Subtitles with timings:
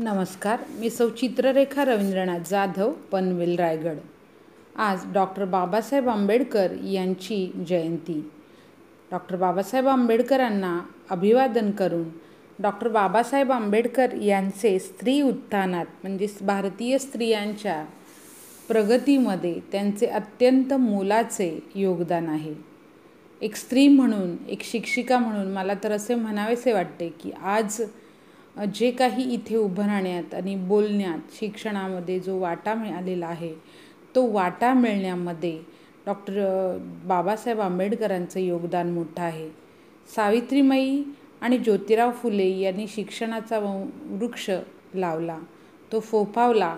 [0.00, 3.96] नमस्कार मी सौ चित्ररेखा रवींद्रनाथ जाधव पनवेल रायगड.
[4.76, 8.30] आज डॉक्टर बाबासाहेब आंबेडकर यांची जयंती.
[9.10, 10.78] डॉक्टर बाबासाहेब आंबेडकरांना
[11.10, 12.04] अभिवादन करून
[12.58, 17.84] डॉक्टर बाबासाहेब आंबेडकर यांचे स्त्री उत्थानात म्हणजेच भारतीय स्त्रियांच्या
[18.68, 22.54] प्रगतीमध्ये त्यांचे अत्यंत मोलाचे योगदान आहे.
[23.40, 27.82] एक स्त्री म्हणून एक शिक्षिका म्हणून मला तर असे म्हणावेसे वाटते की आज
[28.64, 33.54] जे काही इथे उभं राहण्यात आणि बोलण्यात शिक्षणामध्ये जो वाटा मिळालेला आहे
[34.14, 35.58] तो वाटा मिळण्यामध्ये
[36.06, 39.48] डॉक्टर बाबासाहेब आंबेडकरांचं योगदान मोठं आहे.
[40.08, 41.02] सावित्रीमाई
[41.40, 44.50] आणि ज्योतिराव फुले यांनी शिक्षणाचा वृक्ष
[44.94, 45.38] लावला.
[45.92, 46.76] तो फोफावला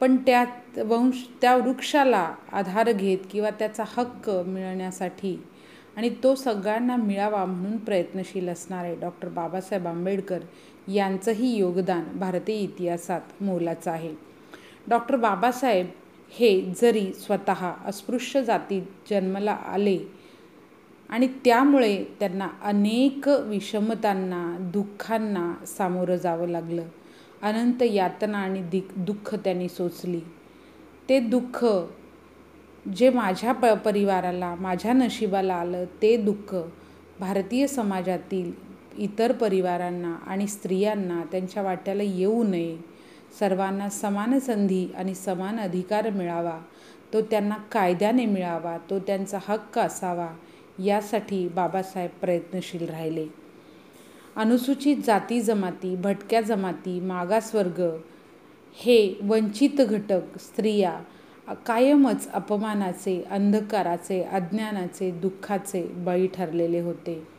[0.00, 5.36] पण त्यात वंश त्या वृक्षाला आधार घेत किंवा त्याचा हक्क मिळण्यासाठी
[5.96, 10.38] आणि तो सगळ्यांना मिळावा म्हणून प्रयत्नशील असणारे डॉक्टर बाबासाहेब आंबेडकर
[10.88, 14.14] यांचंही योगदान भारतीय इतिहासात मोलाचं आहे.
[14.88, 15.86] डॉक्टर बाबासाहेब
[16.32, 19.98] हे जरी स्वतः अस्पृश्य जातीत जन्माला आले
[21.10, 26.82] आणि त्यामुळे त्यांना अनेक विषमतांना दुःखांना सामोरं जावं लागलं.
[27.42, 30.20] अनंत यातना आणि दिक दुःख त्यांनी सोचली
[31.08, 31.64] ते दुःख
[32.96, 36.54] जे माझ्या प परिवाराला माझ्या नशिबाला आलं ते दुःख
[37.20, 38.50] भारतीय समाजातील
[38.98, 42.76] इतर परिवारांना आणि स्त्रियांना त्यांच्या वाट्याला येऊ नये.
[43.38, 46.60] सर्वांना समान संधी आणि समान अधिकार मिळावा.
[47.12, 48.78] तो त्यांना कायद्याने मिळावा.
[48.90, 50.28] तो त्यांचा हक्क असावा.
[50.84, 53.26] यासाठी बाबासाहेब प्रयत्नशील राहिले.
[54.36, 57.82] अनुसूचित जाती जमाती भटक्या जमाती मागासवर्ग
[58.74, 61.00] हे वंचित घटक स्त्रिया
[61.66, 67.35] कायमच अपमानाचे अंधकाराचे अज्ञानाचे दुःखाचे बळी ठरलेले होते.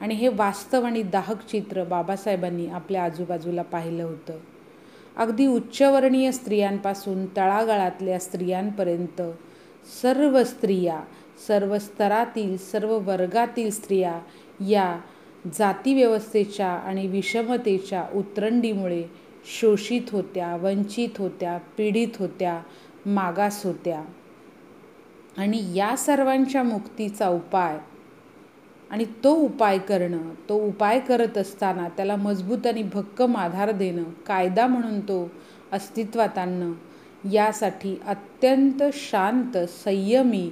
[0.00, 4.38] आणि हे वास्तव आणि दाहक चित्र बाबासाहेबांनी आपल्या आजूबाजूला पाहिलं होतं.
[5.16, 9.22] अगदी उच्चवर्णीय स्त्रियांपासून तळागाळातल्या स्त्रियांपर्यंत
[10.02, 11.00] सर्व स्त्रिया
[11.48, 14.20] सर्व स्तरातील सर्व वर्गातील स्त्रिया
[14.60, 15.00] या
[15.58, 19.04] जातीव्यवस्थेच्या आणि विषमतेच्या उतरंडीमुळे
[19.60, 22.62] शोषित होत्या वंचित होत्या पीडित होत्या
[23.06, 24.04] मागास होत्या.
[25.38, 27.78] आणि या सर्वांच्या मुक्तीचा उपाय
[28.90, 34.66] आणि तो उपाय करणं तो उपाय करत असताना त्याला मजबूत आणि भक्कम आधार देणं कायदा
[34.66, 35.28] म्हणून तो
[35.72, 36.72] अस्तित्वात आणणं
[37.32, 40.48] यासाठी अत्यंत शांत संयमी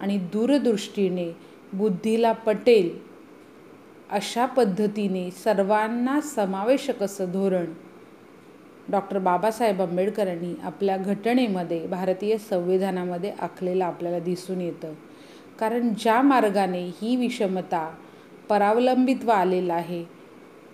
[0.00, 1.30] आणि दूरदृष्टीने
[1.72, 2.90] बुद्धीला पटेल
[4.10, 7.72] अशा पद्धतीने सर्वांना समावेशक असं धोरण
[8.88, 14.92] डॉक्टर बाबासाहेब आंबेडकरांनी आपल्या घटनेमध्ये भारतीय संविधानामध्ये आखलेलं आपल्याला दिसून येतं.
[15.62, 17.94] कारण ज्या मार्गाने ही विषमता
[18.48, 20.04] परावलंबित्व आलेलं आहे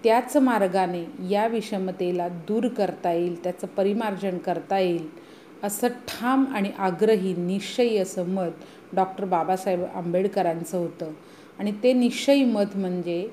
[0.05, 5.09] त्याच मार्गाने या विषमतेला दूर करता येईल त्याचं परिमार्जन करता येईल
[5.63, 8.51] असं ठाम आणि आग्रही निश्चयी असं मत
[8.93, 11.11] डॉक्टर बाबासाहेब आंबेडकरांचं होतं.
[11.59, 13.29] आणि ते निश्चयी मत म्हणजे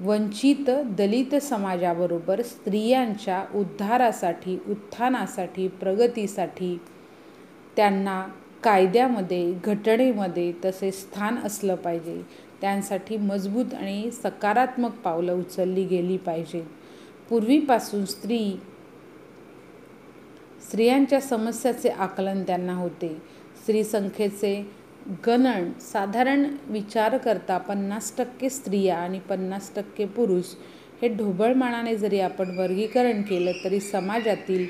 [0.00, 6.80] वंचित दलित समाजाबरोबर स्त्रियांच्या उद्धारासाठी उत्थानासाठी प्रगतीसाठी
[7.76, 8.26] त्यांना
[8.62, 12.20] कायद्यामध्ये घटनेमध्ये तसे स्थान असलं पाहिजे.
[12.60, 16.64] त्यांसाठी मजबूत आणि सकारात्मक पावलं उचलली गेली पाहिजेत.
[17.30, 18.40] पूर्वीपासून स्त्री
[20.62, 23.08] स्त्रियांच्या समस्याचे आकलन त्यांना होते.
[23.62, 24.54] स्त्री संख्येचे
[25.26, 30.54] गणन साधारण विचार करता पन्नास टक्के स्त्रिया आणि पन्नास टक्के पुरुष
[31.02, 34.66] हे ढोबळमानाने जरी आपण वर्गीकरण केलं तरी समाजातील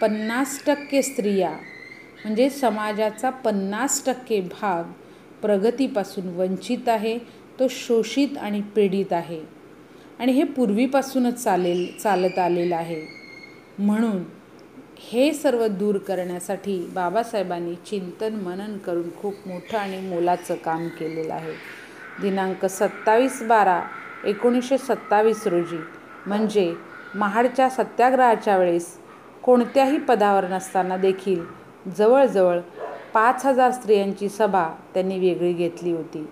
[0.00, 1.50] पन्नास टक्के स्त्रिया
[2.24, 4.84] म्हणजे समाजाचा पन्नास टक्के भाग
[5.42, 7.18] प्रगतीपासून वंचित आहे
[7.60, 9.40] तो शोषित आणि पीडित आहे.
[10.18, 13.00] आणि हे पूर्वीपासूनच चालेल चालत आलेलं आहे.
[13.78, 14.22] म्हणून
[15.00, 21.52] हे सर्व दूर करण्यासाठी बाबासाहेबांनी चिंतन मनन करून खूप मोठं आणि मोलाचं काम केलेलं आहे.
[22.22, 23.80] दिनांक सत्तावीस बारा
[24.24, 25.78] एकोणीसशे सत्तावीस रोजी
[26.26, 26.72] म्हणजे
[27.14, 28.96] महाडच्या सत्याग्रहाच्या वेळेस
[29.42, 31.44] कोणत्याही पदावर नसताना देखील
[31.96, 32.60] जवळजवळ
[33.14, 36.28] पाच हजार स्त्रियांची सभा त्यांनी वेगळी घेतली होती.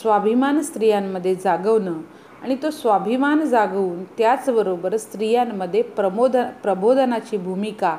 [0.00, 2.00] स्वाभिमान स्त्रियांमध्ये जागवणं
[2.42, 7.98] आणि तो स्वाभिमान जागवून त्याचबरोबर स्त्रियांमध्ये प्रमोद प्रबोधनाची भूमिका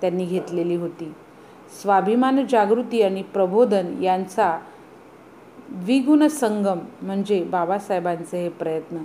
[0.00, 1.12] त्यांनी घेतलेली होती.
[1.82, 4.58] स्वाभिमान जागृती आणि प्रबोधन यांचा
[5.70, 8.96] द्विगुण संगम म्हणजे बाबासाहेबांचे हे प्रयत्न.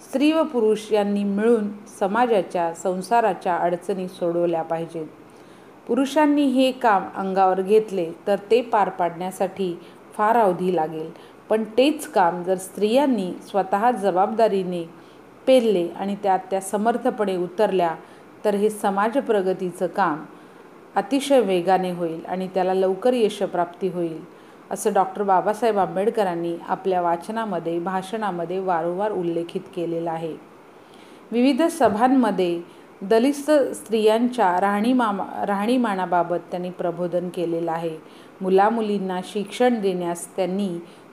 [0.00, 1.68] स्त्री व पुरुष यांनी मिळून
[2.00, 5.06] समाजाच्या संसाराच्या अडचणी सोडवल्या पाहिजेत.
[5.86, 9.74] पुरुषांनी हे काम अंगावर घेतले तर ते पार पाडण्यासाठी
[10.16, 11.10] फार अवधी लागेल.
[11.48, 14.84] पण तेच काम जर स्त्रियांनी स्वतः जबाबदारीने
[15.46, 17.94] पेरले आणि त्यात त्या समर्थपणे उतरल्या
[18.44, 20.24] तर हे समाज प्रगतीचं काम
[20.96, 24.20] अतिशय वेगाने होईल आणि त्याला लवकर यशप्राप्ती होईल
[24.70, 30.34] असं डॉक्टर बाबासाहेब आंबेडकरांनी आपल्या वाचनामध्ये भाषणामध्ये वारंवार उल्लेखित केलेलं आहे.
[31.32, 32.60] विविध सभांमध्ये
[33.02, 37.96] दलित स्त्रियांच्या राहणीमामा राहणीमानाबाबत त्यांनी प्रबोधन केलेलं आहे.
[38.40, 40.68] मुलामुलींना शिक्षण देण्यास त्यांनी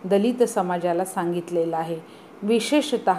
[0.06, 2.00] दलित समाजाला सांगितलेलं आहे.
[2.44, 3.10] विशेषत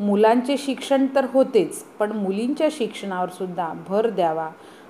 [0.00, 4.48] मुलांचे शिक्षण तर होतेच पण मुलींच्या शिक्षणावर सुद्धा भर द्यावा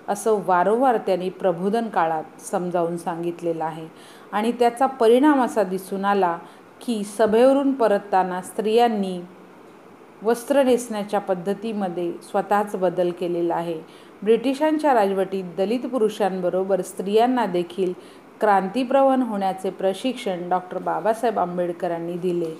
[0.09, 3.87] असं वारंवार त्यांनी प्रबोधन काळात समजावून सांगितलेलं आहे.
[4.33, 6.39] आणि त्याचा परिणाम असा दिसून आला
[6.81, 9.21] की सभेवरून परतताना स्त्रियांनी
[10.23, 13.81] वस्त्र नेसण्याच्या पद्धतीमध्ये स्वतःच बदल केलेला आहे.
[14.23, 17.93] ब्रिटिशांच्या राजवटीत दलित पुरुषांबरोबर स्त्रियांना देखील
[18.41, 22.51] क्रांतीप्रवण होण्याचे प्रशिक्षण डॉक्टर बाबासाहेब आंबेडकरांनी दिले.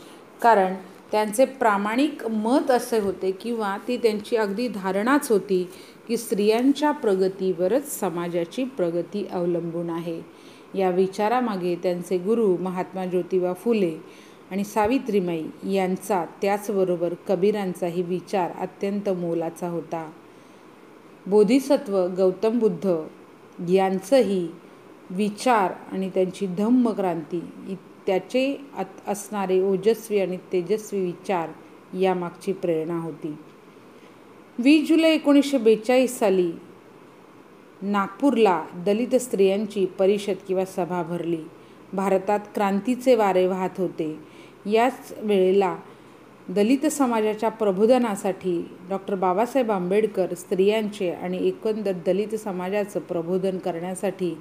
[0.43, 0.75] कारण
[1.13, 5.69] त्यांचे प्रामाणिक मत असे होते किंवा ती त्यांची अगदी धारणाच होती
[6.09, 10.21] की स्त्रियांच्या प्रगतीवरच समाजाची प्रगती अवलंबून आहे.
[10.75, 13.97] या विचारामागे त्यांचे गुरु महात्मा ज्योतिबा फुले
[14.51, 20.11] आणि सावित्रीमाई यांचा त्याचबरोबर कबीरांचाही विचार अत्यंत मोलाचा होता.
[21.27, 22.97] बोधिसत्व गौतम बुद्ध
[23.71, 24.49] यांचंही
[25.11, 27.41] विचार आणि त्यांची धम्मक्रांती
[28.07, 28.57] त्याचे
[29.07, 31.49] असणारे ओजस्वी आणि तेजस्वी विचार
[31.97, 33.37] यामागची प्रेरणा होती.
[34.59, 36.53] वीस जुलै एकोणीसशे बेचाळीस साली
[37.83, 41.43] नागपूरला दलित स्त्रियांची परिषद किंवा सभा भरली.
[41.93, 44.19] भारतात क्रांतीचे वारे वाहत होते.
[44.67, 45.77] याच वेळेला
[46.49, 54.35] दलित समाजाच्या प्रबोधनासाठी डॉक्टर बाबासाहेब आंबेडकर स्त्रियांचे आणि एकंदर दलित समाजाचं प्रबोधन करण्यासाठी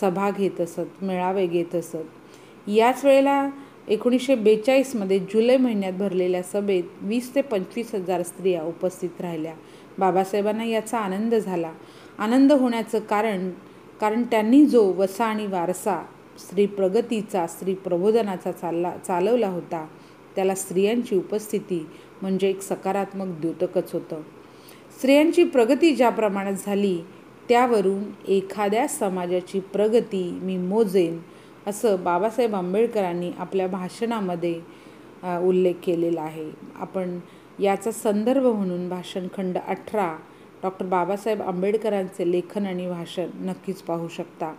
[0.00, 2.68] सभा घेत असत मेळावे घेत असत.
[2.68, 3.50] याच वेळेला
[3.88, 9.54] एकोणीसशे बेचाळीसमध्ये जुलै महिन्यात भरलेल्या सभेत वीस ते पंचवीस हजार स्त्रिया उपस्थित राहिल्या.
[9.98, 11.72] बाबासाहेबांना याचा आनंद झाला.
[12.18, 13.50] आनंद होण्याचं कारण
[14.00, 16.02] कारण त्यांनी जो वसा आणि वारसा
[16.38, 19.86] स्त्री प्रगतीचा स्त्री प्रबोधनाचा चालला चालवला होता.
[20.34, 21.86] त्याला स्त्रियांची उपस्थिती
[22.22, 24.20] म्हणजे एक सकारात्मक द्योतकच होतं.
[24.96, 26.96] स्त्रियांची प्रगती ज्या प्रमाणात झाली
[27.48, 31.18] त्यावरून एखाद्या समाजाची प्रगती मी मोजेन
[31.66, 34.54] असं बाबासाहेब आंबेडकरांनी आपल्या भाषणामध्ये
[35.46, 36.50] उल्लेख केलेला आहे.
[36.76, 37.18] आपण
[37.60, 40.14] याचा संदर्भ म्हणून भाषणखंड अठरा
[40.62, 44.54] डॉक्टर बाबासाहेब आंबेडकरांचे लेखन आणि भाषण नक्कीच पाहू शकता.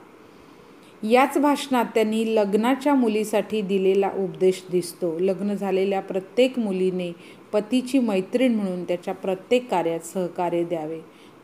[1.03, 5.19] याच भाषणात त्यांनी लग्नाच्या मुलीसाठी दिलेला उपदेश दिसतो.
[5.19, 7.11] लग्न झालेल्या प्रत्येक मुलीने
[7.53, 10.99] पतीची मैत्रीण म्हणून त्याच्या प्रत्येक कार्यात सहकार्य द्यावे.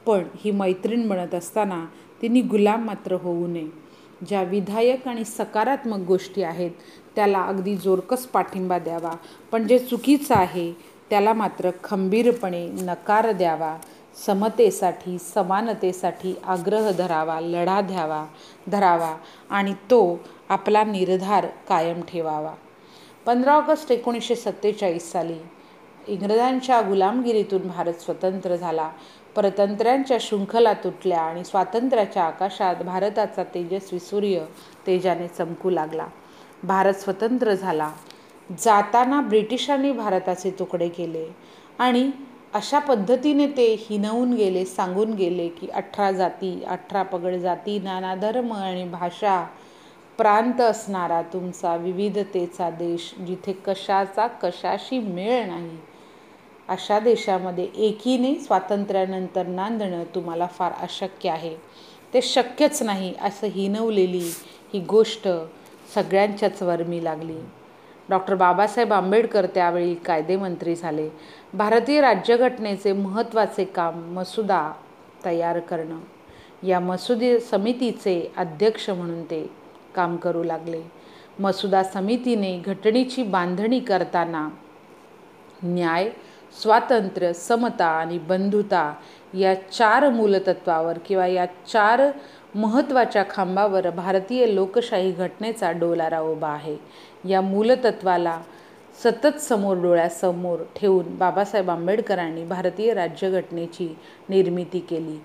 [0.05, 1.85] पण ही मैत्रीण बनत असताना
[2.21, 3.67] तिने गुलाम मात्र होऊ नये.
[4.29, 6.71] ज्या विधायक आणि सकारात्मक गोष्टी आहेत
[7.15, 9.15] त्याला अगदी जोरकस पाठिंबा द्यावा.
[9.51, 10.73] पण जे चुकीचं आहे
[11.09, 13.77] त्याला मात्र खंबीरपणे नकार द्यावा.
[14.25, 18.25] समतेसाठी समानतेसाठी आग्रह धरावा लढा द्यावा
[18.67, 19.15] धरावा
[19.49, 20.19] आणि तो
[20.49, 22.53] आपला निर्धार कायम ठेवावा.
[23.25, 25.37] पंधरा ऑगस्ट एकोणीसशे सत्तेचाळीस साली
[26.07, 28.89] इंग्रजांच्या गुलामगिरीतून भारत स्वतंत्र झाला.
[29.35, 34.39] परतंत्र्यांच्या शृंखला तुटल्या आणि स्वातंत्र्याच्या आकाशात भारताचा तेजस्वी सूर्य
[34.87, 36.07] तेजाने चमकू लागला.
[36.63, 37.91] भारत स्वतंत्र झाला.
[38.59, 41.27] जाताना ब्रिटिशांनी भारताचे तुकडे केले
[41.79, 42.11] आणि
[42.53, 48.51] अशा पद्धतीने ते हिनवून गेले सांगून गेले की अठरा जाती अठरा पगड जाती नाना धर्म
[48.53, 49.43] आणि भाषा
[50.17, 55.77] प्रांत असणारा तुमचा विविधतेचा देश जिथे कशाचा कशाशी मेळ नाही.
[56.69, 61.55] अशा देशामध्ये एकीने स्वातंत्र्यानंतर नांदणं तुम्हाला फार अशक्य आहे.
[62.13, 64.29] ते शक्यच नाही असं हिनवलेली
[64.73, 65.27] ही गोष्ट
[65.95, 67.39] सगळ्यांच्याच वर्मी लागली.
[68.09, 71.09] डॉक्टर बाबासाहेब आंबेडकर त्यावेळी कायदेमंत्री झाले.
[71.53, 74.71] भारतीय राज्यघटनेचे महत्त्वाचे काम मसुदा
[75.25, 75.99] तयार करणं.
[76.63, 79.49] या मसुदे समितीचे अध्यक्ष म्हणून ते
[79.95, 80.81] काम करू लागले.
[81.39, 84.49] मसुदा समितीने घटनेची बांधणी करताना
[85.63, 86.09] न्याय
[86.61, 88.93] स्वातंत्र्य समता आणि बंधुता
[89.33, 92.01] या चार मूलतत्वावर किंवा या चार
[92.55, 96.77] महत्त्वाच्या खांबावर भारतीय लोकशाही घटनेचा डोलारा उभा आहे.
[97.25, 98.41] या मूलतत्वाला
[99.03, 103.87] सतत समोर डोळ्यासमोर ठेवून बाबासाहेब आंबेडकरांनी भारतीय राज्यघटनेची
[104.29, 105.17] निर्मिती केली.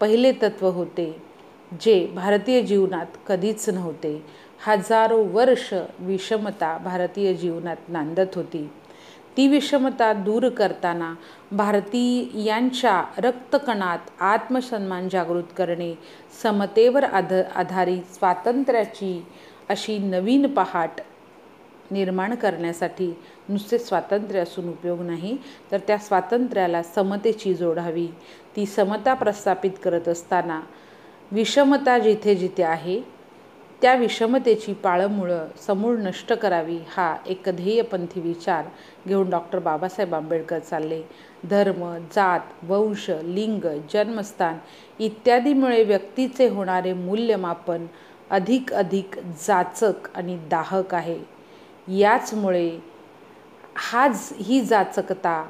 [0.00, 1.22] पहिले तत्व होते
[1.80, 4.14] जे भारतीय जीवनात कधीच नव्हते.
[4.66, 8.70] हजारो वर्ष विषमता भारतीय जीवनात नांदत होती.
[9.36, 11.14] ती विषमता दूर करताना
[11.52, 15.92] भारतीयांच्या रक्तकणात आत्मसन्मान जागृत करणे
[16.42, 19.26] समतेवर आध आधारित स्वातंत्र्याची
[19.68, 21.00] अशी नवीन पहाट
[21.90, 23.12] निर्माण करण्यासाठी
[23.48, 25.36] नुसते स्वातंत्र्य असून उपयोग नाही
[25.72, 28.06] तर त्या स्वातंत्र्याला समतेची जोड हवी.
[28.56, 30.60] ती समता प्रस्थापित करत असताना
[31.32, 33.00] विषमता जिथे जिथे आहे
[33.82, 38.64] त्या विषमतेची पाळंमुळं समूळ नष्ट करावी हा एक ध्येयपंथी विचार
[39.08, 41.02] घेऊन डॉक्टर बाबासाहेब आंबेडकर चालले.
[41.50, 44.58] धर्म जात वंश लिंग जन्मस्थान
[44.98, 47.86] इत्यादीमुळे व्यक्तीचे होणारे मूल्यमापन
[48.30, 51.18] अधिक अधिक जाचक आणि दाहक आहे.
[51.88, 52.70] याचमुळे
[53.76, 55.42] हाच ही जाचकता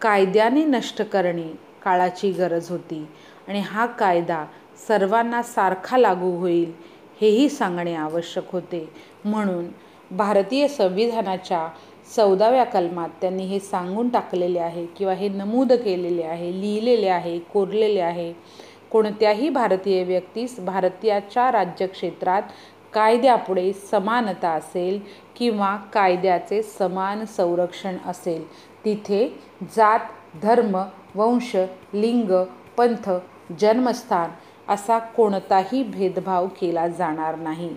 [0.00, 1.48] कायद्याने नष्ट करणे
[1.84, 3.06] काळाची गरज होती.
[3.48, 4.44] आणि हा कायदा
[4.88, 6.72] सर्वांना सारखा लागू होईल
[7.20, 8.88] हेही सांगणे आवश्यक होते.
[9.24, 9.66] म्हणून
[10.10, 11.68] भारतीय संविधानाच्या
[12.16, 18.00] चौदाव्या कलमात त्यांनी हे सांगून टाकलेले आहे किंवा हे नमूद केलेले आहे लिहिलेले आहे कोरलेले
[18.00, 18.32] आहे.
[18.90, 22.42] कोणत्याही भारतीय व्यक्तीस भारतीयाच्या राज्यक्षेत्रात
[22.92, 24.98] कायद्यापुढे समानता असेल
[25.40, 28.42] किंवा कायद्याचे समान संरक्षण असेल
[28.84, 29.26] तिथे
[29.76, 30.00] जात
[30.42, 30.76] धर्म
[31.14, 31.54] वंश
[31.94, 32.32] लिंग
[32.76, 33.10] पंथ
[33.60, 34.30] जन्मस्थान
[34.72, 37.70] असा कोणताही भेदभाव केला जाणार नाही.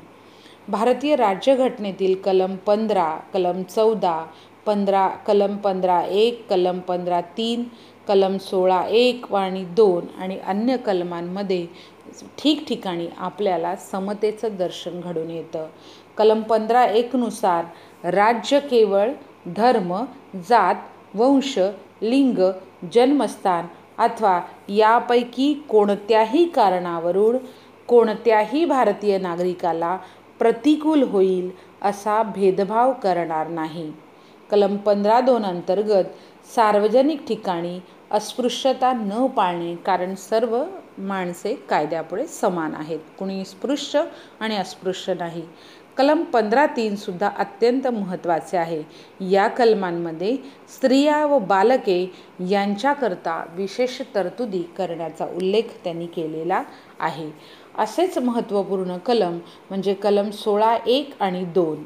[0.67, 4.25] भारतीय राज्यघटनेतील कलम पंधरा कलम चौदा
[4.65, 7.63] पंधरा कलम पंधरा एक कलम पंधरा तीन
[8.08, 11.65] कलम सोळा एक आणि दोन आणि अन्य कलमांमध्ये
[12.38, 15.67] ठिकठिकाणी आपल्याला समतेचं दर्शन घडून येतं.
[16.17, 17.65] कलम पंधरा एकनुसार
[18.10, 19.12] राज्य केवळ
[19.46, 20.05] धर्म
[20.50, 20.75] जात
[21.15, 21.60] वंश
[22.01, 22.51] लिंग
[22.93, 23.65] जन्मस्थान
[23.98, 27.38] अथवा यापैकी कोणत्याही कारणावरून
[27.88, 29.98] कोणत्याही भारतीय नागरिकाला
[30.39, 31.51] प्रतिकूल होईल
[31.82, 33.91] असा भेदभाव करणार नाही.
[34.51, 36.03] कलम पंधरा दोन अंतर्गत
[36.55, 37.79] सार्वजनिक ठिकाणी
[38.12, 40.63] अस्पृश्यता न पाळणे कारण सर्व
[40.98, 43.00] माणसे कायद्यापुढे समान आहेत.
[43.20, 44.03] कुणी स्पृश्य
[44.39, 45.43] आणि अस्पृश्य नाही.
[45.98, 48.82] कलम पंधरा तीनसुद्धा अत्यंत महत्त्वाचे आहे.
[49.32, 50.36] या कलमांमध्ये
[50.76, 52.12] स्त्रिया व बालके
[52.50, 56.64] यांच्याकरता विशेष तरतुदी करण्याचा उल्लेख त्यांनी केलेला
[57.00, 57.30] आहे.
[57.78, 59.38] असेच महत्त्वपूर्ण कलम
[59.70, 61.84] म्हणजे कलम सोळा एक आणि दोन.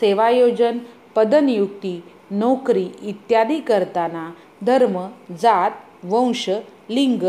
[0.00, 0.78] सेवायोजन
[1.16, 4.30] पदनियुक्ती नोकरी इत्यादी करताना
[4.66, 4.98] धर्म
[5.40, 5.70] जात
[6.04, 6.48] वंश
[6.90, 7.22] लिंग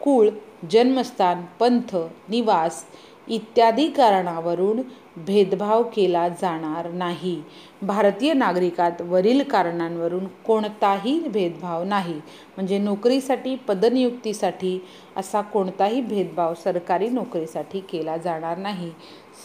[0.00, 0.28] कुळ
[0.70, 1.96] जन्मस्थान पंथ
[2.28, 2.84] निवास
[3.28, 4.80] इत्यादी कारणावरून
[5.26, 7.42] भेदभाव केला जाणार नाही.
[7.82, 12.14] भारतीय नागरिकात वरील कारणांवरून कोणताही भेदभाव नाही.
[12.56, 14.84] म्हणजे नोकरीसाठी पदनियुक्तीसाठी
[15.16, 18.90] असा कोणताही भेदभाव सरकारी नोकरीसाठी केला जाणार नाही.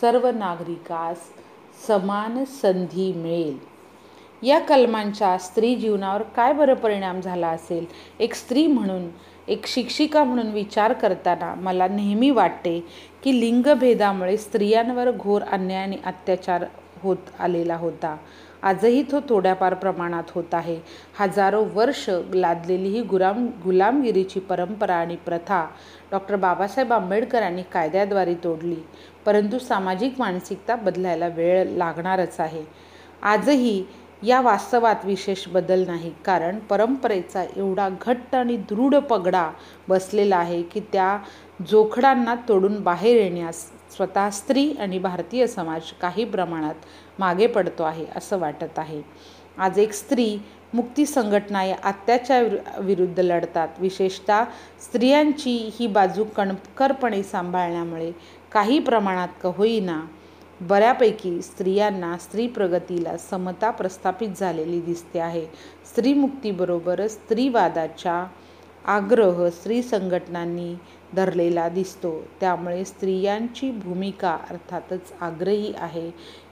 [0.01, 1.17] सर्व नागरिकास
[1.87, 3.57] समान संधी मिळेल.
[4.43, 7.85] या कलमांचा स्त्री जीवनावर काय बरं परिणाम झाला असेल?
[8.19, 9.07] एक स्त्री म्हणून
[9.47, 12.85] एक शिक्षिका म्हणून विचार करताना मला नेहमी वाटते
[13.23, 16.65] की लिंगभेदामुळे स्त्रियांवर घोर अन्याय आणि अत्याचार
[17.03, 18.17] होत आलेला होता.
[18.63, 20.79] आजही तो थोड्याफार प्रमाणात होत आहे.
[21.19, 25.67] हजारो वर्ष लादलेली ही गुलाम गुलामगिरीची परंपरा आणि प्रथा
[26.11, 28.75] डॉक्टर बाबासाहेब आंबेडकरांनी कायद्याद्वारे तोडली.
[29.25, 32.63] परंतु सामाजिक मानसिकता बदलायला वेळ लागणारच आहे.
[33.21, 33.83] आजही
[34.23, 36.11] या वास्तवात विशेष बदल नाही.
[36.25, 39.49] कारण परंपरेचा एवढा घट्ट आणि दृढ पगडा
[39.89, 41.17] बसलेला आहे की त्या
[41.67, 46.75] जोखडांना तोडून बाहेर येण्यास स्वतः स्त्री आणि भारतीय समाज काही प्रमाणात
[47.19, 49.01] मागे पडतो आहे असं वाटत आहे.
[49.57, 50.37] आज एक स्त्री
[50.73, 52.43] मुक्ती संघटना या अत्याचार
[52.79, 53.67] विरुद्ध लढतात.
[53.79, 54.43] विशेषतः
[54.81, 58.11] स्त्रियांची ही बाजू कणकरपणे सांभाळण्यामुळे
[58.51, 60.01] काही प्रमाणात का होईना
[60.61, 65.45] बऱ्यापैकी स्त्रियांना स्त्री प्रगतीला समता प्रस्थापित झालेली दिसते आहे.
[65.85, 68.25] स्त्रीमुक्तीबरोबरच स्त्रीवादाच्या
[68.85, 70.75] आग्रह स्त्री संघटनांनी
[71.15, 72.23] धरलेला दिसतो.
[72.39, 76.07] त्यामुळे स्त्रियांची भूमिका अर्थातच आग्रही आहे.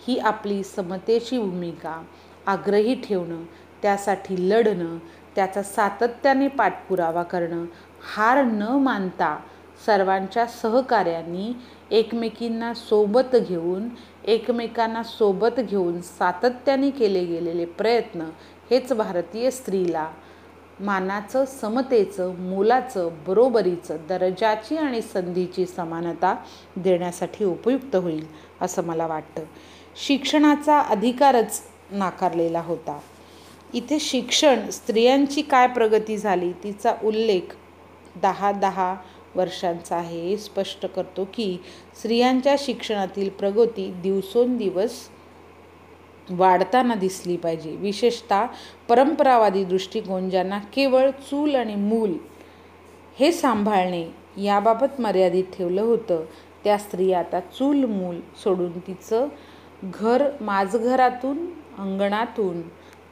[0.07, 2.01] ही आपली समतेची भूमिका
[2.47, 3.43] आग्रही ठेवणं
[3.81, 4.97] त्यासाठी लढणं
[5.35, 7.65] त्याचा सातत्याने पाठपुरावा करणं
[8.15, 9.37] हार न मानता
[9.85, 11.51] सर्वांच्या सहकार्यांनी
[11.93, 13.89] एकमेकींना सोबत घेऊन
[14.25, 18.21] एकमेकांना सोबत घेऊन सातत्याने केले गेलेले प्रयत्न
[18.69, 20.07] हेच भारतीय स्त्रीला
[20.79, 26.35] मानाचं समतेचं मोलाचं बरोबरीचं दर्जाची आणि संधीची समानता
[26.75, 28.25] देण्यासाठी उपयुक्त होईल
[28.61, 29.43] असं मला वाटतं.
[29.95, 32.99] शिक्षणाचा अधिकारच नाकारलेला होता.
[33.73, 37.55] इथे शिक्षण स्त्रियांची काय प्रगती झाली तिचा उल्लेख
[38.21, 38.95] दहा दहा
[39.35, 40.19] वर्षांचा आहे.
[40.21, 41.57] हे स्पष्ट करतो की
[41.97, 44.99] स्त्रियांच्या शिक्षणातील प्रगती दिवसोंदिवस
[46.29, 47.75] वाढताना दिसली पाहिजे.
[47.75, 48.45] विशेषतः
[48.89, 52.17] परंपरावादी दृष्टिकोन ज्यांना केवळ चूल आणि मूल
[53.19, 54.05] हे सांभाळणे
[54.43, 56.23] याबाबत मर्यादित ठेवलं होतं
[56.63, 59.27] त्या स्त्रिया आता चूल मूल सोडून तिचं
[59.83, 61.45] घर माझघरातून
[61.77, 62.61] अंगणातून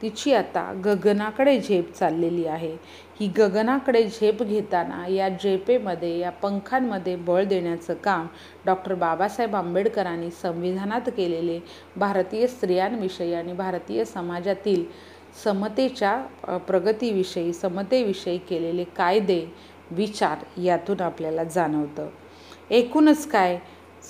[0.01, 2.75] तिची आता गगनाकडे झेप चाललेली आहे.
[3.21, 8.27] की गगनाकडे झेप घेताना या झेपेमध्ये या पंखांमध्ये बळ देण्याचं काम
[8.65, 11.59] डॉक्टर बाबासाहेब आंबेडकरांनी संविधानात केलेले
[11.95, 14.83] भारतीय स्त्रियांविषयी आणि भारतीय समाजातील
[15.43, 16.17] समतेच्या
[16.67, 19.41] प्रगतीविषयी समतेविषयी केलेले कायदे
[19.91, 22.09] विचार यातून आपल्याला जाणवतं.
[22.69, 23.57] एकूणच काय?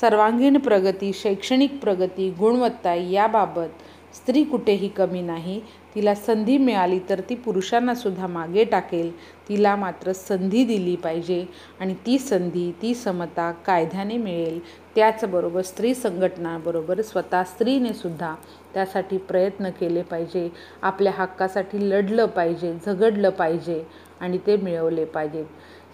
[0.02, 3.84] सर्वांगीण प्रगती शैक्षणिक प्रगती गुणवत्ता याबाबत
[4.16, 5.62] स्त्री कुठेही कमी नाही.
[5.96, 9.12] तिला संधी मिळाली तर ती पुरुषांनासुद्धा मागे टाकेल.
[9.50, 11.44] तिला मात्र संधी दिली पाहिजे
[11.80, 14.60] आणि ती संधी ती समता कायद्याने मिळेल.
[14.96, 18.34] त्याचबरोबर स्त्री संघटनाबरोबर स्वतः स्त्रीनेसुद्धा
[18.74, 20.50] त्यासाठी प्रयत्न केले पाहिजे.
[20.82, 23.84] आपल्या हक्कासाठी लढलं पाहिजे झगडलं पाहिजे
[24.22, 25.46] आणि ते मिळवले पाहिजेत.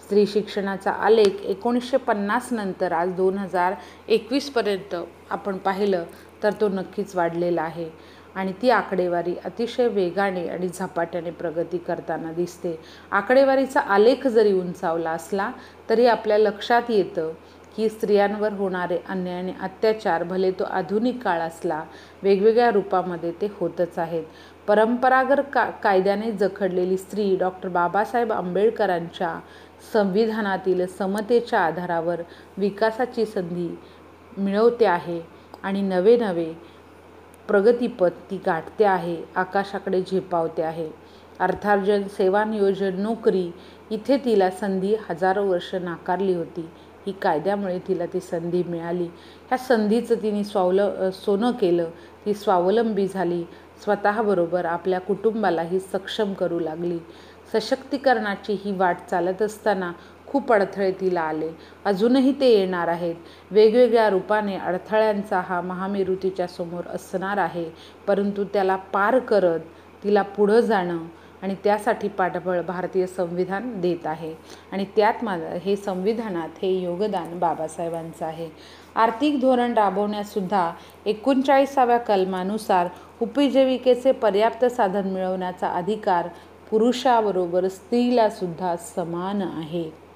[0.04, 3.74] स्त्री शिक्षणाचा आलेख एकोणीसशे पन्नास नंतर आज दोन हजार
[4.08, 4.96] एकवीसपर्यंत
[5.30, 6.04] आपण पाहिलं
[6.44, 7.90] तर तो नक्कीच वाढलेला आहे.
[8.36, 12.76] आणि ती आकडेवारी अतिशय वेगाने आणि झपाट्याने प्रगती करताना दिसते.
[13.12, 15.52] आकडेवारीचा आलेख जरी उंचावला असला
[15.90, 17.32] तरी आपल्या लक्षात येतं
[17.76, 21.84] की स्त्रियांवर होणारे अन्याय आणि अत्याचार भले तो आधुनिक काळ असला
[22.24, 24.24] वेगवेगळ्या रूपामध्ये ते होतच आहेत.
[24.68, 29.34] परंपरागत का कायद्याने जखडलेली स्त्री डॉक्टर बाबासाहेब आंबेडकरांच्या
[29.94, 32.22] संविधानातील समतेच्या आधारावर
[32.58, 33.70] विकासाची संधी
[34.38, 35.20] मिळवते आहे
[35.64, 36.52] आणि नवे नवे
[37.48, 40.90] प्रगतीपथ ती गाठते आहे आकाशाकडे झेपावते आहे.
[41.40, 43.52] अर्थार्जन सेवा नियोजन नोकरी
[43.92, 46.70] इथे तिला संधी हजारो वर्ष नाकारली होती.
[47.08, 49.04] ही कायद्यामुळे तिला ती संधी मिळाली.
[49.04, 50.80] ह्या संधीचं तिने स्वावल
[51.14, 51.90] सोनं केलं.
[52.26, 53.44] ती स्वावलंबी झाली.
[53.84, 57.00] स्वतःबरोबर आपल्या कुटुंबालाही सक्षम करू लागली.
[57.54, 59.92] सशक्तीकरणाची ही वाट चालत असताना
[60.28, 61.50] खूप अडथळे तिला आले.
[61.86, 63.16] अजूनही ते येणार आहेत.
[63.52, 67.70] वेगवेगळ्या रूपाने अडथळ्यांचा हा महामेरू तिच्या समोर असणार आहे.
[68.08, 69.60] परंतु त्याला पार करत
[70.04, 70.98] तिला पुढं जाणं
[71.44, 74.34] आणि त्यासाठी पाठबळ भारतीय संविधान देत आहे.
[74.72, 78.50] आणि त्यात माझं हे संविधानात हे योगदान बाबासाहेबांचं आहे.
[78.96, 80.72] आर्थिक धोरण राबवण्यासुद्धा
[81.06, 82.88] एकोणचाळीसाव्या कलमानुसार
[83.22, 86.28] उपजीविकेचे पर्याप्त साधन मिळवण्याचा अधिकार
[86.70, 90.07] पुरुषाबरोबर स्त्रीलासुद्धा समान आहे.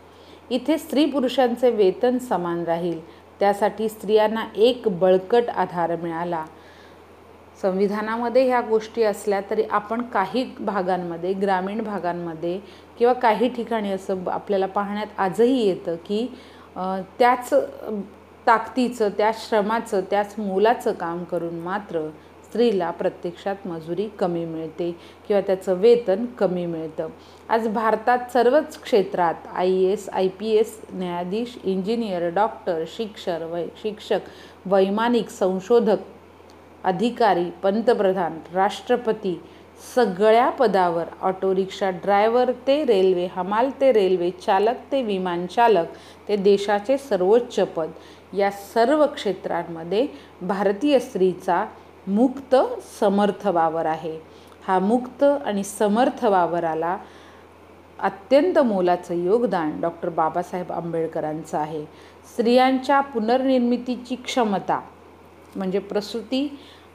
[0.51, 2.99] इथे स्त्री पुरुषांचे वेतन समान राहील.
[3.39, 6.43] त्यासाठी स्त्रियांना एक बळकट आधार मिळाला.
[7.61, 12.59] संविधानामध्ये ह्या गोष्टी असल्या तरी आपण काही भागांमध्ये ग्रामीण भागांमध्ये
[12.99, 16.25] किंवा काही ठिकाणी असं आपल्याला पाहण्यात आजही येतं की
[17.19, 17.53] त्याच
[18.47, 22.07] ताकदीचं त्या श्रमाचं त्याच मोलाचं काम करून मात्र
[22.51, 24.89] स्त्रीला प्रत्यक्षात मजुरी कमी मिळते
[25.27, 27.07] किंवा त्याचं वेतन कमी मिळतं.
[27.49, 33.65] आज भारतात सर्वच क्षेत्रात I A S I P S न्यायाधीश इंजिनियर डॉक्टर शिक्षक वै
[33.81, 34.27] शिक्षक
[34.65, 36.03] वैमानिक संशोधक
[36.83, 39.39] अधिकारी पंतप्रधान राष्ट्रपती
[39.95, 46.35] सगळ्या पदावर ऑटो रिक्षा ड्रायव्हर ते रेल्वे हमाल ते रेल्वे चालक ते विमान चालक ते
[46.35, 47.91] देशाचे सर्वोच्च पद.
[48.33, 50.07] या सर्व क्षेत्रांमध्ये
[50.41, 51.65] भारतीय स्त्रीचा
[52.07, 52.55] मुक्त
[52.99, 54.17] समर्थ वावर आहे.
[54.67, 56.97] हा मुक्त आणि समर्थ वावराला
[57.99, 61.83] अत्यंत मोलाचं योगदान डॉक्टर बाबासाहेब आंबेडकरांचं आहे.
[62.33, 64.79] स्त्रियांच्या पुनर्निर्मितीची क्षमता
[65.55, 66.47] म्हणजे प्रसूती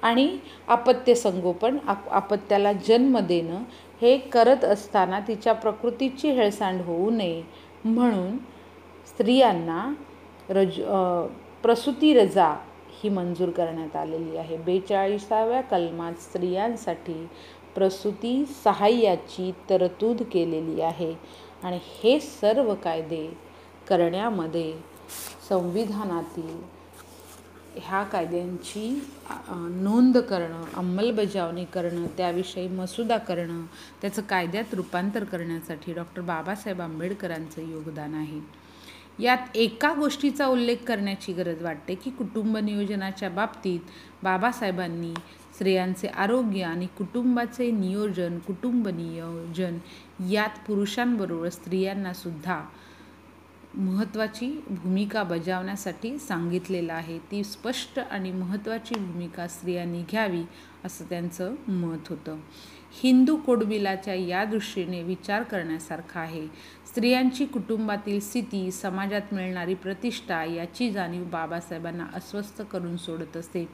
[0.02, 0.28] आणि
[0.68, 3.62] आपत्य संगोपन आप आपत्याला जन्म देणं
[4.02, 7.42] हे करत असताना तिच्या प्रकृतीची हेळसांड होऊ नये
[7.84, 8.36] म्हणून
[9.08, 9.92] स्त्रियांना
[10.48, 10.80] रज
[11.62, 12.54] प्रसूती रजा
[13.02, 14.56] ही मंजूर करण्यात आलेली आहे.
[14.56, 17.26] बेचाळीसाव्या कलमात स्त्रियांसाठी
[17.74, 21.12] प्रसूती सहाय्याची तरतूद केलेली आहे
[21.62, 23.26] आणि हे सर्व कायदे
[23.88, 24.72] करण्यामध्ये
[25.48, 26.56] संविधानातील
[27.76, 28.88] ह्या कायद्यांची
[29.70, 33.64] नोंद करणं अंमलबजावणी करणं त्याविषयी मसुदा करणं
[34.02, 38.40] त्याचं कायद्यात रूपांतर करण्यासाठी डॉक्टर बाबासाहेब आंबेडकरांचं योगदान आहे.
[39.18, 43.80] यात एका गोष्टीचा उल्लेख करण्याची गरज वाटते की कुटुंब नियोजनाच्या बाबतीत
[44.22, 45.14] बाबासाहेबांनी
[45.54, 49.78] स्त्रियांचे आरोग्य आणि कुटुंबाचे नियोजन कुटुंब नियोजन
[50.30, 52.62] यात पुरुषांबरोबर स्त्रियांनासुद्धा
[53.74, 57.18] महत्त्वाची भूमिका बजावण्यासाठी सांगितलेलं आहे.
[57.18, 60.42] ती स्पष्ट आणि महत्त्वाची भूमिका स्त्रियांनी घ्यावी
[60.84, 62.36] असं त्यांचं मत होतं.
[63.02, 66.48] हिंदू कोडबिलाच्या या दृष्टीने विचार करण्यासारखा आहे.
[66.96, 73.68] स्त्रियांची कुटुंबातील स्थिती समाजात मिळणारी प्रतिष्ठा याची जाणीव बाबासाहेबांना अस्वस्थ करून सोडत असे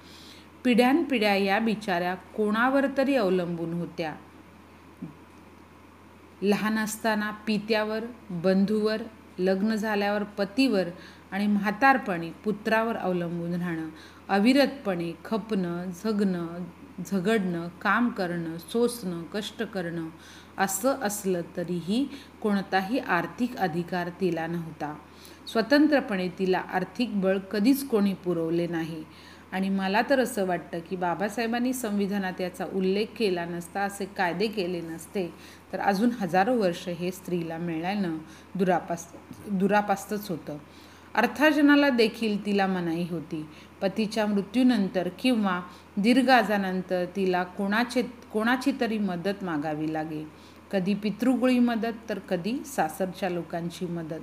[0.65, 4.15] पिढ्यानपिढ्या या बिचाऱ्या कोणावर तरी अवलंबून होत्या?
[6.43, 9.03] लहान असताना पित्यावर बंधूवर
[9.39, 10.85] लग्न झाल्यावर पतीवर
[11.31, 13.89] आणि म्हातारपणी पुत्रावर अवलंबून राहणं
[14.29, 16.47] अविरतपणे खपणं झगणं
[17.07, 20.09] झगडणं काम करणं सोसणं कष्ट करणं
[20.63, 22.07] असं असलं तरीही
[22.43, 24.95] कोणताही आर्थिक अधिकार तिला नव्हता.
[25.47, 29.05] स्वतंत्रपणे तिला आर्थिक बळ कधीच कोणी पुरवले नाही.
[29.53, 34.81] आणि मला तर असं वाटतं की बाबासाहेबांनी संविधानात याचा उल्लेख केला नसता असे कायदे केले
[34.81, 35.27] नसते
[35.73, 38.17] तर अजून हजारो वर्ष हे स्त्रीला मिळाल्यानं
[38.55, 39.07] दुरापास
[39.47, 40.57] दुरापास्तच होतं.
[41.15, 43.47] अर्थार्जनाला देखील तिला मनाई होती.
[43.83, 45.61] पतीच्या मृत्यूनंतर किंवा
[45.97, 50.25] दीर्घ आजानंतर तिला कोणाचे कोणाची तरी मदत मागावी लागे.
[50.73, 54.21] कधी पितृगुळी मदत तर कधी सासरच्या लोकांची मदत.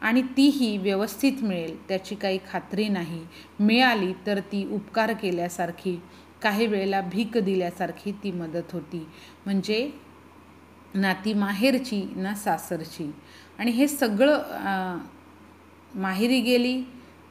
[0.00, 3.24] आणि तीही व्यवस्थित मिळेल त्याची काही खात्री नाही.
[3.60, 5.98] मिळाली तर ती उपकार केल्यासारखी
[6.42, 9.06] काही वेळेला भीक दिल्यासारखी ती मदत होती.
[9.44, 9.90] म्हणजे
[10.94, 13.10] ना ती माहेरची ना सासरची.
[13.58, 14.98] आणि हे सगळं
[15.94, 16.82] माहेरी गेली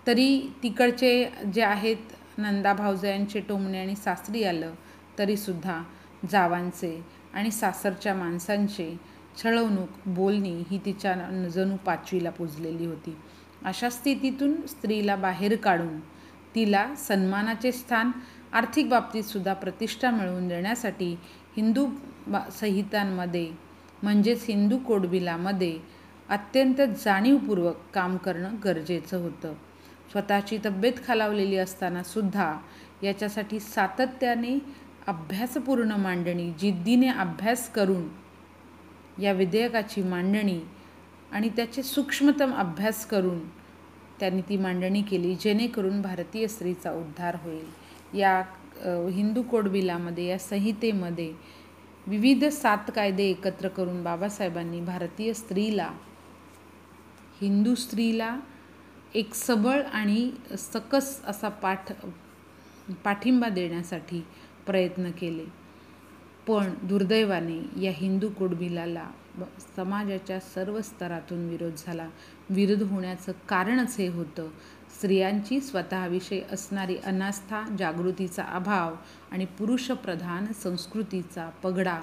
[0.08, 4.74] तरी तिकडचे जे आहेत नंदा भाऊजयांचे टोमणे आणि सासरी आलं
[5.18, 5.82] तरीसुद्धा
[6.32, 7.00] जावांचे.
[7.38, 8.96] आणि सासरच्या माणसांचे
[9.38, 11.14] छळवणूक बोलणी ही तिच्या
[11.54, 13.16] जणू पाचवीला पुजलेली होती.
[13.66, 16.00] अशा स्थितीतून स्त्रीला बाहेर काढून
[16.56, 18.12] तिला सन्मानाचे स्थान
[18.54, 21.16] आर्थिक बाबतीतसुद्धा प्रतिष्ठा मिळवून देण्यासाठी
[21.58, 21.86] हिंदू
[22.28, 23.50] बा संहितांमध्ये
[24.04, 25.78] म्हणजेच हिंदू कोडबिलामध्ये
[26.30, 29.54] अत्यंत जाणीवपूर्वक काम करणं गरजेचं होतं.
[30.12, 32.54] स्वतःची तब्येत खालावलेली असतानासुद्धा
[33.04, 34.58] याच्यासाठी सातत्याने
[35.08, 38.08] अभ्यासपूर्ण मांडणी जिद्दीने अभ्यास करून
[39.22, 40.60] या विधेयकाची मांडणी
[41.32, 43.40] आणि त्याचे सूक्ष्मतम अभ्यास करून
[44.20, 48.18] त्यांनी ती मांडणी केली जेणेकरून भारतीय स्त्रीचा उद्धार होईल.
[48.18, 48.42] या
[49.14, 51.32] हिंदू कोडबिलामध्ये या संहितेमध्ये
[52.08, 55.90] विविध सात कायदे एकत्र करून बाबासाहेबांनी भारतीय स्त्रीला
[57.42, 58.38] हिंदू स्त्रीला
[59.16, 61.92] एक सबळ आणि सकस असा पाठ
[63.04, 64.22] पाठिंबा देण्यासाठी
[64.68, 65.46] प्रयत्न केले.
[66.48, 69.10] पण दुर्दैवाने या हिंदू कुडबिलाला
[69.76, 72.10] समाजाच्या सर्व स्तरातून विरोध झाला.
[72.50, 74.50] विरोध होण्याचं कारणच हे होतं.
[74.96, 78.96] स्त्रियांची स्वतःविषयी असणारी अनास्था जागृतीचा अभाव
[79.32, 82.00] आणि पुरुषप्रधान संस्कृतीचा पगडा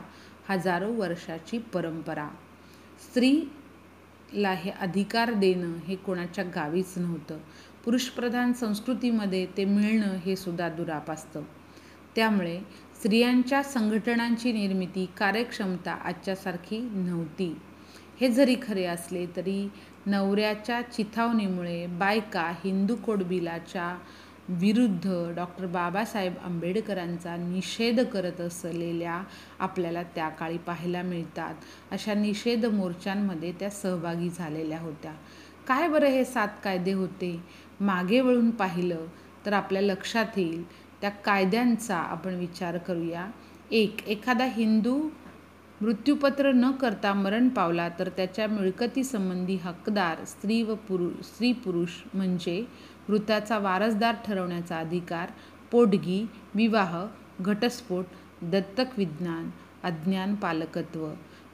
[0.49, 2.29] हजारो वर्षाची परंपरा.
[3.09, 7.39] स्त्रीला हे अधिकार देणं हे कोणाच्या गावीच नव्हतं.
[7.85, 11.43] पुरुषप्रधान संस्कृतीमध्ये ते मिळणं हे सुद्धा दुरापासतं.
[12.17, 12.59] त्यामुळे
[12.97, 17.57] स्त्रियांच्या संघटनांची निर्मिती कार्यक्षमता आजच्यासारखी नव्हती.
[18.21, 19.69] हे जरी खरे असले तरी
[20.07, 23.97] नवऱ्याच्या चिथावणीमुळे बायका हिंदू कोडबिलाच्या
[24.49, 29.23] विरुद्ध डॉक्टर बाबासाहेब आंबेडकरांचा निषेध करत असलेल्या
[29.59, 31.55] आपल्याला त्या काळी पाहायला मिळतात.
[31.91, 35.13] अशा निषेध मोर्चांमध्ये त्या सहभागी झालेल्या होत्या.
[35.69, 37.43] काय बरं हे सात कायदे होते?
[37.81, 39.07] मागे वळून पाहिलं
[39.47, 40.63] तर आपल्या लक्षात येईल
[41.05, 43.27] त्या कायद्यांचा आपण विचार करूया.
[43.71, 44.97] एक एखादा हिंदू
[45.81, 52.65] मृत्यूपत्र न करता मरण पावला तर त्याच्या मिळकतीसंबंधी हकदार स्त्री व पुरु स्त्री पुरुष म्हणजे
[53.09, 55.31] मृताचा वारसदार ठरवण्याचा अधिकार
[55.73, 56.97] पोटगी विवाह
[57.41, 58.05] घटस्फोट
[58.43, 59.51] दत्तक विज्ञान
[59.85, 61.07] अज्ञान पालकत्व.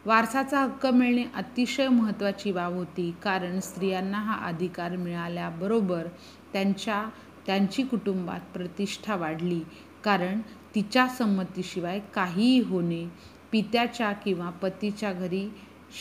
[0.06, 6.06] वारसाचा हक्क मिळणे अतिशय महत्त्वाची बाब होती कारण स्त्रियांना हा अधिकार मिळाल्याबरोबर
[6.52, 7.04] त्यांच्या
[7.46, 9.61] त्यांची कुटुंबात प्रतिष्ठा वाढली.
[10.05, 10.40] कारण
[10.74, 13.05] तिच्या संमतीशिवाय काहीही होणे
[13.53, 15.48] पित्याच्या किंवा पतीच्या घरी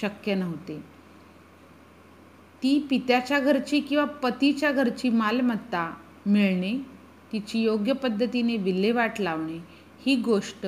[0.01, 0.79] शक्य नव्हते.
[2.63, 5.93] ती पित्याच्या घरची किंवा पतीच्या घरची मालमत्ता
[6.25, 6.77] मिळणे
[7.31, 9.57] तिची योग्य पद्धतीने विल्हेवाट लावणे
[10.05, 10.67] ही गोष्ट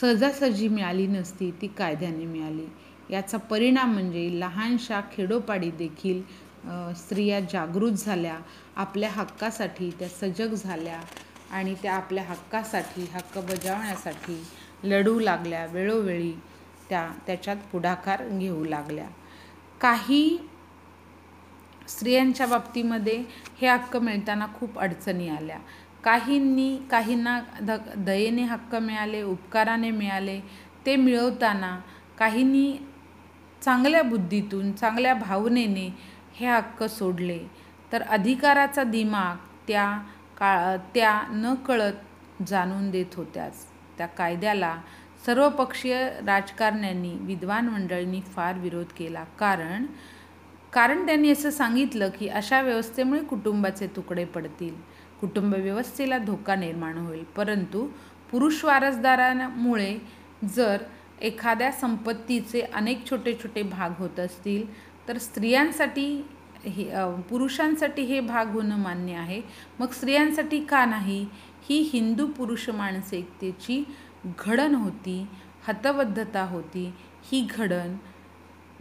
[0.00, 2.66] सहजासहजी मिळाली नसती ती कायद्याने मिळाली.
[3.10, 6.22] याचा परिणाम म्हणजे लहानशा खेडोपाडी देखील
[6.96, 8.36] स्त्रिया जागृत झाल्या
[8.76, 11.00] आपल्या हक्कासाठी त्या सजग झाल्या
[11.56, 14.42] आणि त्या आपल्या हक्कासाठी हक्क बजावण्यासाठी
[14.84, 16.32] लढू लागल्या वेळोवेळी
[16.88, 19.06] त्या त्याच्यात पुढाकार घेऊ लागल्या.
[19.80, 20.38] काही
[21.88, 23.22] स्त्रियांच्या बाबतीमध्ये
[23.60, 25.58] हे हक्क मिळताना खूप अडचणी आल्या.
[26.04, 30.40] काहींनी काहींना द दयेने हक्क मिळाले उपकाराने मिळाले
[30.86, 31.78] ते मिळवताना
[32.18, 32.76] काहींनी
[33.62, 35.88] चांगल्या बुद्धीतून चांगल्या भावनेने
[36.40, 37.38] हे हक्क सोडले.
[37.92, 39.36] तर अधिकाराचा दिमाग
[39.68, 39.98] त्या
[40.38, 43.66] का त्या न कळत जाणून देत होत्याच.
[43.98, 44.76] त्या कायद्याला
[45.26, 49.24] सर्वपक्षीय राजकारण्यांनी विद्वान मंडळींनी फार विरोध केला.
[49.24, 49.86] कारण
[50.72, 54.74] कारण त्यांनी असं सांगितलं की अशा व्यवस्थेमुळे कुटुंबाचे तुकडे पडतील.
[55.20, 57.24] कुटुंब व्यवस्थेला धोका निर्माण होईल.
[57.24, 57.88] परंतु
[58.30, 59.98] पुरुष वारसदारांमुळे
[60.44, 60.76] जर
[61.20, 64.66] एखाद्या संपत्तीचे अनेक छोटे छोटे भाग होत असतील
[65.08, 66.06] तर स्त्रियांसाठी
[66.66, 66.84] हे
[67.28, 69.40] पुरुषांसाठी हे भाग होणं मान्य आहे.
[69.80, 71.26] मग स्त्रियांसाठी का नाही?
[71.68, 73.82] ही हिंदू पुरुष मानसिकतेची
[74.38, 75.26] घडण होती
[75.68, 76.92] हतबद्धता होती.
[77.24, 77.96] ही घडण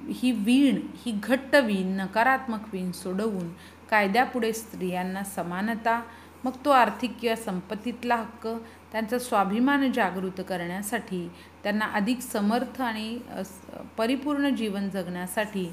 [0.09, 3.49] ही वीण ही घट्ट वीण नकारात्मक वीण सोडवून
[3.89, 6.01] कायद्यापुढे स्त्रियांना समानता
[6.43, 8.47] मग तो आर्थिक किंवा संपत्तीतला हक्क
[8.91, 11.27] त्यांचा स्वाभिमान जागृत करण्यासाठी
[11.63, 13.17] त्यांना अधिक समर्थ आणि
[13.97, 15.65] परिपूर्ण जीवन जगण्यासाठी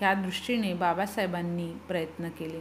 [0.00, 2.60] ह्या दृष्टीने बाबासाहेबांनी प्रयत्न केले.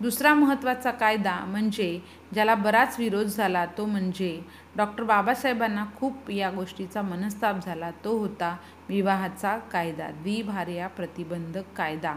[0.00, 2.00] दुसरा महत्त्वाचा कायदा म्हणजे
[2.32, 4.40] ज्याला बराच विरोध झाला तो म्हणजे
[4.76, 7.90] डॉक्टर बाबासाहेबांना खूप या गोष्टीचा मनस्ताप झाला.
[8.04, 8.56] तो होता
[8.88, 12.14] विवाहाचा कायदा द्विभार्या प्रतिबंधक कायदा.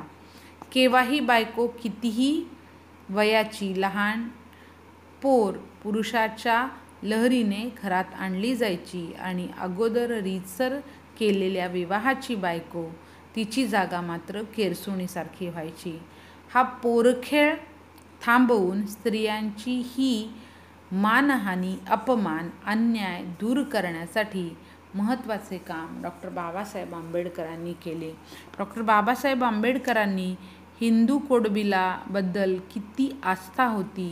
[0.72, 2.44] केव्हाही बायको कितीही
[3.10, 4.28] वयाची लहान
[5.22, 6.68] पोर पुरुषाच्या
[7.04, 10.80] लहरीने घरात आणली जायची आणि अगोदर रीतसर
[11.20, 12.84] केलेल्या विवाहाची बायको
[13.36, 15.98] तिची जागा मात्र केरसुणीसारखी व्हायची.
[16.54, 17.56] हा पोरखेळ
[18.26, 20.30] थांबवून स्त्रियांची ही
[20.92, 24.50] मानहानी अपमान अन्याय दूर करण्यासाठी
[24.96, 28.12] महत्त्वाचे काम डॉक्टर बाबासाहेब आंबेडकरांनी केले.
[28.58, 30.30] डॉक्टर बाबासाहेब आंबेडकरांनी
[30.82, 34.08] हिंदू कोडबिलाबद्दल किती आस्था होती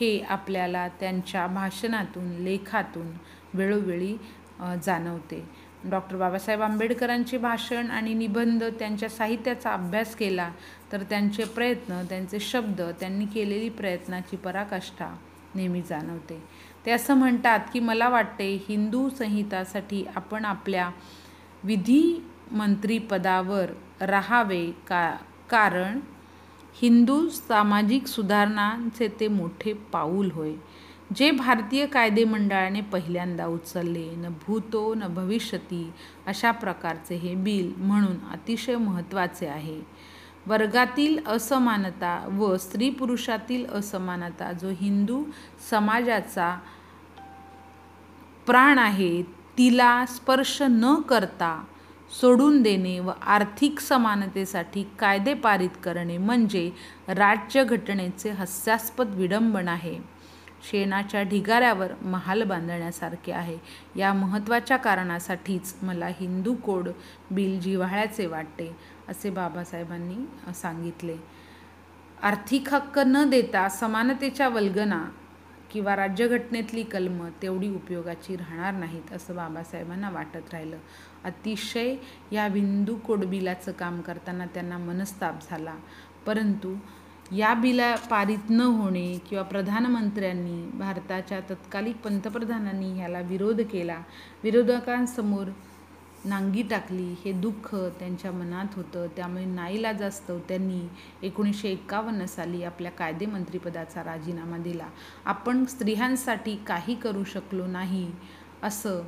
[0.00, 3.10] हे आपल्याला त्यांच्या भाषणातून लेखातून
[3.54, 4.16] वेळोवेळी
[4.84, 5.44] जाणवते.
[5.84, 10.50] डॉक्टर बाबासाहेब आंबेडकरांचे भाषण आणि निबंध त्यांच्या साहित्याचा अभ्यास केला
[10.92, 15.16] तर त्यांचे प्रयत्न त्यांचे शब्द त्यांनी केलेली प्रयत्नाची पराकाष्ठा
[15.54, 16.42] नेहमी जाणवते.
[16.86, 20.90] ते असं म्हणतात की मला वाटते हिंदू संहितासाठी आपण आपल्या
[21.64, 23.66] विधिमंत्रीपदावर
[24.00, 25.16] राहावे का
[25.50, 26.00] कारण
[26.82, 30.52] हिंदू सामाजिक सुधारणांचे ते मोठे पाऊल होय.
[31.16, 35.90] जे भारतीय कायदे मंडळाने पहिल्यांदा उचलले न भूतो न भविष्यती
[36.26, 39.80] अशा प्रकारचे हे बिल म्हणून अतिशय महत्त्वाचे आहे.
[40.46, 45.22] वर्गातील असमानता व स्त्री पुरुषातील असमानता जो हिंदू
[45.70, 46.54] समाजाचा
[48.46, 49.22] प्राण आहे
[49.58, 51.64] तिला स्पर्श न करता
[52.20, 56.70] सोडून देणे व आर्थिक समानतेसाठी कायदे पारित करणे म्हणजे
[57.08, 60.19] राज्यघटनेचे हास्यास्पद विडंबन आहे.
[60.62, 63.58] शेणाच्या ढिगाऱ्यावर महाल बांधण्यासारखे आहे.
[63.96, 66.88] या महत्त्वाच्या कारणासाठीच मला हिंदू कोड
[67.30, 68.76] बिल जिव्हाळ्याचे वाटते
[69.08, 71.16] असे बाबासाहेबांनी सांगितले.
[72.22, 75.04] आर्थिक हक्क न देता समानतेच्या वल्गना
[75.72, 80.76] किंवा राज्यघटनेतली कलमं तेवढी उपयोगाची राहणार नाहीत असं बाबासाहेबांना वाटत राहिलं.
[81.24, 81.96] अतिशय
[82.32, 85.74] या हिंदू कोड बिलाचं काम करताना त्यांना मनस्ताप झाला.
[86.26, 86.76] परंतु
[87.32, 93.98] या बिला पारित न होणे किंवा प्रधानमंत्र्यांनी भारताच्या तत्कालिक पंतप्रधानांनी ह्याला विरोध केला
[94.42, 95.48] विरोधकांसमोर
[96.24, 99.06] नांगी टाकली हे दुःख त्यांच्या मनात होतं.
[99.16, 100.80] त्यामुळे नाईलाजास्तव त्यांनी
[101.22, 104.88] एकोणीसशे एकावन्न साली आपल्या कायदेमंत्रीपदाचा राजीनामा दिला.
[105.24, 108.10] आपण स्त्रियांसाठी काही करू शकलो नाही
[108.62, 109.02] असं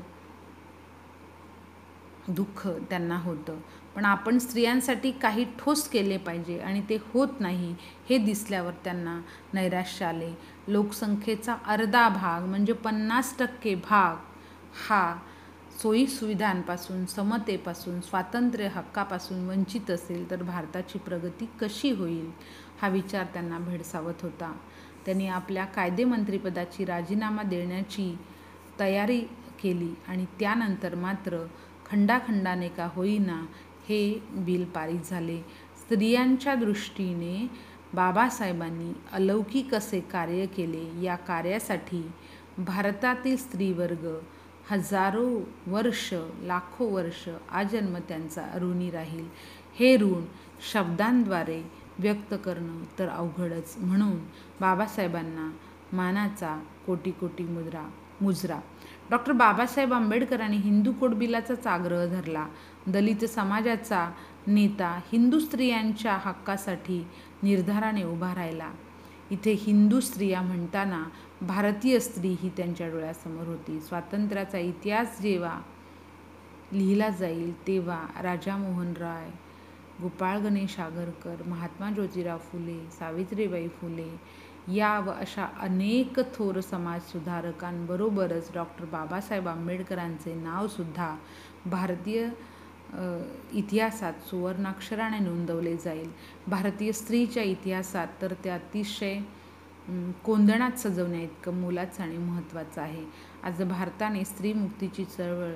[2.28, 3.58] दुःख त्यांना होतं.
[3.96, 7.74] पण आपण स्त्रियांसाठी काही ठोस केले पाहिजे आणि ते होत नाही
[8.10, 9.20] हे दिसल्यावर त्यांना
[9.54, 10.32] नैराश्य आले.
[10.68, 14.16] लोकसंख्येचा अर्धा भाग म्हणजे पन्नास टक्के भाग
[14.88, 15.14] हा
[15.82, 22.30] सोयीसुविधांपासून समतेपासून स्वातंत्र्य हक्कापासून वंचित असेल तर भारताची प्रगती कशी होईल
[22.82, 24.52] हा विचार त्यांना भेडसावत होता.
[25.04, 28.14] त्यांनी आपल्या कायदेमंत्रीपदाची राजीनामा देण्याची
[28.80, 29.20] तयारी
[29.62, 31.44] केली आणि त्यानंतर मात्र
[31.86, 33.40] खंडाखंडाने का होईना
[33.92, 35.38] हे बिल पारित झाले.
[35.80, 37.50] स्त्रियांच्या दृष्टीने
[37.94, 41.04] बाबासाहेबांनी अलौकिक असे कार्य केले.
[41.04, 42.10] या कार्यासाठी
[42.58, 44.18] भारतातील स्त्रीवर्ग
[44.70, 49.28] हजारो वर्ष लाखो वर्ष आजन्म त्यांचा ऋणी राहील.
[49.78, 50.24] हे ऋण
[50.72, 53.74] शब्दांद्वारे व्यक्त करणं तर अवघडच.
[53.78, 54.16] म्हणून
[54.60, 55.50] बाबासाहेबांना
[55.96, 58.60] मानाचा कोटी कोटी मुद्रा मुजरा.
[59.10, 62.46] डॉक्टर बाबासाहेब आंबेडकरांनी हिंदू कोडबिलाचाच आग्रह धरला.
[62.86, 64.08] दलित समाजाचा
[64.46, 66.98] नेता हिंदू स्त्रियांच्या हक्कासाठी
[67.42, 68.70] निर्धाराने उभा राहिला.
[69.30, 71.02] इथे हिंदू स्त्रिया म्हणताना
[71.42, 73.78] भारतीय स्त्री ही त्यांच्या डोळ्यासमोर होती.
[73.80, 75.58] स्वातंत्र्याचा इतिहास जेव्हा
[76.72, 79.30] लिहिला जाईल तेव्हा राजा मोहन राय
[80.02, 84.08] गोपाळ गणेश आगरकर महात्मा ज्योतिराव फुले सावित्रीबाई फुले
[84.74, 91.14] या व अशा अनेक थोर समाजसुधारकांबरोबरच डॉक्टर बाबासाहेब आंबेडकरांचे नावसुद्धा
[91.66, 92.28] भारतीय
[92.92, 96.10] इतिहासात सुवर्णाक्षराने नोंदवले जाईल.
[96.46, 99.18] भारतीय स्त्रीच्या इतिहासात तर ते अतिशय
[100.24, 103.04] कोंदणात सजवण्या इतकं मोलाचं आणि महत्त्वाचं आहे.
[103.42, 105.52] आज भारताने स्त्रीमुक्तीची चळवळ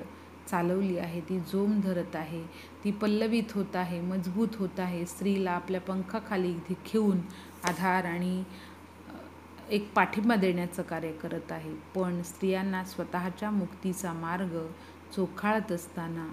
[0.49, 2.41] चालवली आहे ती जोम धरत आहे
[2.83, 5.05] ती पल्लवित होत आहे मजबूत होत आहे.
[5.05, 7.19] स्त्रीला आपल्या पंखाखाली घेऊन
[7.63, 8.43] आधार आणि
[9.69, 11.73] एक पाठिंबा देण्याचं कार्य करत आहे.
[11.95, 14.57] पण स्त्रियांना स्वतःच्या मुक्तीचा मार्ग
[15.15, 16.27] चोखाळत असताना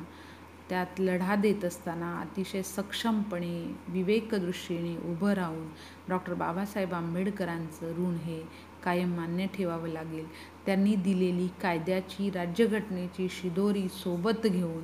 [0.68, 5.66] त्यात लढा देत असताना अतिशय सक्षमपणे विवेकदृष्टीने उभं राहून
[6.09, 8.42] डॉक्टर बाबासाहेब आंबेडकरांचं ऋण हे
[8.85, 10.27] कायम मान्य ठेवावं लागेल.
[10.66, 14.83] त्यांनी दिलेली कायद्याची राज्यघटनेची शिदोरी सोबत घेऊन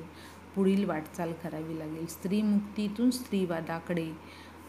[0.55, 2.05] पुढील वाटचाल करावी लागेल.
[2.05, 4.09] स्त्रीमुक्तीतून स्त्रीवादाकडे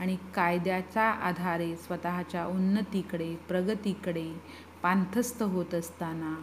[0.01, 4.31] आणि कायद्याच्या आधारे स्वतःच्या उन्नतीकडे प्रगतीकडे
[4.83, 6.35] पांथस्थ होत असताना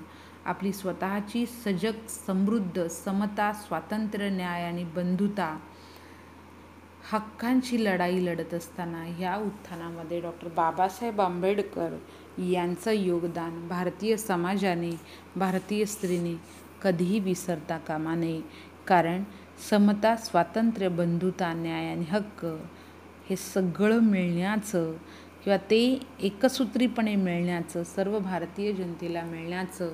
[0.50, 5.58] आपली स्वतःची सजग समृद्ध समता स्वातंत्र्य न्याय आणि बंधुता
[7.12, 11.96] हक्कांची लढाई लढत असताना ह्या उत्थानामध्ये डॉक्टर बाबासाहेब आंबेडकर
[12.42, 14.92] यांचं योगदान भारतीय समाजाने
[15.36, 16.36] भारतीय स्त्रीने
[16.84, 18.42] कधीही विसरता कामा नये.
[18.88, 19.24] कारण
[19.70, 22.46] समता स्वातंत्र्य बंधुता न्याय आणि हक्क
[23.30, 24.92] हे सगळं मिळण्याचं
[25.44, 29.94] किंवा ते एकसूत्रीपणे मिळण्याचं सर्व भारतीय जनतेला मिळण्याचं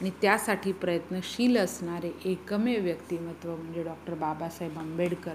[0.00, 5.34] आणि त्यासाठी प्रयत्नशील असणारे एकमेव व्यक्तिमत्व म्हणजे डॉक्टर बाबासाहेब आंबेडकर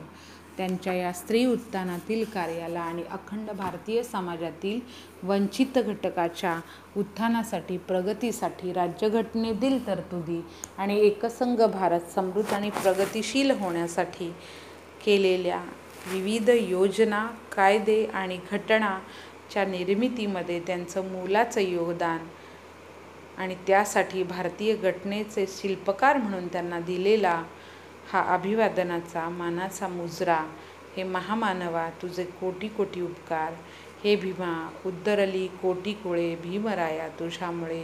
[0.57, 4.79] त्यांच्या या स्त्री उत्थानातील कार्याला आणि अखंड भारतीय समाजातील
[5.23, 6.59] वंचित घटकाच्या
[6.97, 10.39] उत्थानासाठी प्रगतीसाठी राज्यघटनेतील तरतुदी
[10.77, 14.29] आणि एकसंघ भारत समृद्ध आणि प्रगतिशील होण्यासाठी
[15.05, 15.61] केलेल्या
[16.07, 22.27] विविध योजना कायदे आणि घटनाच्या निर्मितीमध्ये त्यांचं मोलाचं योगदान
[23.39, 27.43] आणि त्यासाठी भारतीय घटनेचे शिल्पकार म्हणून त्यांना दिलेला
[28.11, 30.39] हा अभिवादनाचा मानाचा मुजरा
[30.97, 33.53] हे महामानवा तुझे कोटी कोटी उपकार
[34.03, 34.53] हे भीमा
[34.85, 37.83] उद्दरली कोटी कोळे भीमराया तुझ्यामुळे.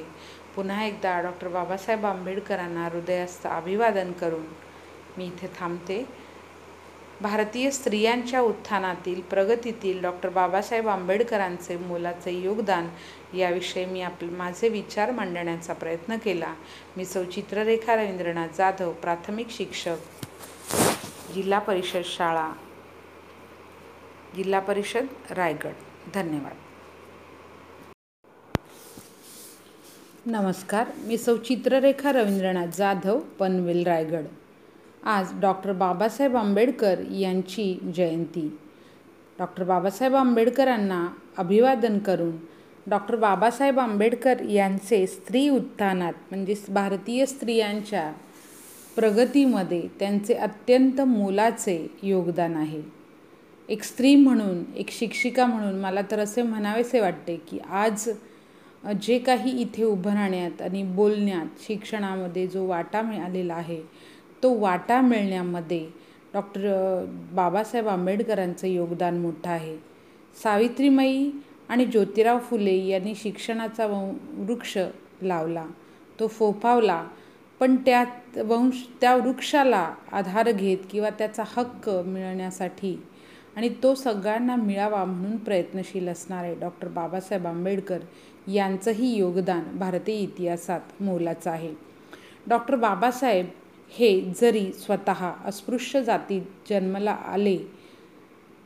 [0.56, 4.46] पुन्हा एकदा डॉक्टर बाबासाहेब आंबेडकरांना हृदयास्त अभिवादन करून
[5.18, 6.04] मी इथे थांबते.
[7.22, 12.88] भारतीय स्त्रियांच्या उत्थानातील प्रगतीतील डॉक्टर बाबासाहेब आंबेडकरांचे मोलाचे योगदान
[13.38, 16.54] याविषयी मी आप माझे विचार मांडण्याचा प्रयत्न केला.
[16.98, 19.96] मी सौ चित्ररेखा रवींद्रनाथ जाधव प्राथमिक शिक्षक
[21.36, 22.52] जिल्हा परिषद शाळा
[24.36, 25.74] जिल्हा परिषद रायगड.
[26.14, 26.54] धन्यवाद.
[30.26, 30.88] नमस्कार.
[30.98, 34.26] मी सौ चित्ररेखा रवींद्रनाथ जाधव पनवेल रायगड.
[35.06, 38.48] आज डॉक्टर बाबासाहेब आंबेडकर यांची जयंती.
[39.40, 41.06] डॉक्टर बाबासाहेब आंबेडकरांना
[41.38, 42.32] अभिवादन करून
[42.88, 48.12] डॉक्टर बाबासाहेब आंबेडकर यांचे स्त्री उत्थानात म्हणजे भारतीय स्त्रियांच्या
[48.96, 52.82] प्रगतीमध्ये त्यांचे अत्यंत मोलाचे योगदान आहे.
[53.70, 58.10] एक स्त्री म्हणून एक शिक्षिका म्हणून मला तर असे म्हणावेसे वाटते की आज
[59.02, 63.82] जे काही इथे उभं राहण्यात आणि बोलण्यात शिक्षणामध्ये जो वाटा मिळालेला आहे
[64.46, 65.86] तो वाटा मिळण्यामध्ये
[66.34, 69.76] डॉक्टर बाबासाहेब आंबेडकरांचं योगदान मोठं आहे.
[70.44, 71.30] सावित्रीमाई
[71.70, 74.78] आणि ज्योतिराव फुले यांनी शिक्षणाचा वृक्ष
[75.22, 75.66] लावला.
[76.20, 77.02] तो फोफावला
[77.60, 82.96] पण त्यात वंश त्या वृक्षाला आधार घेत किंवा त्याचा हक्क मिळण्यासाठी
[83.56, 88.00] आणि तो सगळ्यांना मिळावा म्हणून प्रयत्नशील असणारे डॉक्टर बाबासाहेब आंबेडकर
[88.48, 91.74] यांचंही योगदान भारतीय इतिहासात मोलाचं आहे.
[92.48, 93.46] डॉक्टर बाबासाहेब
[93.96, 94.10] हे
[94.42, 97.58] जरी स्वतः अस्पृश्य जातीत जन्माला आले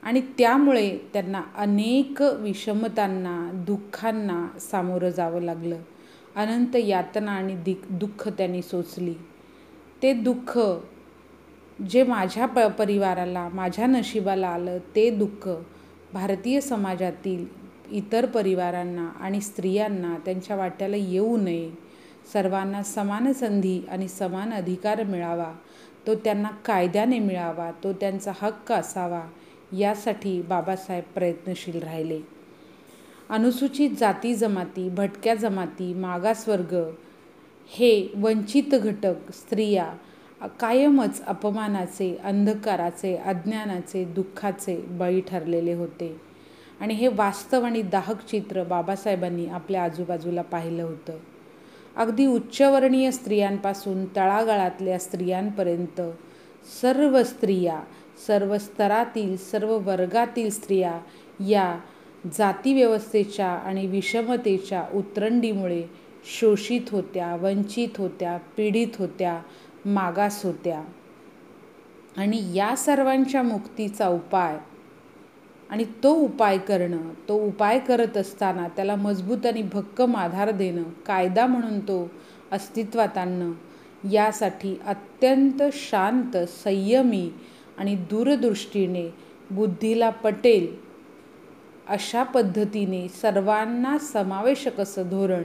[0.04, 3.36] आणि त्यामुळे त्यांना अनेक विषमतांना
[3.68, 5.82] दुःखांना सामोरं जावं लागलं.
[6.36, 9.14] अनंत यातना आणि दिक दुःख त्यांनी सोचली
[10.02, 10.58] ते दुःख
[11.80, 15.48] जे माझ्या प परिवाराला माझ्या नशिबाला आलं ते दुःख
[16.14, 17.46] भारतीय समाजातील
[17.92, 21.70] इतर परिवारांना आणि स्त्रियांना त्यांच्या वाट्याला येऊ नये.
[22.34, 25.54] सर्वांना समान संधी आणि समान अधिकार मिळावा.
[26.08, 29.22] तो त्यांना कायद्याने मिळावा तो त्यांचा हक्क असावा
[29.78, 32.20] यासाठी बाबासाहेब प्रयत्नशील राहिले.
[33.30, 36.76] अनुसूचित जाती जमाती भटक्या जमाती मागासवर्ग
[37.70, 39.94] हे वंचित घटक स्त्रिया
[40.60, 46.22] कायमच अपमानाचे अंधकाराचे अज्ञानाचे दुःखाचे बळी ठरलेले होते.
[46.80, 51.18] आणि हे वास्तव आणि दाहक चित्र बाबासाहेबांनी आपल्या आजूबाजूला पाहिलं होतं.
[52.00, 56.02] अगदी उच्चवर्णीय स्त्रियांपासून तळागाळातल्या स्त्रियांपर्यंत
[56.82, 57.80] सर्व स्त्रिया
[58.28, 61.00] सर्व स्तरातील सर्व वर्गातील स्त्रिया
[61.40, 61.80] या
[62.38, 65.84] जातीव्यवस्थेच्या आणि विषमतेच्या उतरंडीमुळे
[66.40, 69.42] शोषित होत्या वंचित होत्या पीडित होत्या
[69.86, 70.84] मागास होत्या.
[72.18, 74.58] आणि या सर्वांच्या मुक्तीचा उपाय
[75.70, 81.46] आणि तो उपाय करणं तो उपाय करत असताना त्याला मजबूत आणि भक्कम आधार देणं कायदा
[81.48, 82.08] म्हणून तो
[82.52, 83.52] अस्तित्वात आणणं
[84.12, 87.30] यासाठी अत्यंत शांत संयमी
[87.78, 89.10] आणि दूरदृष्टीने
[89.52, 90.68] बुद्धीला पटेल
[91.88, 95.44] अशा पद्धतीने सर्वांना समावेशक असं धोरण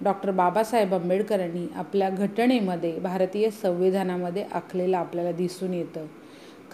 [0.00, 6.06] डॉक्टर बाबासाहेब आंबेडकरांनी आपल्या घटनेमध्ये भारतीय संविधानामध्ये आखलेलं आपल्याला दिसून येतं.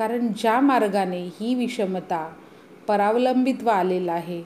[0.01, 2.33] कारण ज्या मार्गाने ही विषमता
[2.89, 4.43] परावलंबित्व आलेलं आहे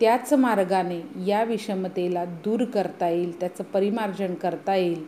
[0.00, 5.04] त्याच मार्गाने या विषमतेला दूर करता येईल त्याचं परिमार्जन करता येईल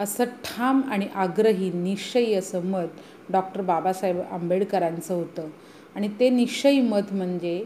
[0.00, 2.86] असं ठाम आणि आग्रही निश्चयी असं मत
[3.30, 5.48] डॉक्टर बाबासाहेब आंबेडकरांचं होतं.
[5.94, 7.64] आणि ते निश्चयी मत म्हणजे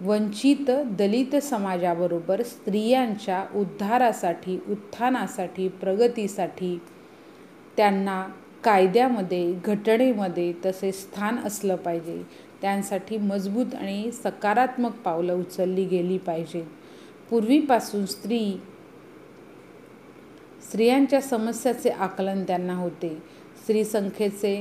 [0.00, 6.80] वंचित दलित समाजाबरोबर स्त्रियांच्या उद्धारासाठी उत्थानासाठी प्रगतीसाठी
[7.76, 8.28] त्यांना
[8.64, 12.22] कायद्यामध्ये घटनेमध्ये तसे स्थान असलं पाहिजे.
[12.62, 16.64] त्यांसाठी मजबूत आणि सकारात्मक पावलं उचलली गेली पाहिजेत.
[17.30, 18.40] पूर्वीपासून स्त्री
[20.62, 23.08] स्त्रियांच्या समस्याचे आकलन त्यांना होते.
[23.62, 24.54] स्त्री संख्येचे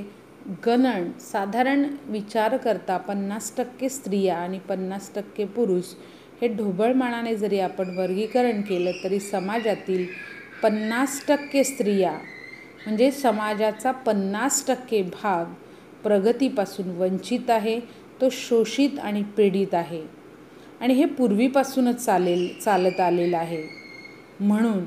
[0.66, 5.93] गणन साधारण विचार करता पन्नास टक्के स्त्रिया आणि पन्नास टक्के पुरुष
[6.41, 10.06] हे ढोबळमानाने जरी आपण वर्गीकरण केलं तरी समाजातील
[10.64, 12.12] पन्नास टक्के स्त्रिया
[12.90, 15.52] म्हणजे समाजाचा पन्नास टक्के भाग
[16.04, 17.80] प्रगतीपासून वंचित आहे
[18.22, 20.02] तो शोषित आणि पीडित आहे.
[20.82, 23.62] आणि हे पूर्वीपासूनच चालेल चालत आलेलं आहे.
[24.40, 24.84] म्हणून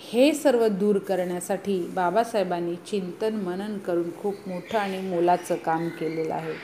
[0.00, 6.54] हे सर्व दूर करण्यासाठी बाबासाहेबांनी चिंतन मनन करून खूप मोठं आणि मोलाचं काम केलेलं आहे.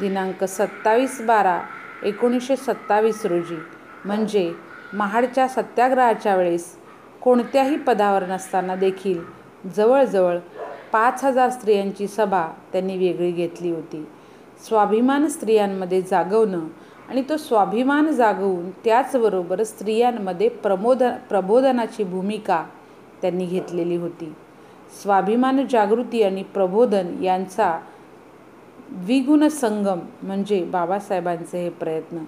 [0.00, 1.60] दिनांक सत्तावीस बारा
[2.04, 3.58] एकोणीसशे सत्तावीस रोजी
[4.04, 4.50] म्हणजे
[4.92, 6.74] महाडच्या सत्याग्रहाच्या वेळेस
[7.20, 9.20] कोणत्याही पदावर नसताना देखील
[9.76, 10.38] जवळजवळ
[10.92, 14.06] पाच हजार स्त्रियांची सभा त्यांनी वेगळी घेतली होती.
[14.68, 16.66] स्वाभिमान स्त्रियांमध्ये जागवणं
[17.08, 22.64] आणि तो स्वाभिमान जागवून त्याचबरोबर स्त्रियांमध्ये प्रमोद प्रबोधनाची भूमिका
[23.22, 24.32] त्यांनी घेतलेली होती.
[25.02, 27.78] स्वाभिमान जागृती आणि प्रबोधन यांचा
[28.90, 32.18] द्विगुण संगम म्हणजे बाबासाहेबांचे हे प्रयत्न.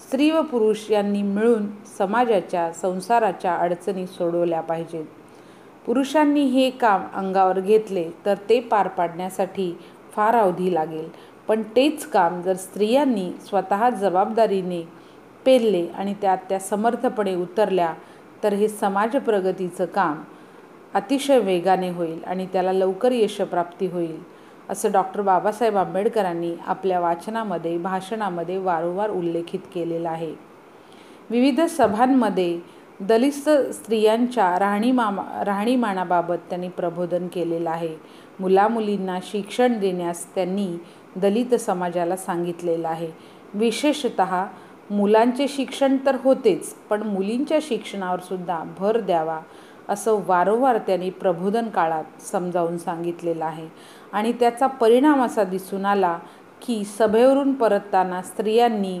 [0.00, 1.66] स्त्री व पुरुष यांनी मिळून
[1.98, 5.04] समाजाच्या संसाराच्या अडचणी सोडवल्या पाहिजेत.
[5.86, 9.72] पुरुषांनी हे काम अंगावर घेतले तर ते पार पाडण्यासाठी
[10.12, 11.08] फार अवधी लागेल.
[11.48, 14.82] पण तेच काम जर स्त्रियांनी स्वतः जबाबदारीने
[15.44, 17.92] पेरले आणि त्यात त्या समर्थपणे उतरल्या
[18.42, 20.22] तर हे समाज प्रगतीचं काम
[20.94, 24.18] अतिशय वेगाने होईल आणि त्याला लवकर यशप्राप्ती होईल
[24.70, 30.32] असं डॉक्टर बाबासाहेब आंबेडकरांनी आपल्या वाचनामध्ये भाषणामध्ये वारंवार उल्लेखित केलेलं आहे.
[31.30, 32.58] विविध सभांमध्ये
[33.00, 37.96] दलित स्त्रियांच्या राहणीमामा राहणीमानाबाबत त्यांनी प्रबोधन केलेलं आहे.
[38.40, 40.66] मुलामुलींना शिक्षण देण्यास त्यांनी
[41.16, 43.10] दलित समाजाला सांगितलेलं आहे.
[43.54, 44.22] विशेषत
[44.90, 49.40] मुलांचे शिक्षण तर होतेच पण मुलींच्या शिक्षणावर सुद्धा भर द्यावा
[49.88, 53.68] असं वारंवार त्यांनी प्रबोधन काळात समजावून सांगितलेलं आहे.
[54.12, 56.18] आणि त्याचा परिणाम असा दिसून आला
[56.62, 59.00] की सभेवरून परतताना स्त्रियांनी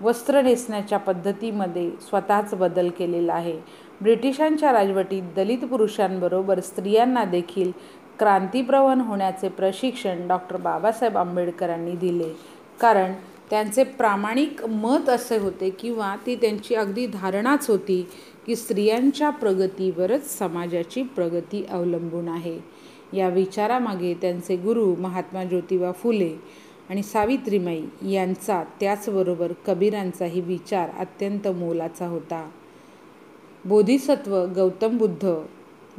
[0.00, 3.58] वस्त्र नेसण्याच्या पद्धतीमध्ये स्वतःच बदल केलेला आहे.
[4.00, 7.72] ब्रिटिशांच्या राजवटीत दलित पुरुषांबरोबर स्त्रियांना देखील
[8.18, 12.28] क्रांतीप्रवण होण्याचे प्रशिक्षण डॉक्टर बाबासाहेब आंबेडकरांनी दिले.
[12.80, 13.12] कारण
[13.50, 18.06] त्यांचे प्रामाणिक मत असे होते किंवा ती त्यांची अगदी धारणाच होती
[18.46, 22.58] की स्त्रियांच्या प्रगतीवरच समाजाची प्रगती अवलंबून आहे.
[23.12, 26.34] या विचारामागे त्यांचे गुरु महात्मा ज्योतिबा फुले
[26.90, 32.50] आणि सावित्रीमाई यांचा त्याचबरोबर कबीरांचाही विचार अत्यंत मोलाचा होता.
[33.64, 35.34] बोधिसत्व गौतम बुद्ध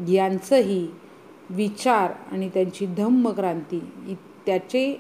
[0.10, 0.88] यांचंही
[1.50, 3.80] विचार आणि त्यांची धम्मक्रांती
[4.46, 4.96] त्याचे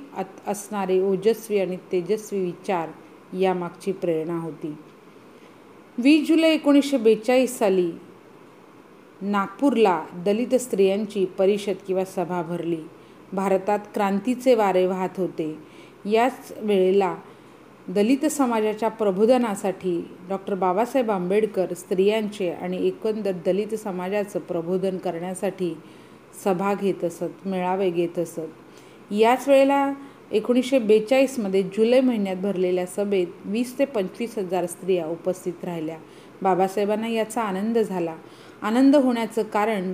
[0.48, 2.90] असणारे ओजस्वी आणि तेजस्वी विचार
[3.36, 4.76] यामागची प्रेरणा होती.
[5.98, 7.92] वीस जुलै एकोणीसशे बेचाळीस साली
[9.22, 12.82] नागपूरला दलित स्त्रियांची परिषद किंवा सभा भरली.
[13.34, 15.58] भारतात क्रांतीचे वारे वाहत होते.
[16.06, 17.16] याच वेळेला
[17.88, 25.78] दलित समाजाच्या प्रबोधनासाठी डॉक्टर बाबासाहेब आंबेडकर स्त्रियांचे आणि एकंदर दलित समाजाचं प्रबोधन करण्यासाठी
[26.44, 28.40] सभा घेत असत मेळावे घेत असत.
[29.12, 29.94] याच वेळेला
[30.32, 35.98] एकोणीसशे बेचाळीसमध्ये जुलै महिन्यात भरलेल्या सभेत वीस ते पंचवीस हजार स्त्रिया उपस्थित राहिल्या.
[36.42, 38.16] बाबासाहेबांना याचा आनंद झाला.
[38.62, 39.94] आनंद होण्याचं कारण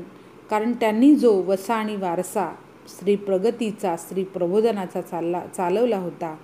[0.49, 2.56] कारण त्यांनी जो वसा आणि वारसा
[2.89, 6.36] स्त्री प्रगतीचा स्त्री प्रबोधनाचा चालला चालवला होता.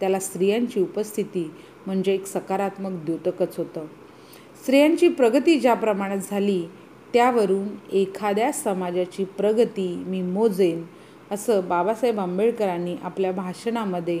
[0.00, 1.50] त्याला स्त्रियांची उपस्थिती
[1.86, 3.86] म्हणजे एक सकारात्मक द्योतकच होतं.
[4.62, 6.62] स्त्रियांची प्रगती ज्या प्रमाणात झाली
[7.12, 10.84] त्यावरून एखाद्या समाजाची प्रगती मी मोजेन
[11.30, 14.18] असं बाबासाहेब आंबेडकरांनी आपल्या भाषणामध्ये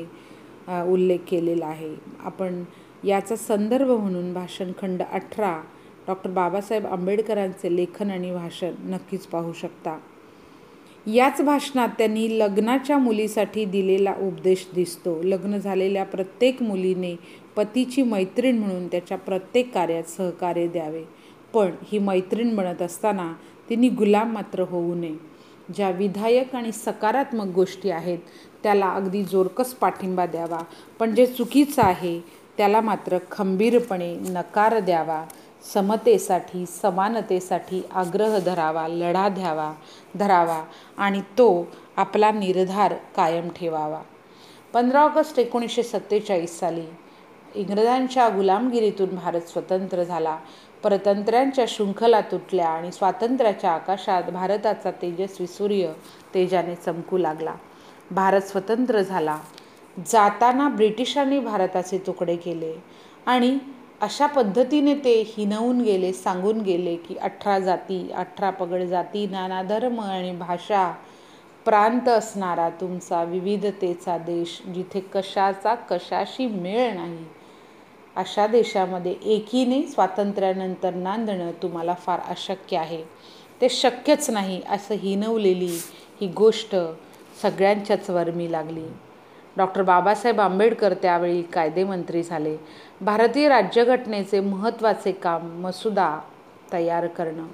[0.92, 1.94] उल्लेख केलेला आहे.
[2.20, 2.62] आपण
[3.04, 5.60] याचा संदर्भ म्हणून भाषण खंड अठरा
[6.06, 9.98] डॉक्टर बाबासाहेब आंबेडकरांचे लेखन आणि भाषण नक्कीच पाहू शकता.
[11.06, 15.22] याच भाषणात त्यांनी लग्नाच्या मुलीसाठी दिलेला उपदेश दिसतो.
[15.22, 17.16] लग्न झालेल्या प्रत्येक मुलीने
[17.56, 21.02] पतीची मैत्रीण म्हणून त्याच्या प्रत्येक कार्यात सहकार्य द्यावे.
[21.54, 23.32] पण ही मैत्रीण बनत असताना
[23.70, 25.14] तिने गुलाम मात्र होऊ नये.
[25.76, 28.18] ज्या विधायक आणि सकारात्मक गोष्टी आहेत
[28.62, 30.60] त्याला अगदी जोरकस पाठिंबा द्यावा.
[30.98, 32.20] पण जे चुकीचं आहे
[32.56, 35.24] त्याला मात्र खंबीरपणे नकार द्यावा.
[35.74, 39.72] समतेसाठी समानतेसाठी आग्रह धरावा लढा द्यावा
[40.14, 40.64] धरावा
[40.98, 41.66] आणि तो
[41.96, 44.02] आपला निर्धार कायम ठेवावा.
[44.72, 46.84] पंधरा ऑगस्ट एकोणीसशे सत्तेचाळीस साली
[47.54, 50.38] इंग्रजांच्या गुलामगिरीतून भारत स्वतंत्र झाला.
[50.82, 55.92] परतंत्र्यांच्या शृंखला तुटल्या आणि स्वातंत्र्याच्या आकाशात भारताचा तेजस्वी सूर्य
[56.34, 57.54] तेजाने चमकू लागला.
[58.10, 59.38] भारत स्वतंत्र झाला.
[60.06, 62.74] जाताना ब्रिटिशांनी भारताचे तुकडे केले
[63.26, 63.58] आणि
[64.00, 70.00] अशा पद्धतीने ते हिनवून गेले सांगून गेले की अठरा जाती अठरा पगड जाती नाना धर्म
[70.00, 70.92] आणि भाषा
[71.64, 77.24] प्रांत असणारा तुमचा विविधतेचा देश जिथे कशाचा कशाशी मेळ नाही.
[78.16, 83.02] अशा देशामध्ये एकीने स्वातंत्र्यानंतर नांदणं तुम्हाला फार अशक्य आहे.
[83.60, 85.76] ते शक्यच नाही असं हिनवलेली
[86.20, 86.76] ही गोष्ट
[87.42, 88.86] सगळ्यांच्याच वर्मी लागली.
[89.56, 92.56] डॉक्टर बाबासाहेब आंबेडकर त्यावेळी कायदेमंत्री झाले.
[93.00, 96.20] भारतीय राज्यघटनेचे महत्त्वाचे काम मसुदा
[96.72, 97.46] तयार करणं.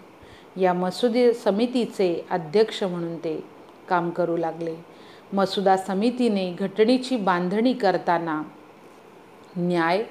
[0.61, 3.45] या मसुदे समितीचे अध्यक्ष म्हणून ते
[3.88, 4.74] काम करू लागले.
[5.32, 8.42] मसुदा समितीने घटनेची बांधणी करताना
[9.57, 10.05] न्याय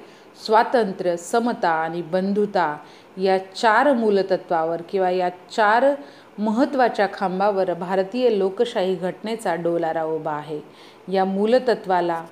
[0.46, 2.76] स्वातंत्र्य समता आणि बंधुता
[3.16, 5.84] या चार मूलतत्वावर किंवा या चार
[6.38, 10.60] महत्त्वाच्या खांबावर भारतीय लोकशाही घटनेचा डोलारा उभा आहे.
[11.08, 12.24] या मूलतत्वाला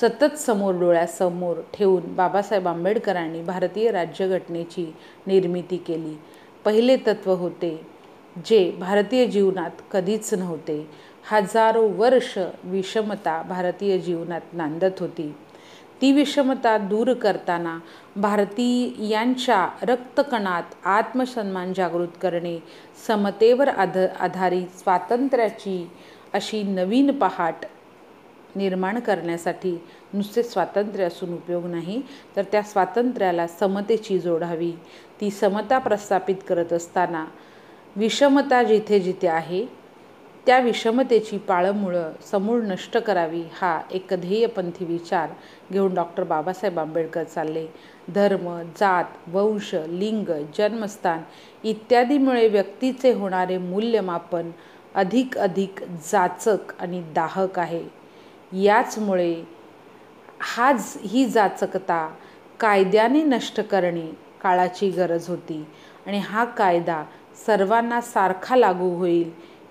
[0.00, 4.84] सतत समोर डोळ्यासमोर ठेवून बाबासाहेब आंबेडकरांनी भारतीय राज्यघटनेची
[5.26, 6.14] निर्मिती केली.
[6.64, 7.70] पहिले तत्त्व होते
[8.46, 10.78] जे भारतीय जीवनात कधीच नव्हते.
[11.30, 15.34] हजारो वर्ष विषमता भारतीय जीवनात नांदत होती.
[16.02, 17.78] ती विषमता दूर करताना
[18.16, 22.58] भारतीयांच्या रक्तकणात आत्मसन्मान जागृत करणे
[23.06, 25.90] समतेवर आध आधारित स्वातंत्र्याची
[26.32, 27.64] अशी नवीन पहाट
[28.56, 29.76] निर्माण करण्यासाठी
[30.14, 32.02] नुसते स्वातंत्र्य असून उपयोग नाही
[32.36, 34.72] तर त्या स्वातंत्र्याला समतेची जोडावी
[35.20, 37.24] ती समता प्रस्थापित करत असताना
[37.96, 39.66] विषमता जिथे जिथे आहे
[40.46, 45.30] त्या विषमतेची पाळंमुळं समूळ नष्ट करावी हा एक ध्येयपंथी विचार
[45.72, 47.66] घेऊन डॉक्टर बाबासाहेब आंबेडकर चालले.
[48.14, 48.48] धर्म
[48.80, 51.22] जात वंश लिंग जन्मस्थान
[51.64, 54.50] इत्यादीमुळे व्यक्तीचे होणारे मूल्यमापन
[54.94, 55.82] अधिक अधिक
[56.12, 57.82] जाचक आणि दाहक आहे.
[58.52, 59.34] याचमुळे
[60.40, 62.08] हाच ही जाचकता
[62.60, 64.06] कायद्याने नष्ट करणे
[64.42, 65.64] काळाची गरज होती
[66.06, 67.02] आणि हा कायदा
[67.46, 69.30] सर्वांना सारखा लागू होईल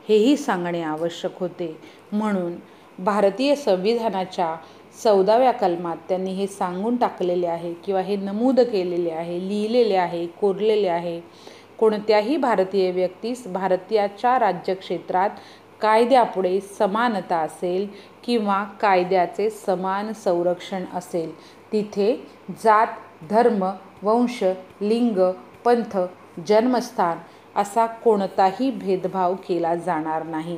[0.09, 1.75] हेही सांगणे आवश्यक होते.
[2.11, 2.53] म्हणून
[2.99, 4.55] भारतीय संविधानाच्या
[5.03, 10.87] चौदाव्या कलमात त्यांनी हे सांगून टाकलेले आहे किंवा हे नमूद केलेले आहे लिहिलेले आहे कोरलेले
[10.87, 11.19] आहे.
[11.79, 15.29] कोणत्याही भारतीय व्यक्तीस भारतीयाच्या राज्यक्षेत्रात
[15.81, 17.87] कायद्यापुढे समानता असेल
[18.27, 21.31] किंवा कायद्याचे समान संरक्षण असेल
[21.71, 22.13] तिथे
[22.63, 22.87] जात
[23.29, 23.63] धर्म
[24.03, 24.43] वंश
[24.81, 25.19] लिंग
[25.65, 25.97] पंथ
[26.47, 27.17] जन्मस्थान
[27.59, 30.57] असा कोणताही भेदभाव केला जाणार नाही.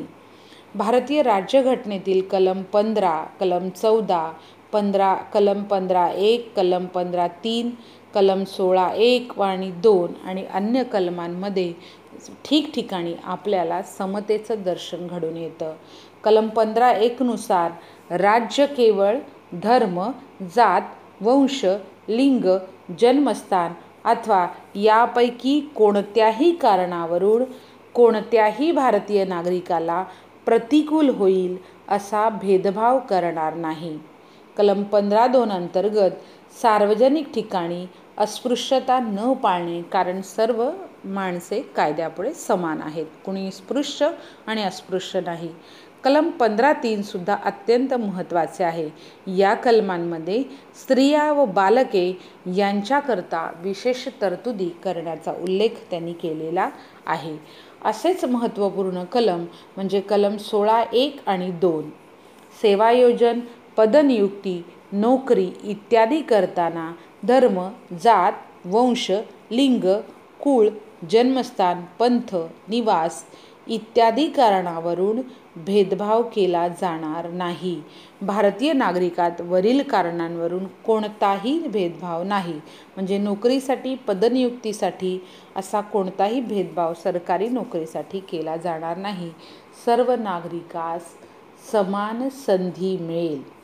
[0.76, 4.32] भारतीय राज्यघटनेतील कलम पंधरा कलम चौदा
[4.72, 7.70] पंधरा कलम पंधरा एक कलम पंधरा तीन
[8.14, 11.74] कलम सोळा एक आणि दोन आणि अन्य कलमांमध्ये
[12.46, 15.74] ठिकठिकाणी आपल्याला समतेचं दर्शन घडून येतं.
[16.24, 17.72] कलम पंधरा एकनुसार
[18.18, 19.18] राज्य केवळ
[19.64, 20.12] धर्म
[20.56, 20.82] जात
[21.22, 21.66] वंश
[22.08, 22.58] लिंग
[23.00, 23.74] जन्मस्थान
[24.06, 27.44] अथवा यापैकी कोणत्याही कारणावरून
[27.94, 30.04] कोणत्याही भारतीय नागरिकाला
[30.46, 31.58] प्रतिकूल होईल
[31.90, 34.00] असा भेदभाव करणार नाही.
[34.58, 36.12] कलम पंधरा दोन अंतर्गत
[36.62, 37.86] सार्वजनिक ठिकाणी
[38.18, 40.70] अस्पृश्यता न पाळणे कारण सर्व
[41.06, 43.06] माणसे कायद्यापुढे समान आहेत.
[43.26, 44.10] कुणी स्पृश्य
[44.48, 45.50] आणि अस्पृश्य नाही.
[46.04, 48.90] कलम पंधरा तीनसुद्धा अत्यंत महत्त्वाचे आहे.
[49.38, 50.44] या कलमांमध्ये
[50.76, 52.20] स्त्रिया व बालके
[52.56, 56.70] यांच्याकरता विशेष तरतुदी करण्याचा उल्लेख त्यांनी केलेला
[57.06, 57.38] आहे.
[57.86, 59.46] असेच महत्त्वपूर्ण कलम
[59.76, 61.90] म्हणजे कलम सोळा एक आणि दोन.
[62.62, 63.40] सेवायोजन
[63.78, 66.92] पदनियुक्ती नोकरी इत्यादी करताना
[67.28, 67.60] धर्म
[68.04, 68.34] जात
[68.66, 69.12] वंश
[69.52, 69.84] लिंग
[70.42, 70.68] कुळ
[71.12, 72.36] जन्मस्थान पंथ
[72.68, 73.24] निवास
[73.68, 75.22] इत्यादी कारणावरून
[75.66, 77.82] भेदभाव केला जाणार नाही.
[78.22, 82.54] भारतीय नागरिकात वरील कारणांवरून कोणताही भेदभाव नाही.
[82.96, 85.24] म्हणजे नोकरीसाठी पदनियुक्तीसाठी
[85.56, 89.32] असा कोणताही भेदभाव सरकारी नोकरीसाठी केला जाणार नाही.
[89.86, 91.02] सर्व नागरिकास
[91.72, 93.60] समान संधी मिळेल.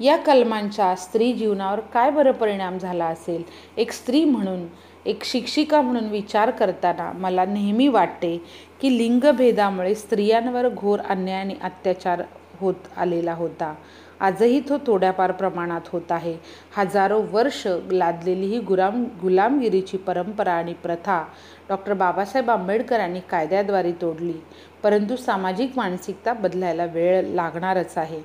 [0.00, 3.42] या कलमांचा स्त्री जीवनावर काय बरं परिणाम झाला असेल?
[3.76, 4.66] एक स्त्री म्हणून
[5.06, 8.44] एक शिक्षिका म्हणून विचार करताना मला नेहमी वाटते
[8.80, 12.22] की लिंगभेदामुळे स्त्रियांवर घोर अन्याय आणि अत्याचार
[12.60, 13.74] होत आलेला होता.
[14.20, 16.36] आजही तो थोड्याफार प्रमाणात होत आहे.
[16.76, 21.24] हजारो वर्ष लादलेली ही गुलाम गुलामगिरीची परंपरा आणि प्रथा
[21.68, 24.34] डॉक्टर बाबासाहेब आंबेडकरांनी कायद्याद्वारे तोडली.
[24.82, 28.20] परंतु सामाजिक मानसिकता बदलायला वेळ लागणारच आहे.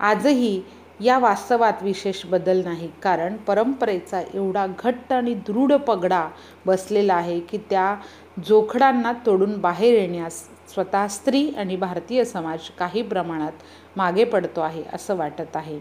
[0.00, 0.62] आजही
[1.00, 2.88] या वास्तवात विशेष बदल नाही.
[3.02, 6.26] कारण परंपरेचा एवढा घट्ट आणि दृढ पगडा
[6.66, 7.94] बसलेला आहे की त्या
[8.48, 13.52] जोखडांना तोडून बाहेर येण्यास स्वतः स्त्री आणि भारतीय समाज काही प्रमाणात
[13.96, 15.78] मागे पडतो आहे असं वाटत आहे.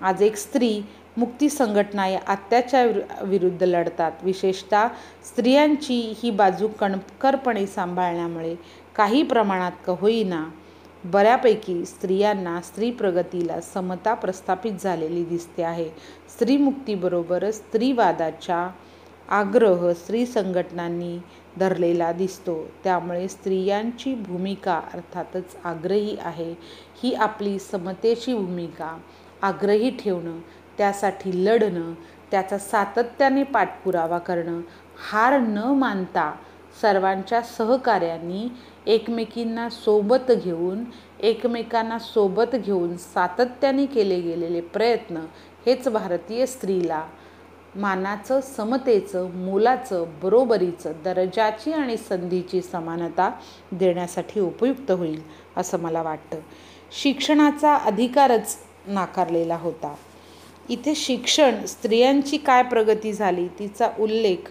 [0.00, 0.80] आज एक स्त्री
[1.16, 2.88] मुक्ती संघटना या अत्याचार
[3.22, 4.12] विरुद्ध लढतात.
[4.22, 4.86] विशेषतः
[5.24, 8.54] स्त्रियांची ही बाजू कणकरपणे सांभाळण्यामुळे
[8.96, 10.44] काही प्रमाणात का होईना
[11.04, 15.88] बऱ्यापैकी स्त्रियांना स्त्री प्रगतीला समता प्रस्थापित झालेली दिसते आहे.
[16.28, 18.68] स्त्रीमुक्तीबरोबरच स्त्रीवादाच्या
[19.28, 21.18] आग्रह स्त्री संघटनांनी
[21.58, 22.70] धरलेला दिसतो.
[22.84, 26.54] त्यामुळे स्त्रियांची भूमिका अर्थातच आग्रही आहे.
[27.02, 28.96] ही आपली समतेची भूमिका
[29.42, 30.38] आग्रही ठेवणं
[30.78, 31.92] त्यासाठी लढणं
[32.30, 34.60] त्याचा सातत्याने पाठपुरावा करणं
[35.10, 36.32] हार न मानता
[36.82, 38.48] सर्वांच्या सहकार्यांनी
[38.86, 40.84] एकमेकींना सोबत घेऊन
[41.20, 45.16] एकमेकांना सोबत घेऊन सातत्याने केले गेलेले प्रयत्न
[45.66, 47.02] हेच भारतीय स्त्रीला
[47.76, 53.30] मानाचं समतेचं मोलाचं बरोबरीचं दर्जाची आणि संधीची समानता
[53.72, 55.20] देण्यासाठी उपयुक्त होईल
[55.56, 56.38] असं मला वाटतं.
[56.92, 58.56] शिक्षणाचा अधिकारच
[58.86, 59.94] नाकारलेला होता.
[60.68, 64.50] इथे शिक्षण स्त्रियांची काय प्रगती झाली तिचा उल्लेख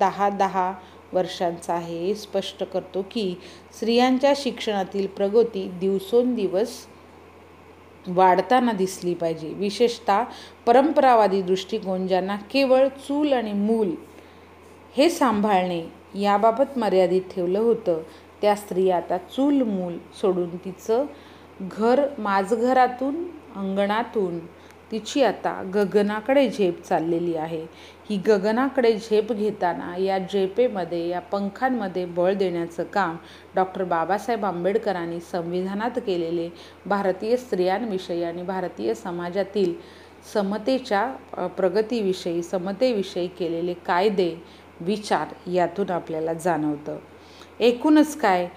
[0.00, 0.72] दहा दहा
[1.12, 1.98] वर्षांचा आहे.
[1.98, 3.34] हे स्पष्ट करतो की
[3.74, 6.76] स्त्रियांच्या शिक्षणातील प्रगती दिवसोंदिवस
[8.08, 9.48] वाढताना दिसली पाहिजे.
[9.48, 10.22] विशेषतः
[10.66, 13.94] परंपरावादी दृष्टिकोन ज्यांना केवळ चूल आणि मूल
[14.96, 15.82] हे सांभाळणे
[16.20, 18.02] याबाबत मर्यादित ठेवलं होतं
[18.42, 21.04] त्या स्त्री आता चूल मूल सोडून तिचं
[21.62, 23.24] घर माझघरातून
[23.56, 24.38] अंगणातून
[24.92, 27.64] तिची आता गगनाकडे झेप चाललेली आहे.
[28.08, 33.16] ही गगनाकडे झेप घेताना या झेपेमध्ये या पंखांमध्ये बळ देण्याचं काम
[33.54, 36.48] डॉक्टर बाबासाहेब आंबेडकरांनी संविधानात केलेले
[36.86, 39.74] भारतीय स्त्रियांविषयी आणि भारतीय समाजातील
[40.34, 41.06] समतेच्या
[41.56, 44.34] प्रगतीविषयी समतेविषयी केलेले कायदे
[44.80, 46.98] विचार यातून आपल्याला जाणवतं.
[47.60, 48.48] एकूणच काय?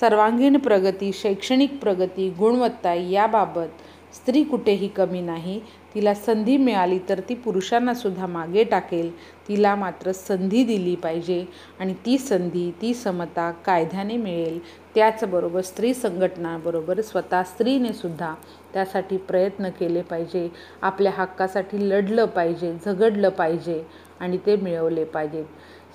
[0.00, 5.60] सर्वांगीण प्रगती शैक्षणिक प्रगती गुणवत्ता याबाबत स्त्री कुठेही कमी नाही.
[5.94, 9.10] तिला संधी मिळाली तर ती पुरुषांनासुद्धा मागे टाकेल.
[9.48, 11.44] तिला मात्र संधी दिली पाहिजे
[11.80, 14.58] आणि ती संधी ती समता कायद्याने मिळेल.
[14.94, 18.34] त्याचबरोबर स्त्री संघटनाबरोबर स्वतः स्त्रीनेसुद्धा
[18.72, 20.48] त्यासाठी प्रयत्न केले पाहिजे.
[20.82, 23.82] आपल्या हक्कासाठी लढलं पाहिजे झगडलं पाहिजे
[24.20, 25.44] आणि ते मिळवले पाहिजेत.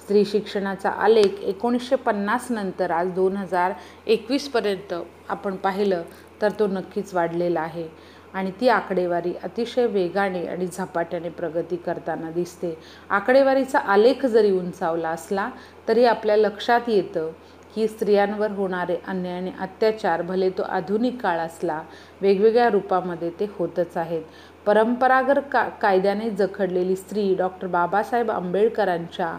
[0.04, 3.74] स्त्री शिक्षणाचा आलेख एकोणीसशे पन्नास नंतर आज दोन हजार
[4.08, 4.94] एकवीसपर्यंत
[5.30, 6.04] आपण पाहिलं
[6.42, 7.88] तर तो नक्कीच वाढलेला आहे.
[8.36, 12.74] आणि ती आकडेवारी अतिशय वेगाने आणि झपाट्याने प्रगती करताना दिसते.
[13.10, 15.50] आकडेवारीचा आलेख जरी उंचावला असला
[15.88, 17.32] तरी आपल्या लक्षात येतं
[17.76, 21.82] की स्त्रियांवर होणारे अन्याय आणि अत्याचार भले तो आधुनिक काळ असला
[22.22, 24.22] वेगवेगळ्या रूपामध्ये ते होतच आहेत.
[24.66, 29.38] परंपरागत का कायद्याने जखडलेली स्त्री डॉक्टर बाबासाहेब आंबेडकरांच्या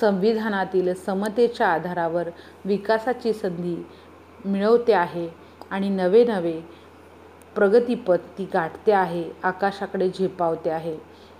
[0.00, 2.28] संविधानातील समतेच्या आधारावर
[2.64, 3.76] विकासाची संधी
[4.44, 5.28] मिळवते आहे
[5.70, 6.60] आणि नवे नवे
[7.54, 10.96] प्रगतीपथ ती गाठते आहे आकाशाकडे झेपावते आहे.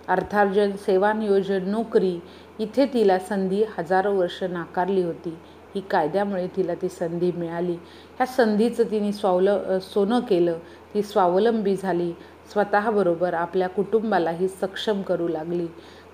[0.07, 2.19] अर्थार्जन सेवा नियोजन नोकरी
[2.59, 5.37] इथे तिला संधी हजारो वर्ष नाकारली होती.
[5.75, 7.73] ही कायद्यामुळे तिला ती संधी मिळाली.
[8.17, 9.49] ह्या संधीचं तिने स्वावल
[9.81, 10.59] सोनं केलं
[10.93, 12.11] ती स्वावलंबी झाली.
[12.51, 15.67] स्वतःबरोबर आपल्या कुटुंबालाही सक्षम करू लागली.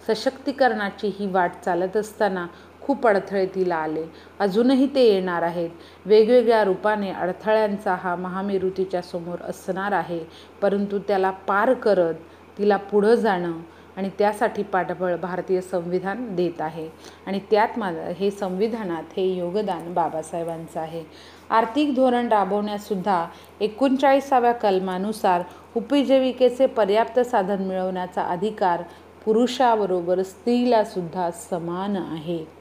[0.08, 2.46] सशक्तीकरणाची ही वाट चालत असताना
[2.92, 4.04] खूप अडथळे तिला आले.
[4.40, 5.70] अजूनही ते येणार आहेत.
[6.06, 10.20] वेगवेगळ्या रूपाने अडथळ्यांचा हा महामेरू तिच्या समोर असणार आहे.
[10.62, 12.14] परंतु त्याला पार करत
[12.58, 13.52] तिला पुढं जाणं
[13.98, 16.90] आणि त्यासाठी पाठबळ भारतीय संविधान देत आहे.
[17.28, 21.04] आणि त्यात माझं हे संविधानात हे योगदान बाबासाहेबांचं आहे.
[21.50, 23.28] आर्थिक धोरण राबवण्यासुद्धा
[23.62, 25.42] एकोणचाळीसाव्या कलमानुसार
[25.76, 28.82] उपजीविकेचे पर्याप्त साधन मिळवण्याचा अधिकार
[29.26, 32.61] पुरुषाबरोबर स्त्रीलासुद्धा समान आहे.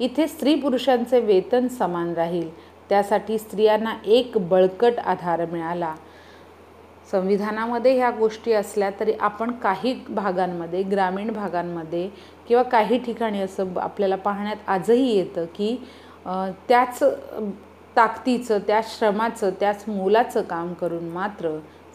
[0.00, 2.48] इथे स्त्री पुरुषांचे वेतन समान राहील.
[2.90, 5.94] त्यासाठी स्त्रियांना एक बळकट आधार मिळाला.
[7.12, 12.08] संविधानामध्ये ह्या गोष्टी असल्या तरी आपण काही भागांमध्ये ग्रामीण भागांमध्ये
[12.48, 15.76] किंवा काही ठिकाणी असं आपल्याला पाहण्यात आजही येतं की
[16.68, 17.02] त्याच
[17.96, 21.50] ताकदीचं त्या श्रमाचं त्याच मोलाचं काम करून मात्र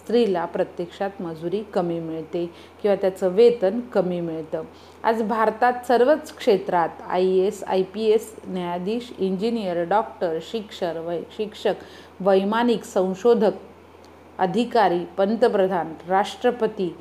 [0.05, 2.45] स्त्रीला प्रत्यक्षात मजुरी कमी मिळते
[2.81, 4.63] किंवा त्याचं वेतन कमी मिळतं.
[5.03, 11.19] आज भारतात सर्वच क्षेत्रात I A S I P S न्यायाधीश इंजिनियर डॉक्टर शिक्षक वै
[11.37, 11.83] शिक्षक
[12.19, 13.53] वैमानिक संशोधक
[14.39, 16.93] अधिकारी पंतप्रधान राष्ट्रपती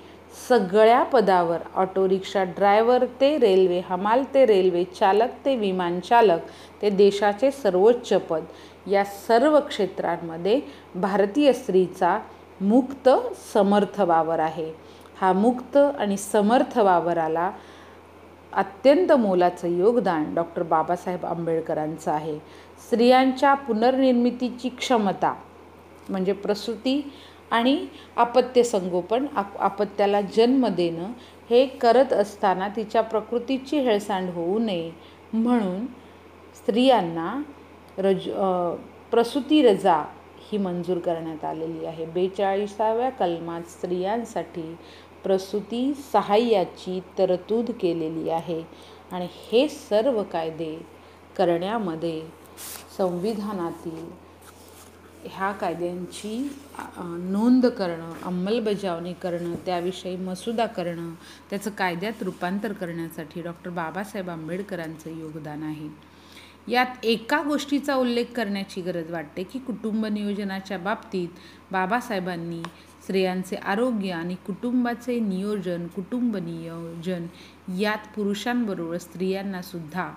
[0.48, 6.50] सगळ्या पदावर ऑटो रिक्षा ड्रायव्हर ते रेल्वे हमाल ते रेल्वे चालक ते विमान चालक
[6.82, 8.44] ते देशाचे सर्वोच्च पद.
[8.86, 10.60] या सर्व क्षेत्रांमध्ये
[10.94, 12.18] भारतीय स्त्रीचा
[12.60, 13.08] मुक्त
[13.52, 14.72] समर्थ वावर आहे.
[15.20, 17.50] हा मुक्त आणि समर्थ वावराला
[18.52, 22.38] अत्यंत मोलाचं योगदान डॉक्टर बाबासाहेब आंबेडकरांचं आहे.
[22.86, 25.34] स्त्रियांच्या पुनर्निर्मितीची क्षमता
[26.08, 27.00] म्हणजे प्रसूती
[27.50, 27.76] आणि
[28.16, 31.12] आपत्य संगोपन आप आपत्याला जन्म देणं
[31.50, 34.90] हे करत असताना तिच्या प्रकृतीची हेळसांड होऊ नये
[35.32, 35.84] म्हणून
[36.56, 37.32] स्त्रियांना
[37.98, 38.28] रज
[39.10, 40.02] प्रसूती रजा
[40.44, 42.04] ही मंजूर करण्यात आलेली आहे.
[42.06, 44.74] बेचाळीसाव्या कलमात स्त्रियांसाठी
[45.24, 48.60] प्रसूती सहाय्याची तरतूद केलेली आहे
[49.12, 50.74] आणि हे सर्व कायदे
[51.36, 52.20] करण्यामध्ये
[52.98, 54.04] संविधानातील
[55.24, 56.36] ह्या कायद्यांची
[56.98, 61.12] नोंद करणं अंमलबजावणी करणं त्याविषयी मसुदा करणं
[61.50, 65.88] त्याचं कायद्यात रूपांतर करण्यासाठी डॉक्टर बाबासाहेब आंबेडकरांचं योगदान आहे.
[66.68, 71.28] यात एका गोष्टीचा उल्लेख करण्याची गरज वाटते की कुटुंब नियोजनाच्या बाबतीत
[71.72, 72.62] बाबासाहेबांनी
[73.02, 77.26] स्त्रियांचे आरोग्य आणि कुटुंबाचे नियोजन कुटुंब नियोजन
[77.80, 80.12] यात पुरुषांबरोबर स्त्रियांनासुद्धा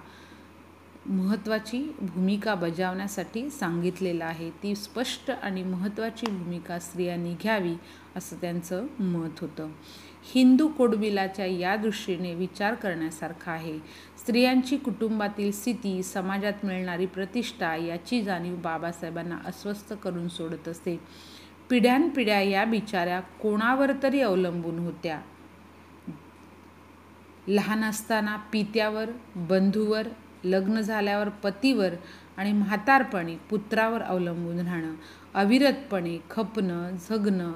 [1.06, 4.50] महत्त्वाची भूमिका बजावण्यासाठी सांगितलेलं आहे.
[4.50, 7.74] ती स्पष्ट आणि महत्त्वाची भूमिका स्त्रियांनी घ्यावी
[8.16, 9.70] असं त्यांचं मत होतं.
[10.34, 13.80] हिंदू कोडबिलाच्या या दृष्टीने विचार करण्यासारखा आहे.
[14.28, 21.00] स्त्रियांची कुटुंबातील स्थिती समाजात मिळणारी प्रतिष्ठा याची जाणीव बाबासाहेबांना अस्वस्थ करून सोडत असते.
[21.70, 25.20] पिढ्यानपिढ्या या बिचाऱ्या कोणावर तरी अवलंबून होत्या.
[27.48, 30.08] लहान असताना पित्यावर बंधूवर
[30.44, 31.94] लग्न झाल्यावर पतीवर
[32.38, 34.94] आणि म्हातारपणी पुत्रावर अवलंबून राहणं
[35.34, 37.52] अविरतपणे खपणं झगणं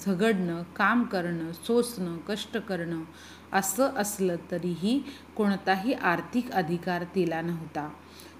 [0.00, 3.02] झगडणं काम करणं सोसणं कष्ट करणं
[3.52, 5.00] असं असलं तरीही
[5.36, 7.88] कोणताही आर्थिक अधिकार तिला नव्हता.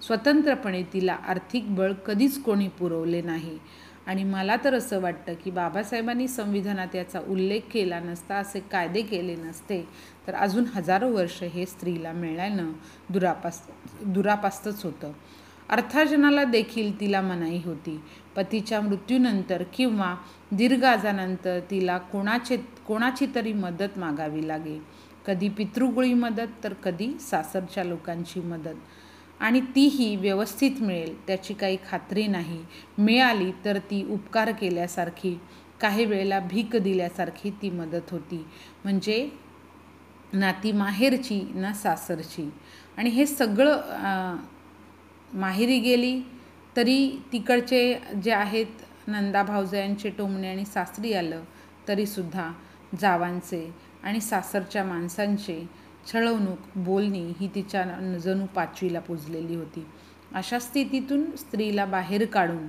[0.07, 3.59] स्वतंत्रपणे तिला आर्थिक बळ कधीच कोणी पुरवले नाही.
[4.07, 9.35] आणि मला तर असं वाटतं की बाबासाहेबांनी संविधानात याचा उल्लेख केला नसता असे कायदे केले
[9.35, 9.89] नसते
[10.27, 12.73] तर अजून हजारो वर्ष हे स्त्रीला मिळालं
[13.11, 13.63] दुरापास
[14.03, 15.13] दुरापास्तच होतं.
[15.69, 18.01] अर्थार्जनाला देखील तिला मनाई होती.
[18.37, 20.15] पतीच्या मृत्यूनंतर किंवा
[20.53, 24.79] दीर्घ आजानंतर तिला कोणाचे कोणाची तरी मदत मागावी लागे.
[25.27, 28.75] कधी पितृगुळी मदत तर कधी सासरच्या लोकांची मदत.
[29.41, 32.63] आणि तीही व्यवस्थित मिळेल त्याची काही खात्री नाही.
[32.99, 35.37] मिळाली तर ती उपकार केल्यासारखी
[35.81, 38.45] काही वेळेला भीक दिल्यासारखी ती मदत होती.
[38.85, 39.29] म्हणजे
[40.33, 42.49] ना ती माहेरची ना सासरची.
[42.97, 44.37] आणि हे सगळं
[45.33, 46.21] माहेरी गेली
[46.77, 51.43] तरी तिकडचे जे आहेत नंदा भाऊजयांचे टोमणे आणि सासरी आलं
[51.89, 52.51] तरीसुद्धा
[53.01, 53.71] जावांचे.
[54.07, 55.65] आणि सासरच्या माणसांचे
[56.13, 57.85] छळवणूक बोलणी ही तिच्या
[58.25, 59.87] जणू पाचवीला पुजलेली होती.
[60.35, 62.69] अशा स्थितीतून स्त्रीला बाहेर काढून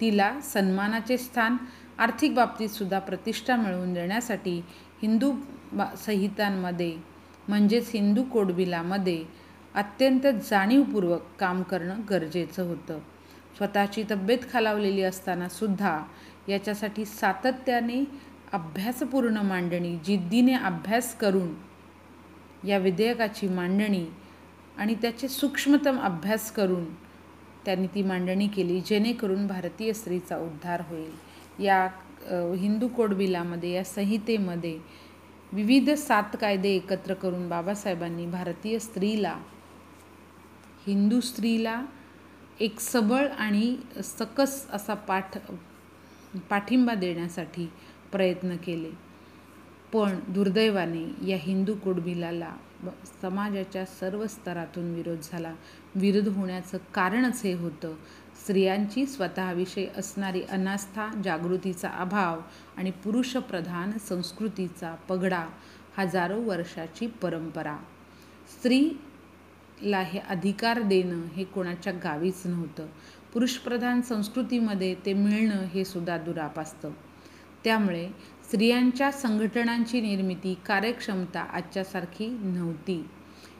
[0.00, 1.56] तिला सन्मानाचे स्थान
[1.98, 4.56] आर्थिक बाबतीतसुद्धा प्रतिष्ठा मिळवून देण्यासाठी
[5.02, 5.32] हिंदू
[5.72, 6.94] बा संहितांमध्ये
[7.48, 9.22] म्हणजेच हिंदू कोडबिलामध्ये
[9.74, 12.98] अत्यंत जाणीवपूर्वक काम करणं गरजेचं होतं.
[13.56, 15.98] स्वतःची तब्येत खालावलेली असतानासुद्धा
[16.48, 18.04] याच्यासाठी सातत्याने
[18.52, 21.54] अभ्यासपूर्ण मांडणी जिद्दीने अभ्यास करून
[22.68, 24.04] या विधेयकाची मांडणी
[24.76, 26.84] आणि त्याचे सूक्ष्मतम अभ्यास करून
[27.64, 31.12] त्यांनी ती मांडणी केली जेणेकरून भारतीय स्त्रीचा उद्धार होईल.
[31.64, 31.88] या
[32.58, 34.78] हिंदू कोडबिलामध्ये या संहितेमध्ये
[35.52, 39.36] विविध सात कायदे एकत्र करून बाबासाहेबांनी भारतीय स्त्रीला
[40.86, 41.82] हिंदू स्त्रीला
[42.60, 45.38] एक सबळ आणि सकस असा पाठ
[46.50, 47.68] पाठिंबा देण्यासाठी
[48.12, 48.90] प्रयत्न केले.
[49.92, 52.56] पण दुर्दैवाने या हिंदू कुडबिलाला
[53.22, 55.54] समाजाच्या सर्व स्तरातून विरोध झाला.
[55.94, 57.94] विरोध होण्याचं कारणच हे होतं.
[58.40, 62.40] स्त्रियांची स्वतःविषयी असणारी अनास्था जागृतीचा अभाव
[62.76, 65.44] आणि पुरुषप्रधान संस्कृतीचा पगडा
[65.98, 67.76] हजारो वर्षाची परंपरा.
[68.50, 72.86] स्त्रीला हे अधिकार देणं हे कोणाच्या गावीच नव्हतं.
[73.34, 76.90] पुरुषप्रधान संस्कृतीमध्ये ते मिळणं हे सुद्धा दुराप असतं
[77.64, 78.08] त्यामुळे
[78.44, 83.04] स्त्रियांच्या संघटनांची निर्मिती कार्यक्षमता आजच्यासारखी नव्हती.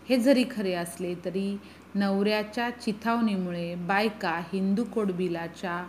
[0.08, 1.56] हे जरी खरे असले तरी
[1.94, 5.86] नवऱ्याच्या चिथावणीमुळे बायका हिंदू कोड बिलाच्या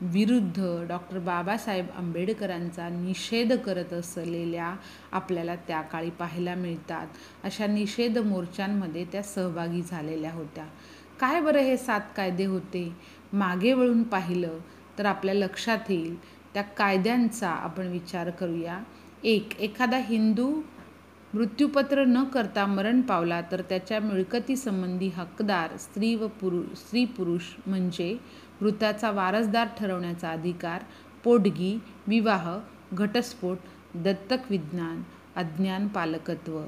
[0.00, 4.74] विरुद्ध डॉक्टर बाबासाहेब आंबेडकरांचा निषेध करत असलेल्या
[5.12, 7.06] आपल्याला त्या काळी पाहायला मिळतात.
[7.44, 10.66] अशा निषेध मोर्चांमध्ये त्या सहभागी झालेल्या होत्या.
[11.20, 12.92] काय बरं हे सात कायदे होते?
[13.32, 14.58] मागे वळून पाहिलं
[14.98, 16.16] तर आपल्या लक्षात येईल
[16.56, 18.78] त्या कायद्यांचा आपण विचार करूया.
[19.24, 20.48] एक एखादा हिंदू
[21.34, 28.16] मृत्यूपत्र न करता मरण पावला तर त्याच्या मिळकतीसंबंधी हकदार स्त्री व पुरु स्त्री पुरुष म्हणजे
[28.60, 30.84] मृताचा वारसदार ठरवण्याचा अधिकार
[31.24, 31.76] पोटगी
[32.06, 32.48] विवाह
[32.92, 33.58] घटस्फोट
[33.94, 35.02] दत्तक विज्ञान
[35.36, 36.60] अज्ञान पालकत्व.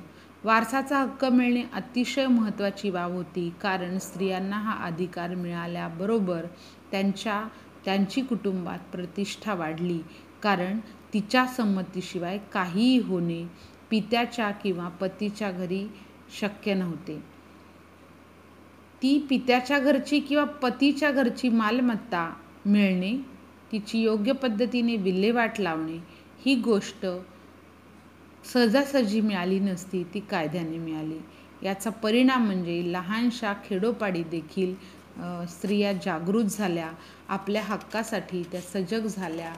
[0.44, 6.46] वारसाचा हक्क मिळणे अतिशय महत्त्वाची बाब होती कारण स्त्रियांना हा अधिकार मिळाल्याबरोबर
[6.90, 7.42] त्यांच्या
[7.84, 10.00] त्यांची कुटुंबात प्रतिष्ठा वाढली.
[10.42, 10.78] कारण
[11.14, 13.44] तिच्या संमतीशिवाय काहीही होणे
[13.90, 15.86] पित्याच्या किंवा पतीच्या घरी
[16.40, 17.18] शक्य नव्हते.
[19.02, 22.34] ती पित्याच्या घरची किंवा पतीच्या घरची मालमत्ता
[22.66, 23.16] मिळणे
[23.72, 25.98] तिची योग्य पद्धतीने विल्हेवाट लावणे
[26.46, 27.06] ही गोष्ट
[28.52, 31.18] सहजासहजी मिळाली नसती ती कायद्याने मिळाली.
[31.62, 34.74] याचा परिणाम म्हणजे लहानशा खेडोपाडी देखील
[35.48, 36.90] स्त्रिया जागृत झाल्या
[37.28, 39.52] आपल्या हक्कासाठी त्या सजग झाल्या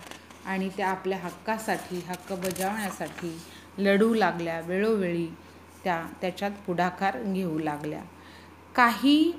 [0.46, 3.36] आणि त्या आपल्या हक्कासाठी हक्क बजावण्यासाठी
[3.78, 5.26] लढू लागल्या वेळोवेळी
[5.84, 8.02] त्या त्याच्यात पुढाकार घेऊ लागल्या.
[8.74, 9.32] काही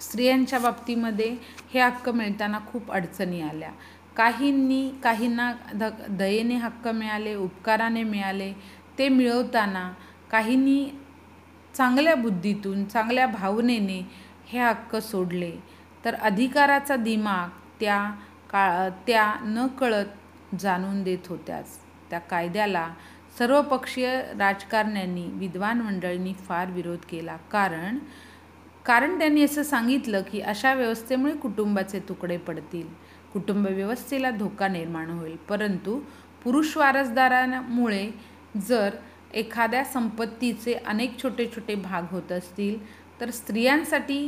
[0.00, 1.34] स्त्रियांच्या बाबतीमध्ये
[1.74, 3.70] हे हक्क मिळताना खूप अडचणी आल्या.
[4.16, 8.52] काहींनी काहींना द दयेने हक्क मिळाले उपकाराने मिळाले
[8.98, 9.90] ते मिळवताना
[10.30, 10.84] काहींनी
[11.74, 14.00] चांगल्या बुद्धीतून चांगल्या भावनेने
[14.52, 15.52] हे हक्क सोडले.
[16.04, 17.48] तर अधिकाराचा दिमाग
[17.80, 18.10] त्या
[18.50, 21.78] का त्या न कळत जाणून देत होत्याच.
[22.10, 22.88] त्या कायद्याला
[23.38, 27.36] सर्वपक्षीय राजकारण्यांनी विद्वान मंडळींनी फार विरोध केला.
[27.36, 27.98] कारण
[28.84, 32.86] कारण त्यांनी असं सांगितलं की अशा व्यवस्थेमुळे कुटुंबाचे तुकडे पडतील.
[33.32, 35.36] कुटुंब व्यवस्थेला धोका निर्माण होईल.
[35.36, 36.00] परंतु
[36.44, 38.10] पुरुष वारसदारांमुळे
[38.56, 38.90] जर
[39.34, 42.78] एखाद्या संपत्तीचे अनेक छोटे छोटे भाग होत असतील
[43.20, 44.18] तर स्त्रियांसाठी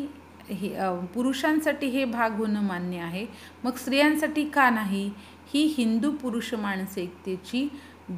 [0.51, 0.69] हे
[1.15, 3.27] पुरुषांसाठी हे भाग होणं मान्य आहे.
[3.65, 5.11] मग स्त्रियांसाठी का नाही?
[5.53, 7.69] ही हिंदू पुरुष मानसिकतेची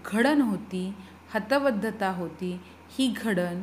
[0.05, 0.93] घडण होती
[1.35, 2.59] हतबद्धता होती.
[2.91, 3.63] ही घडण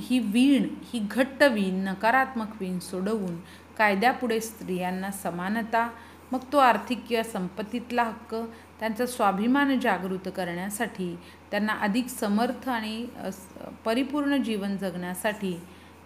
[0.00, 3.36] ही वीण ही घट्ट वीण नकारात्मक वीण सोडवून
[3.78, 5.88] कायद्यापुढे स्त्रियांना समानता
[6.32, 8.34] मग तो आर्थिक किंवा संपत्तीतला हक्क
[8.80, 11.14] त्यांचा स्वाभिमान जागृत करण्यासाठी
[11.50, 13.06] त्यांना अधिक समर्थ आणि
[13.84, 15.52] परिपूर्ण जीवन जगण्यासाठी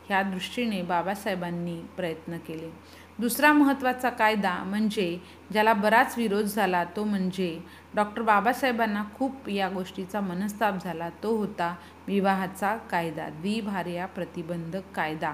[0.09, 2.71] ह्या दृष्टीने बाबासाहेबांनी प्रयत्न केले.
[3.19, 5.19] दुसरा महत्त्वाचा कायदा म्हणजे
[5.53, 7.59] ज्याला बराच विरोध झाला तो म्हणजे
[7.95, 11.09] डॉक्टर बाबासाहेबांना खूप या गोष्टीचा मनस्ताप झाला.
[11.23, 11.75] तो होता
[12.07, 15.33] विवाहाचा कायदा द्विभार्या प्रतिबंधक कायदा.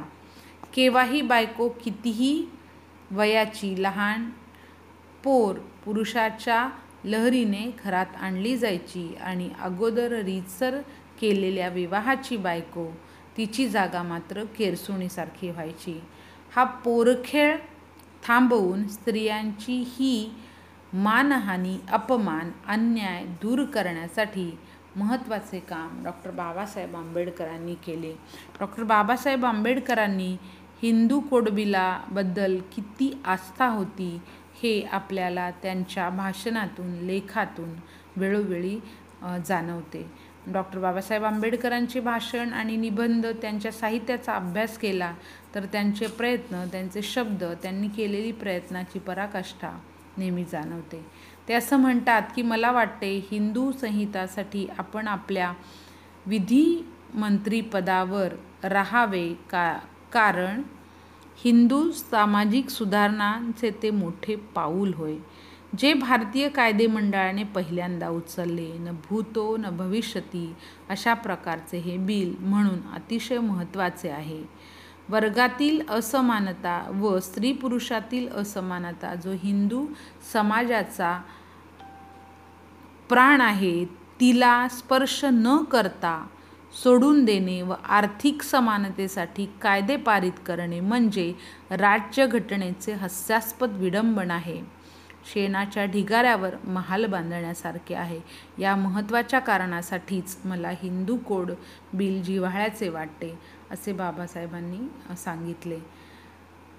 [0.74, 2.44] केव्हाही बायको कितीही
[3.10, 4.30] वयाची लहान
[5.24, 6.68] पोर पुरुषाच्या
[7.04, 10.80] लहरीने घरात आणली जायची आणि अगोदर रीतसर
[11.20, 12.86] केलेल्या विवाहाची बायको
[13.36, 16.00] तिची जागा मात्र केरसुणीसारखी व्हायची.
[16.56, 17.56] हा पोरखेळ
[18.26, 20.30] थांबवून स्त्रियांची ही
[20.92, 24.50] मानहानी अपमान अन्याय दूर करण्यासाठी
[24.96, 28.12] महत्त्वाचे काम डॉक्टर बाबासाहेब आंबेडकरांनी केले.
[28.60, 30.36] डॉक्टर बाबासाहेब आंबेडकरांनी
[30.82, 34.10] हिंदू कोडबिलाबद्दल किती आस्था होती
[34.62, 37.74] हे आपल्याला त्यांच्या भाषणातून लेखातून
[38.16, 38.78] वेळोवेळी
[39.46, 40.06] जाणवते.
[40.46, 45.14] डॉक्टर बाबासाहेब आंबेडकरांचे भाषण आणि निबंध त्यांच्या साहित्याचा अभ्यास केला
[45.54, 49.78] तर त्यांचे प्रयत्न त्यांचे शब्द त्यांनी केलेली प्रयत्नाची पराकाष्ठा
[50.16, 51.06] नेहमी जाणवते.
[51.48, 55.52] ते असं म्हणतात की मला वाटते हिंदू संहितासाठी आपण आपल्या
[56.26, 58.28] विधिमंत्रीपदावर
[58.64, 59.78] राहावे का
[60.12, 60.62] कारण
[61.44, 65.16] हिंदू सामाजिक सुधारणांचे ते मोठे पाऊल होय.
[65.78, 70.54] जे भारतीय कायदे मंडळाने पहिल्यांदा उचलले न भूतो न भविष्यती
[70.90, 74.42] अशा प्रकारचे हे बिल म्हणून अतिशय महत्त्वाचे आहे.
[75.08, 79.84] वर्गातील असमानता व स्त्री पुरुषातील असमानता जो हिंदू
[80.32, 81.18] समाजाचा
[83.08, 83.84] प्राण आहे
[84.20, 86.26] तिला स्पर्श न करता
[86.82, 91.32] सोडून देणे व आर्थिक समानतेसाठी कायदे पारित करणे म्हणजे
[91.70, 94.60] राज्यघटनेचे हास्यास्पद विडंबन आहे.
[95.32, 98.20] शेणाच्या ढिगाऱ्यावर महाल बांधण्यासारखे आहे.
[98.58, 101.50] या महत्त्वाच्या कारणासाठीच मला हिंदू कोड
[101.94, 103.38] बिल जिव्हाळ्याचे वाटते
[103.70, 105.78] असे बाबासाहेबांनी सांगितले.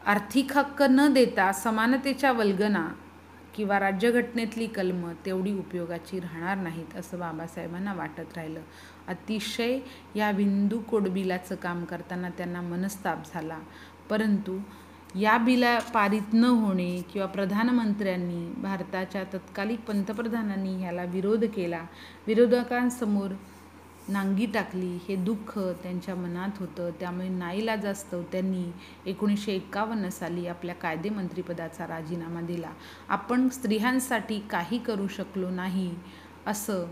[0.05, 2.87] आर्थिक हक्क न देता समानतेच्या वल्गना
[3.55, 8.59] किंवा राज्यघटनेतली कलमं तेवढी उपयोगाची राहणार नाहीत असं बाबासाहेबांना वाटत राहिलं.
[9.07, 9.79] अतिशय
[10.15, 13.59] या बिंदू कोड बिलाचं काम करताना त्यांना मनस्ताप झाला.
[14.09, 14.59] परंतु
[15.15, 21.81] या बिला पारित न होणे किंवा प्रधानमंत्र्यांनी भारताच्या तत्कालिक पंतप्रधानांनी ह्याला विरोध केला
[22.27, 23.31] विरोधकांसमोर
[24.07, 26.89] नांगी टाकली हे दुःख त्यांच्या मनात होतं.
[26.99, 28.65] त्यामुळे नाईलाजास्तव त्यांनी
[29.05, 32.71] एकोणीसशे एकावन्न साली आपल्या कायदेमंत्रीपदाचा राजीनामा दिला.
[33.09, 35.89] आपण स्त्रियांसाठी काही करू शकलो नाही
[36.47, 36.85] असं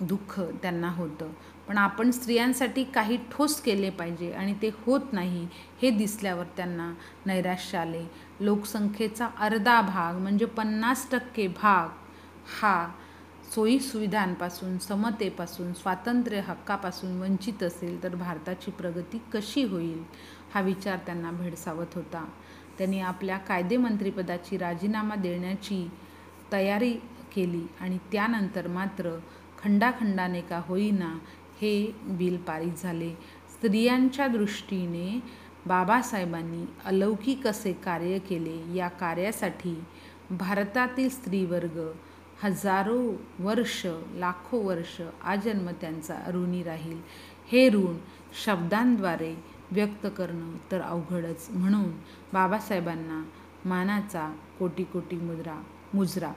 [0.00, 1.30] दुःख त्यांना होतं.
[1.68, 5.46] पण आपण स्त्रियांसाठी काही ठोस केले पाहिजे आणि ते होत नाही
[5.84, 6.94] हे दिसल्यावर त्यांना
[7.26, 8.04] नैराश्य आले.
[8.40, 11.88] लोकसंख्येचा अर्धा भाग म्हणजे पन्नास टक्के भाग
[12.60, 12.88] हा
[13.54, 20.02] सोयीसुविधांपासून समतेपासून स्वातंत्र्य हक्कापासून वंचित असेल तर भारताची प्रगती कशी होईल
[20.54, 22.24] हा विचार त्यांना भेडसावत होता.
[22.78, 25.90] त्यांनी आपल्या कायदेमंत्रीपदाची राजीनामा देण्याची
[26.52, 26.92] तयारी
[27.34, 29.18] केली आणि त्यानंतर मात्र
[29.62, 31.18] खंडाखंडाने का होईना
[31.60, 33.14] हे बिल पारित झाले.
[33.52, 38.76] स्त्रियांच्या दृष्टीने बाबासाहेबांनी अलौकिक असे कार्य केले.
[38.76, 39.84] या कार्यासाठी
[40.30, 41.92] भारतातील स्त्रीवर्ग
[42.42, 47.00] हजारो वर्ष लाखो वर्ष आजन्म त्यांचा ऋणी राहील.
[47.52, 47.96] हे ऋण
[48.44, 49.34] शब्दांद्वारे
[49.70, 51.90] व्यक्त करणं तर अवघडच म्हणून
[52.32, 53.22] बाबासाहेबांना
[53.64, 55.62] मानाचा कोटी कोटी मुद्रा
[55.94, 56.32] मुजरा.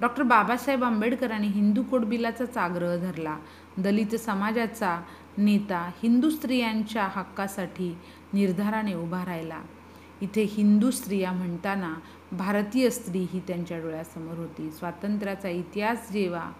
[0.00, 3.36] डॉक्टर बाबासाहेब आंबेडकरांनी हिंदू कोटबिलाचाच आग्रह धरला.
[3.78, 5.00] दलित समाजाचा
[5.38, 7.96] नेता हिंदू स्त्रियांच्या हक्कासाठी
[8.34, 9.60] निर्धाराने उभा राहिला.
[10.22, 11.94] इथे हिंदू स्त्रिया म्हणताना
[12.32, 14.70] भारतीय स्त्री ही त्यांच्या डोळ्यासमोर होती.
[14.70, 16.50] स्वातंत्र्याचा इतिहास जेव्हा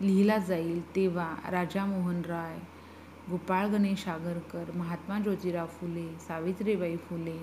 [0.00, 2.58] लिहिला जाईल तेव्हा राजा मोहन राय
[3.30, 7.38] गोपाळ गणेश आगरकर महात्मा ज्योतिराव फुले सावित्रीबाई फुले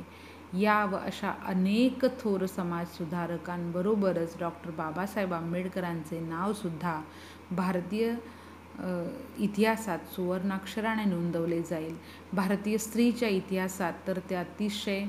[0.61, 6.99] या व अशा अनेक थोर समाजसुधारकांबरोबरच डॉक्टर बाबासाहेब आंबेडकरांचे नावसुद्धा
[7.51, 8.13] भारतीय
[8.79, 11.95] इतिहासात सुवर्णाक्षराने नोंदवले जाईल.
[12.33, 15.03] भारतीय स्त्रीच्या इतिहासात तर ते अतिशय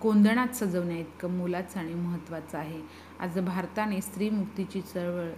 [0.00, 2.80] कोंदणात सजवण्या इतकं मोलाचं आणि महत्त्वाचं आहे.
[3.20, 5.30] आज भारताने स्त्रीमुक्तीची चळवळ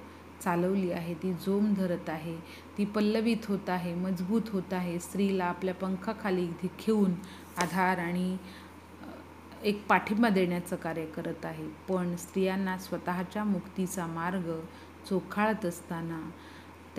[0.43, 2.37] चालवली आहे ती जोम धरत आहे
[2.79, 4.99] ती पल्लवित होत आहे मजबूत होत आहे.
[4.99, 7.15] स्त्रीला आपल्या पंखाखाली घेऊन
[7.59, 8.37] आधार आणि
[9.63, 11.67] एक पाठिंबा देण्याचं कार्य करत आहे.
[11.89, 14.51] पण स्त्रियांना स्वतःच्या मुक्तीचा मार्ग
[15.09, 16.21] चोखाळत असताना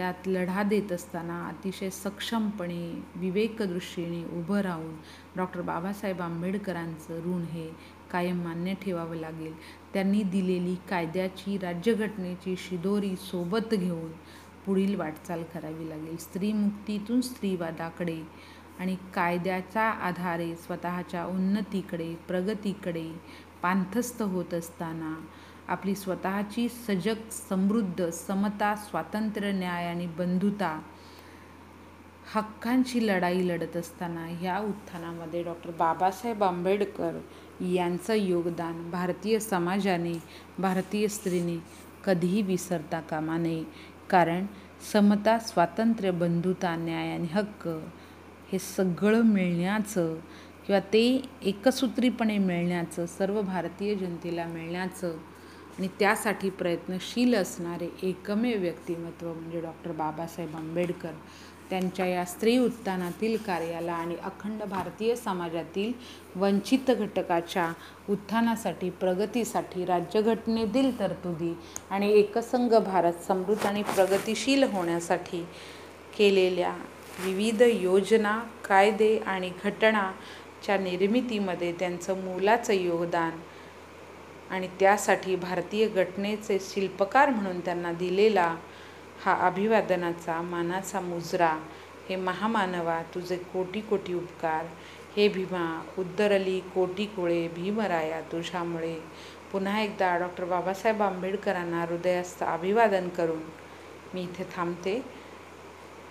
[0.02, 4.96] त्यात लढा देत असताना अतिशय सक्षमपणे विवेकदृष्टीने उभं राहून
[5.36, 7.68] डॉक्टर बाबासाहेब आंबेडकरांचं ऋण हे
[8.12, 9.54] कायम मान्य ठेवावं लागेल.
[9.94, 14.12] त्यांनी दिलेली कायद्याची राज्यघटनेची शिदोरी सोबत घेऊन
[14.66, 16.18] पुढील वाटचाल करावी लागेल.
[16.18, 18.20] स्त्रीमुक्तीतून स्त्रीवादाकडे
[18.80, 23.10] आणि कायद्याच्या आधारे स्वतःच्या उन्नतीकडे प्रगतीकडे
[23.62, 25.16] पांथस्थ होत असताना
[25.72, 30.80] आपली स्वतःची सजग समृद्ध समता स्वातंत्र्य न्याय आणि बंधुता
[32.34, 37.20] हक्कांची लढाई लढत असताना ह्या उत्थानामध्ये डॉक्टर बाबासाहेब आंबेडकर
[37.66, 40.14] यांचं योगदान भारतीय समाजाने
[40.60, 41.58] भारतीय स्त्रीने
[42.06, 43.64] कधीही विसरता कामा नये.
[44.10, 44.46] कारण
[44.94, 47.68] समता स्वातंत्र्य बंधुता न्याय आणि हक्क
[48.52, 50.16] हे सगळं मिळण्याचं
[50.68, 51.04] किंवा ते
[51.42, 55.18] एकसूत्रीपणे मिळण्याचं सर्व भारतीय जनतेला मिळण्याचं
[55.82, 61.14] आणि त्यासाठी प्रयत्नशील असणारे एकमेव व्यक्तिमत्व म्हणजे डॉक्टर बाबासाहेब आंबेडकर
[61.70, 65.92] त्यांच्या या स्त्री उत्थानातील कार्याला आणि अखंड भारतीय समाजातील
[66.36, 67.68] वंचित घटकाच्या
[68.10, 71.54] उत्थानासाठी प्रगतीसाठी राज्यघटनेतील तरतुदी
[71.92, 75.44] आणि एकसंघ भारत समृद्ध आणि प्रगतिशील होण्यासाठी
[76.18, 76.74] केलेल्या
[77.20, 83.40] विविध योजना कायदे आणि घटनाच्या निर्मितीमध्ये त्यांचं मोलाचं योगदान
[84.52, 88.56] आणि त्यासाठी भारतीय घटनेचे शिल्पकार म्हणून त्यांना दिलेला
[89.26, 91.56] हा अभिवादनाचा मानाचा मुजरा
[92.10, 94.66] हे महामानवा तुझे कोटी कोटी उपकार
[95.16, 95.66] हे भीमा
[95.98, 98.96] उद्दरली कोटी कोळे भीमराया तुझ्यामुळे.
[99.52, 103.42] पुन्हा एकदा डॉक्टर बाबासाहेब आंबेडकरांना हृदयास्त अभिवादन करून
[104.14, 105.02] मी इथे थांबते.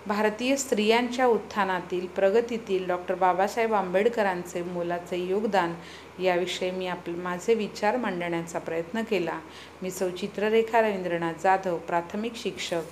[0.07, 5.75] भारतीय स्त्रियांच्या उत्थानातील प्रगतीतील डॉक्टर बाबासाहेब आंबेडकरांचे मोलाचे योगदान
[6.19, 9.41] याविषयी मी आप माझे विचार मांडण्याचा प्रयत्न केला.
[9.83, 12.83] मी सौ चित्ररेखा रवींद्रनाथ जाधव प्राथमिक शिक्षक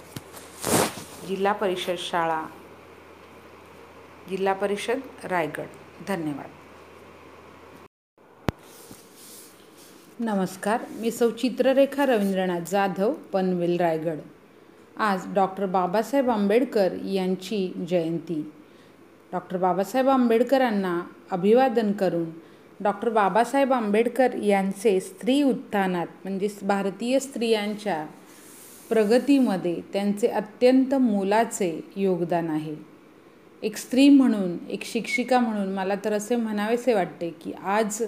[1.29, 2.43] जिल्हा परिषद शाळा
[4.31, 5.66] जिल्हा परिषद रायगड.
[6.09, 6.47] धन्यवाद.
[10.21, 10.85] नमस्कार.
[10.91, 14.19] मी सौ चित्ररेखा रवींद्रनाथ जाधव पनवेल रायगड.
[14.97, 18.53] आज डॉक्टर बाबासाहेब आंबेडकर यांची जयंती.
[19.33, 21.01] डॉक्टर बाबासाहेब आंबेडकरांना
[21.31, 22.47] अभिवादन करून
[22.81, 28.05] डॉक्टर बाबासाहेब आंबेडकर यांचे स्त्री उत्थानात म्हणजे भारतीय स्त्रियांच्या
[28.91, 32.74] प्रगतीमध्ये त्यांचे अत्यंत मोलाचे योगदान आहे.
[33.62, 38.03] एक स्त्री म्हणून एक शिक्षिका म्हणून मला तर असे म्हणावेसे वाटते की आज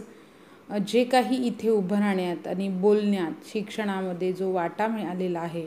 [0.88, 5.66] जे काही इथे उभं राहण्यात आणि बोलण्यात शिक्षणामध्ये जो वाटा मिळालेला आहे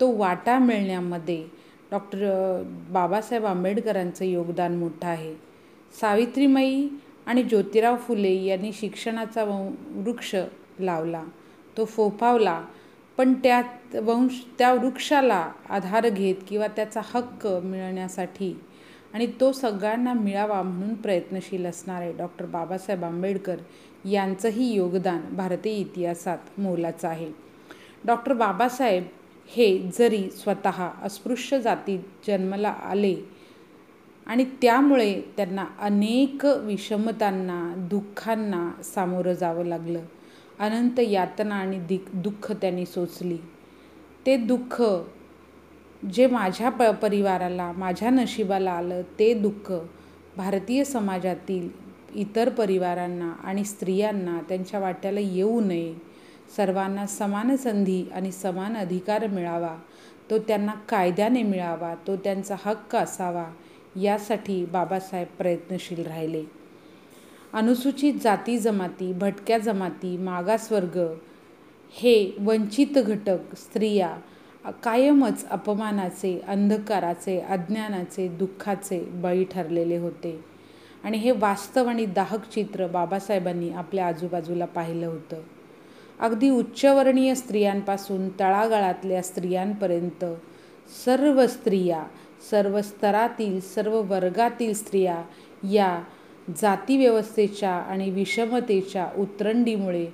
[0.00, 1.42] तो वाटा मिळण्यामध्ये
[1.90, 5.34] डॉक्टर बाबासाहेब आंबेडकरांचं योगदान मोठं आहे.
[6.00, 6.88] सावित्रीमाई
[7.26, 9.44] आणि ज्योतिराव फुले यांनी शिक्षणाचा
[9.90, 10.34] वृक्ष
[10.80, 11.22] लावला.
[11.76, 12.64] तो फोफावला.
[13.16, 18.60] पण त्यात वंश त्या वृक्षाला आधार घेत किंवा त्याचा हक्क मिळण्यासाठी
[19.14, 23.56] आणि तो सगळ्यांना मिळावा म्हणून प्रयत्नशील असणारे डॉक्टर बाबासाहेब आंबेडकर
[24.04, 27.32] यांचंही योगदान भारतीय इतिहासात मोलाचं आहे.
[28.04, 29.04] डॉक्टर बाबासाहेब
[29.56, 33.16] हे जरी स्वतः अस्पृश्य जातीत जन्माला आले
[34.32, 40.00] आणि त्यामुळे त्यांना अनेक विषमतांना दुःखांना सामोरं जावं लागलं.
[40.58, 43.36] अनंत यातना आणि दिक दुःख त्यांनी सोचली
[44.26, 44.82] ते दुःख
[46.12, 49.72] जे माझ्या प परिवाराला माझ्या नशिबाला आलं ते दुःख
[50.36, 51.68] भारतीय समाजातील
[52.14, 55.94] इतर परिवारांना आणि स्त्रियांना त्यांच्या वाट्याला येऊ नये.
[56.56, 59.76] सर्वांना समान संधी आणि समान अधिकार मिळावा.
[60.30, 61.94] तो त्यांना कायद्याने मिळावा.
[62.06, 63.46] तो त्यांचा हक्क असावा.
[64.00, 66.44] यासाठी बाबासाहेब प्रयत्नशील राहिले.
[67.52, 70.98] अनुसूचित जाती जमाती भटक्या जमाती मागासवर्ग
[71.92, 74.16] हे वंचित घटक स्त्रिया
[74.70, 80.44] कायमच अपमानाचे अंधकाराचे अज्ञानाचे दुःखाचे बळी ठरलेले होते.
[81.04, 85.42] आणि हे वास्तव आणि दाहक चित्र बाबासाहेबांनी आपल्या आजूबाजूला पाहिलं होतं.
[86.20, 90.24] अगदी उच्चवर्णीय स्त्रियांपासून तळागाळातल्या स्त्रियांपर्यंत
[91.04, 92.04] सर्व स्त्रिया
[92.50, 95.22] सर्व स्तरातील सर्व वर्गातील स्त्रिया
[95.72, 96.02] या
[96.60, 100.06] जातीव्यवस्थेच्या आणि विषमतेच्या उतरंडीमुळे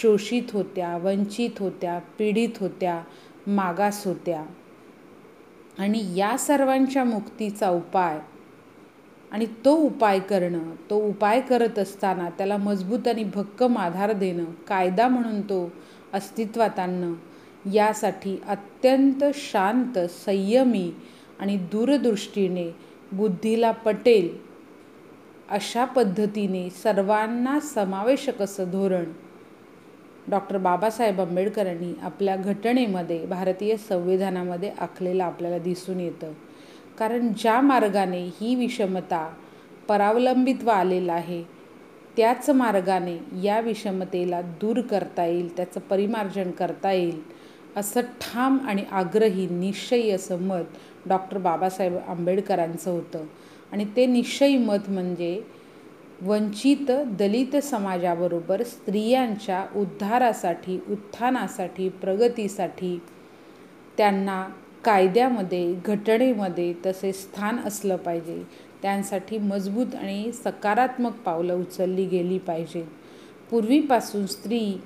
[0.00, 3.00] शोषित होत्या वंचित होत्या पीडित होत्या
[3.46, 4.44] मागास होत्या.
[5.78, 8.18] आणि या सर्वांच्या मुक्तीचा उपाय
[9.32, 15.08] आणि तो उपाय करणं तो उपाय करत असताना त्याला मजबूत आणि भक्कम आधार देणं कायदा
[15.08, 15.72] म्हणून तो
[16.12, 17.12] अस्तित्वात आणणं
[17.72, 20.92] यासाठी अत्यंत शांत संयमी
[21.40, 22.70] आणि दूरदृष्टीने
[23.12, 24.28] बुद्धीला पटेल
[25.50, 29.04] अशा पद्धतीने सर्वांना समावेशक असं धोरण
[30.28, 36.32] डॉक्टर बाबासाहेब आंबेडकरांनी आपल्या घटनेमध्ये भारतीय संविधानामध्ये आखलेलं आपल्याला दिसून येतं.
[36.98, 39.34] कारण ज्या मार्गाने ही विषमता
[39.88, 41.42] परावलंबित्व आलेलं आहे
[42.16, 47.20] त्याच मार्गाने या विषमतेला दूर करता येईल त्याचं परिमार्जन करता येईल
[47.76, 50.64] असं ठाम आणि आग्रही निश्चयी असं मत
[51.06, 53.24] डॉक्टर बाबासाहेब आंबेडकरांचं होतं.
[53.72, 55.42] आणि ते निश्चयी मत म्हणजे
[56.22, 63.02] वंचित दलित समाजाबरोबर स्त्रियांच्या उद्धारासाठी उत्थानासाठी प्रगतीसाठी
[63.96, 64.48] त्यांना
[64.84, 68.42] कायद्यामध्ये घटनेमध्ये तसे स्थान असलं पाहिजे.
[68.82, 72.86] त्यांसाठी मजबूत आणि सकारात्मक पावलं उचलली गेली पाहिजेत.
[73.50, 74.80] पूर्वीपासून स्त्री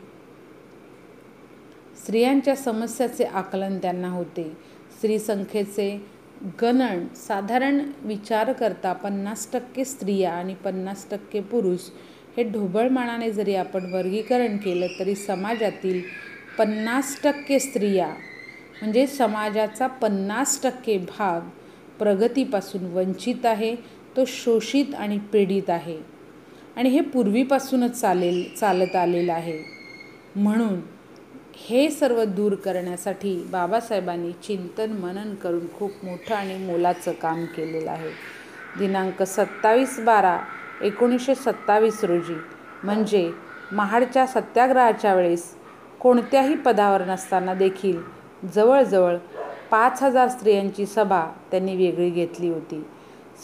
[2.02, 4.56] स्त्रियांच्या समस्याचे आकलन त्यांना होते.
[5.04, 6.00] स्त्री संख्येचे
[6.62, 11.80] गणन साधारण विचार करता पन्नास टक्के स्त्रिया आणि पन्नास टक्के पुरुष
[12.36, 16.00] हे ढोबळमानाने जरी आपण वर्गीकरण केलं तरी समाजातील
[16.58, 18.06] पन्नास टक्के स्त्रिया
[18.80, 21.40] म्हणजे समाजाचा पन्नास टक्के भाग
[21.98, 23.76] प्रगतीपासून वंचित आहे
[24.16, 25.98] तो शोषित आणि पीडित आहे.
[26.76, 29.58] आणि हे पूर्वीपासूनच चालेल चालत आलेलं आहे.
[30.36, 30.80] म्हणून
[31.56, 38.10] हे सर्व दूर करण्यासाठी बाबासाहेबांनी चिंतन मनन करून खूप मोठं आणि मोलाचं काम केलेलं आहे.
[38.78, 40.38] दिनांक सत्तावीस बारा
[40.82, 42.34] एकोणीसशे सत्तावीस रोजी
[42.84, 43.30] म्हणजे
[43.72, 45.44] महाडच्या सत्याग्रहाच्या वेळेस
[46.00, 48.00] कोणत्याही पदावर नसताना देखील
[48.54, 49.16] जवळजवळ
[49.70, 52.84] पाच हजार स्त्रियांची सभा त्यांनी वेगळी घेतली होती.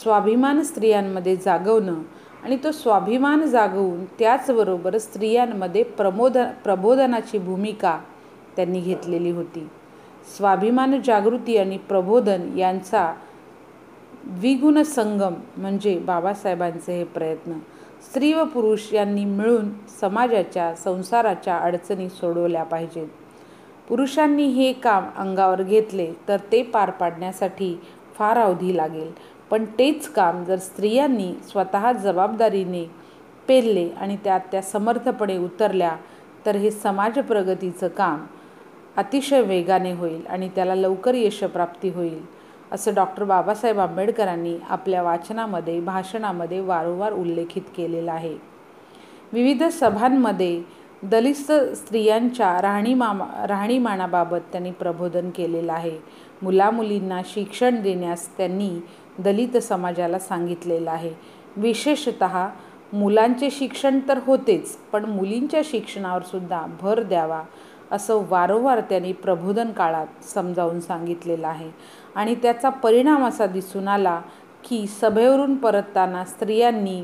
[0.02, 2.02] स्वाभिमान स्त्रियांमध्ये जागवणं
[2.44, 7.98] आणि तो स्वाभिमान जागवून त्याचबरोबर स्त्रियांमध्ये प्रमोद प्रबोधनाची भूमिका
[8.56, 9.68] त्यांनी घेतलेली होती.
[10.36, 13.12] स्वाभिमान जागृती आणि प्रबोधन यांचा
[14.24, 17.52] द्विगुण संगम म्हणजे बाबासाहेबांचे हे प्रयत्न.
[18.02, 23.08] स्त्री व पुरुष यांनी मिळून समाजाच्या संसाराच्या अडचणी सोडवल्या पाहिजेत.
[23.88, 27.80] पुरुषांनी हे काम अंगावर घेतले तर ते पार पाडण्यासाठी
[28.14, 29.10] फार अवधी लागेल.
[29.50, 32.84] पण तेच काम जर स्त्रियांनी स्वतः जबाबदारीने
[33.48, 35.96] पेलले आणि त्यात त्या समर्थपणे उतरल्या
[36.46, 38.24] तर हे समाज प्रगतीचं काम
[38.96, 42.20] अतिशय वेगाने होईल आणि त्याला लवकर यशप्राप्ती होईल
[42.72, 48.34] असं डॉक्टर बाबासाहेब आंबेडकरांनी आपल्या वाचनामध्ये भाषणामध्ये वारंवार उल्लेखित केलेलं आहे.
[49.32, 50.62] विविध सभांमध्ये
[51.02, 55.98] दलित स्त्रियांच्या राहणीमामा राहणीमानाबाबत त्यांनी प्रबोधन केलेलं आहे.
[56.42, 58.70] मुलामुलींना शिक्षण देण्यास त्यांनी
[59.18, 61.12] दलित समाजाला सांगितलेलं आहे.
[61.56, 62.24] विशेषत
[62.92, 67.42] मुलांचे शिक्षण तर होतेच पण मुलींच्या शिक्षणावर सुद्धा भर द्यावा
[67.92, 71.70] असं वारंवार त्यांनी प्रबोधन काळात समजावून सांगितलेलं आहे.
[72.14, 74.20] आणि त्याचा परिणाम असा दिसून आला
[74.64, 77.02] की सभेवरून परतताना स्त्रियांनी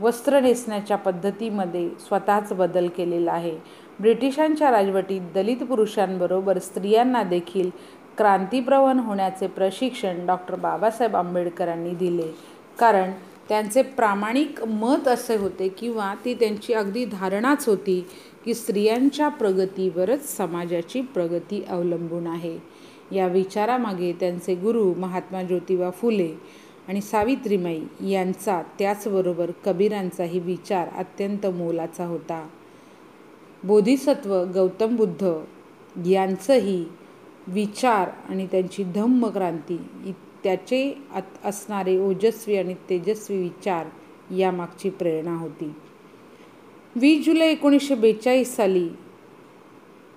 [0.00, 3.56] वस्त्र नेसण्याच्या पद्धतीमध्ये स्वतःच बदल केलेला आहे.
[4.00, 7.70] ब्रिटिशांच्या राजवटीत दलित पुरुषांबरोबर स्त्रियांना देखील
[8.18, 12.30] क्रांतीप्रवण होण्याचे प्रशिक्षण डॉक्टर बाबासाहेब आंबेडकरांनी दिले.
[12.78, 13.10] कारण
[13.48, 18.06] त्यांचे प्रामाणिक मत असे होते किंवा ती त्यांची अगदी धारणाच होती
[18.44, 22.58] की स्त्रियांच्या प्रगतीवरच समाजाची प्रगती अवलंबून आहे.
[23.12, 26.32] या विचारामागे त्यांचे गुरु महात्मा ज्योतिबा फुले
[26.88, 32.46] आणि सावित्रीमाई यांचा त्याचबरोबर कबीरांचाही विचार अत्यंत मोलाचा होता.
[33.64, 35.32] बोधिसत्व गौतम बुद्ध
[36.06, 36.84] यांचंही
[37.46, 39.76] विचार आणि त्यांची धम्मक्रांती
[40.44, 40.94] त्याचे
[41.44, 43.86] असणारे ओजस्वी आणि तेजस्वी विचार
[44.36, 45.72] यामागची प्रेरणा होती.
[46.96, 48.88] वीस जुलै एकोणीसशे बेचाळीस साली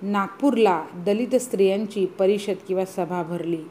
[0.01, 3.63] नागपूरला दलित स्त्रियांची परिषद किंवा सभा भरली.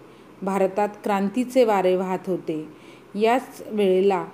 [0.42, 2.68] भारतात क्रांतीचे वारे वाहत होते.
[3.14, 4.24] याच वेळेला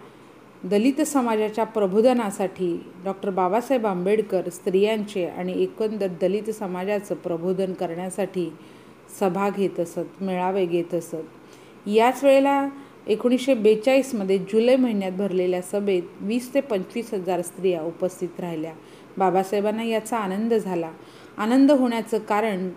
[0.64, 8.50] दलित समाजाच्या प्रबोधनासाठी डॉक्टर बाबासाहेब आंबेडकर स्त्रियांचे आणि एकंदर दलित समाजाचं प्रबोधन करण्यासाठी
[9.20, 11.88] सभा घेत असत मेळावे घेत असत.
[11.88, 12.68] याच वेळेला
[13.06, 18.72] एकोणीसशे बेचाळीसमध्ये जुलै महिन्यात भरलेल्या सभेत वीस ते पंचवीस हजार स्त्रिया उपस्थित राहिल्या.
[19.18, 20.90] बाबासाहेबांना याचा आनंद झाला.
[21.36, 22.68] आनंद होण्याचं कारण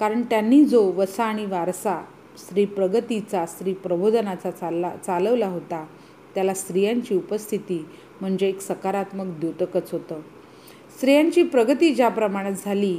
[0.00, 2.02] कारण त्यांनी जो वसा आणि वारसा
[2.38, 5.86] स्त्री प्रगतीचा स्त्री प्रबोधनाचा चालला चालवला होता
[6.34, 7.86] त्याला स्त्रियांची उपस्थिती
[8.20, 10.20] म्हणजे एक सकारात्मक द्योतकच होतं.
[10.96, 12.96] स्त्रियांची प्रगती ज्या प्रमाणात झाली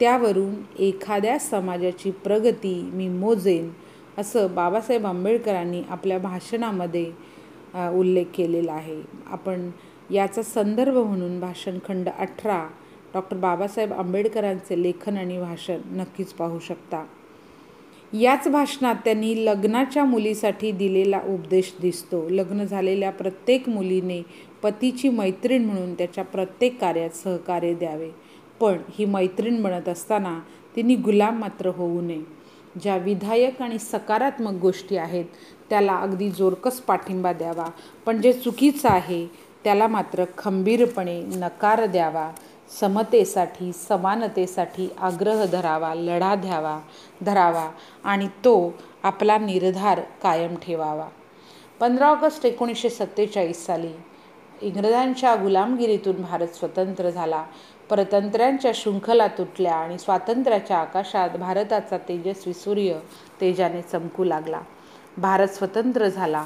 [0.00, 3.70] त्यावरून एखाद्या समाजाची प्रगती मी मोजेन
[4.18, 7.04] असं बाबासाहेब आंबेडकरांनी आपल्या भाषणामध्ये
[7.98, 9.00] उल्लेख केलेला आहे.
[9.26, 9.70] आपण
[10.10, 12.66] याचा संदर्भ म्हणून भाषण खंड अठरा
[13.14, 17.04] डॉक्टर बाबासाहेब आंबेडकरांचे लेखन आणि भाषण नक्कीच पाहू शकता.
[18.12, 22.28] याच भाषणात त्यांनी लग्नाच्या मुलीसाठी दिलेला उपदेश दिसतो.
[22.28, 24.20] लग्न झालेल्या प्रत्येक मुलीने
[24.62, 28.10] पतीची मैत्रीण म्हणून त्याच्या प्रत्येक कार्यात सहकार्य द्यावे.
[28.60, 30.40] पण ही मैत्रीण बनत असताना
[30.76, 32.22] तिने गुलाम मात्र होऊ नये.
[32.82, 35.24] ज्या विधायक आणि सकारात्मक गोष्टी आहेत
[35.70, 37.66] त्याला अगदी जोरकस पाठिंबा द्यावा.
[38.06, 39.26] पण जे चुकीचं आहे
[39.64, 42.30] त्याला मात्र खंबीरपणे नकार द्यावा.
[42.80, 46.80] समतेसाठी समानतेसाठी आग्रह धरावा लढा द्यावा
[47.22, 47.70] धरावा
[48.04, 51.08] आणि तो आपला निर्धार कायम ठेवावा.
[51.80, 53.92] पंधरा ऑगस्ट एकोणीसशे सत्तेचाळीस साली
[54.62, 57.44] इंग्रजांच्या गुलामगिरीतून भारत स्वतंत्र झाला.
[57.90, 62.98] परतंत्र्यांच्या शृंखला तुटल्या आणि स्वातंत्र्याच्या आकाशात भारताचा तेजस्वी सूर्य
[63.40, 64.60] तेजाने चमकू लागला.
[65.16, 66.44] भारत स्वतंत्र झाला.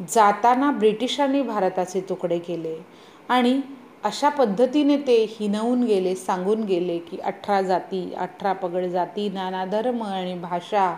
[0.00, 2.76] जाताना ब्रिटिशांनी भारताचे तुकडे केले
[3.28, 3.60] आणि
[4.04, 10.02] अशा पद्धतीने ते हिनवून गेले सांगून गेले की अठरा जाती अठरा पगड जाती नाना धर्म
[10.02, 10.94] आणि भाषा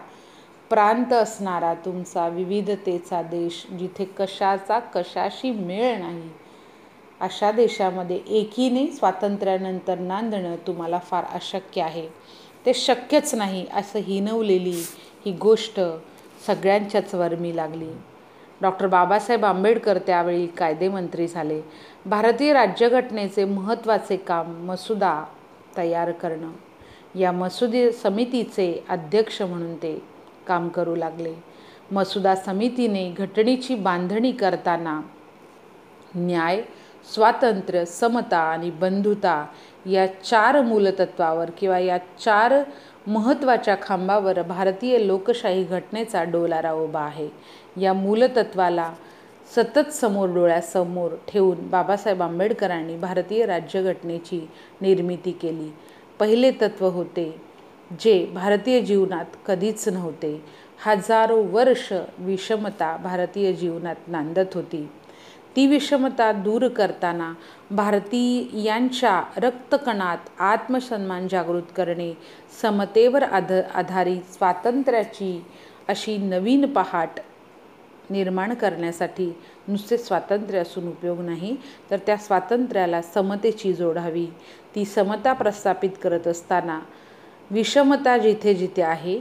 [0.70, 6.28] प्रांत असणारा तुमचा विविधतेचा देश जिथे कशाचा कशाशी मेळ नाही
[7.22, 12.08] अशा देशामध्ये एकीने स्वातंत्र्यानंतर नांदणं तुम्हाला फार अशक्य आहे.
[12.66, 14.82] ते शक्यच नाही असं हिनवलेली
[15.26, 15.80] ही गोष्ट
[16.46, 17.90] सगळ्यांच्याच वर्मी लागली.
[18.62, 21.60] डॉक्टर बाबासाहेब आंबेडकर त्यावेळी कायदेमंत्री झाले.
[22.06, 25.24] भारतीय राज्यघटनेचे महत्त्वाचे काम मसुदा
[25.76, 26.52] तयार करणं.
[27.18, 30.02] या मसुदे समितीचे अध्यक्ष म्हणून ते
[30.46, 31.34] काम करू लागले.
[31.92, 35.00] मसुदा समितीने घटनेची बांधणी करताना
[36.14, 36.62] न्याय
[37.14, 39.46] स्वातंत्र्य समता आणि बंधुता
[39.86, 42.54] या चार मूलतत्वावर किंवा या चार
[43.06, 47.28] महत्त्वाच्या खांबावर भारतीय लोकशाही घटनेचा डोलारा उभा आहे.
[47.76, 48.92] या मूलतत्वाला
[49.56, 54.48] सतत समोर डोळ्यासमोर ठेवून बाबासाहेब आंबेडकरांनी भारतीय राज्यघटनेची
[54.80, 55.72] निर्मिती केली.
[56.18, 57.40] पहिले तत्त्व होते
[58.00, 60.44] जे भारतीय जीवनात कधीच नव्हते.
[60.84, 64.88] हजारो वर्ष विषमता भारतीय जीवनात नांदत होती.
[65.56, 67.32] ती विषमता दूर करताना
[67.70, 72.12] भारतीयांच्या रक्तकणात आत्मसन्मान जागृत करणे
[72.62, 75.38] समतेवर आध आधारित स्वातंत्र्याची
[75.88, 77.20] अशी नवीन पहाट
[78.10, 79.32] निर्माण करण्यासाठी
[79.68, 81.56] नुसते स्वातंत्र्य असून उपयोग नाही
[81.90, 84.26] तर त्या स्वातंत्र्याला समतेची जोडावी
[84.74, 86.78] ती समता प्रस्थापित करत असताना
[87.50, 89.20] विषमता जिथे जिथे आहे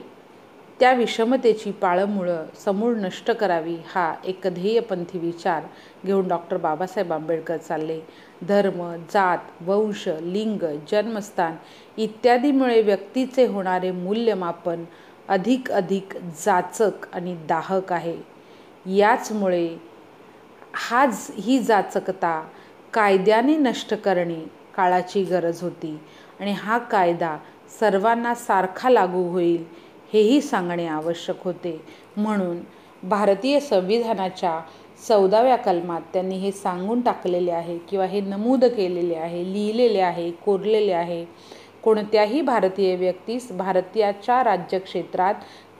[0.81, 5.63] त्या विषमतेची पाळंमुळं समूळ नष्ट करावी हा एक ध्येयपंथी विचार
[6.05, 7.99] घेऊन डॉक्टर बाबासाहेब आंबेडकर चालले.
[8.47, 8.81] धर्म
[9.13, 11.55] जात वंश लिंग जन्मस्थान
[11.97, 14.83] इत्यादीमुळे व्यक्तीचे होणारे मूल्यमापन
[15.29, 18.17] अधिक अधिक जाचक आणि दाहक आहे.
[18.85, 19.67] याचमुळे
[20.89, 22.39] हाच ही जाचकता
[22.93, 24.43] कायद्याने नष्ट करणे
[24.75, 25.97] काळाची गरज होती
[26.39, 27.37] आणि हा कायदा
[27.79, 29.63] सर्वांना सारखा लागू होईल
[30.13, 31.81] हेही सांगणे आवश्यक होते.
[32.17, 32.57] म्हणून
[33.03, 34.59] भारतीय संविधानाच्या
[35.07, 40.91] चौदाव्या कलमात त्यांनी हे सांगून टाकलेले आहे किंवा हे नमूद केलेले आहे लिहिलेले आहे कोरलेले
[40.91, 41.25] आहे.
[41.83, 45.35] कोणत्याही भारतीय व्यक्तीस भारतीयाच्या राज्यक्षेत्रात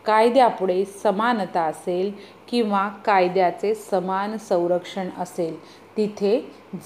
[0.05, 2.11] कायद्यापुढे समानता असेल
[2.47, 5.59] किंवा कायद्याचे समान संरक्षण असेल
[5.97, 6.39] तिथे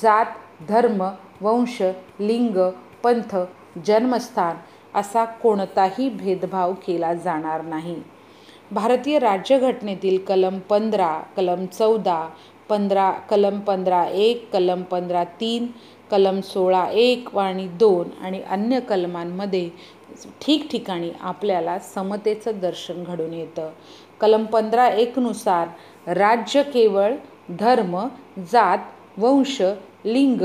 [0.03, 0.25] जात
[0.69, 1.09] धर्म
[1.41, 1.81] वंश
[2.19, 2.57] लिंग
[3.03, 3.35] पंथ
[3.85, 4.55] जन्मस्थान
[4.95, 7.95] असा कोणताही भेदभाव केला जाणार नाही.
[8.71, 12.27] भारतीय राज्यघटनेतील कलम पंधरा कलम चौदा
[12.69, 15.67] पंधरा कलम पंधरा एक कलम पंधरा तीन
[16.11, 19.69] कलम सोळा एक आणि दोन आणि अन्य कलमांमध्ये
[20.41, 23.69] ठिकठिकाणी आपल्याला समतेचं दर्शन घडून येतं.
[24.21, 25.67] कलम पंधरा एकनुसार
[26.13, 27.13] राज्य केवळ
[27.59, 27.97] धर्म
[28.51, 28.77] जात
[29.17, 29.61] वंश
[30.05, 30.41] लिंग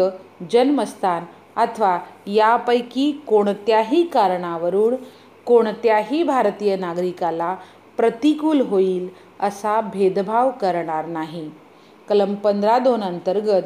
[0.50, 1.24] जन्मस्थान
[1.56, 4.94] अथवा यापैकी कोणत्याही कारणावरून
[5.46, 7.56] कोणत्याही भारतीय नागरिकाला
[7.96, 9.08] प्रतिकूल होईल
[9.40, 11.50] असा भेदभाव करणार नाही.
[12.08, 13.62] कलम पंधरा दोन अंतर्गत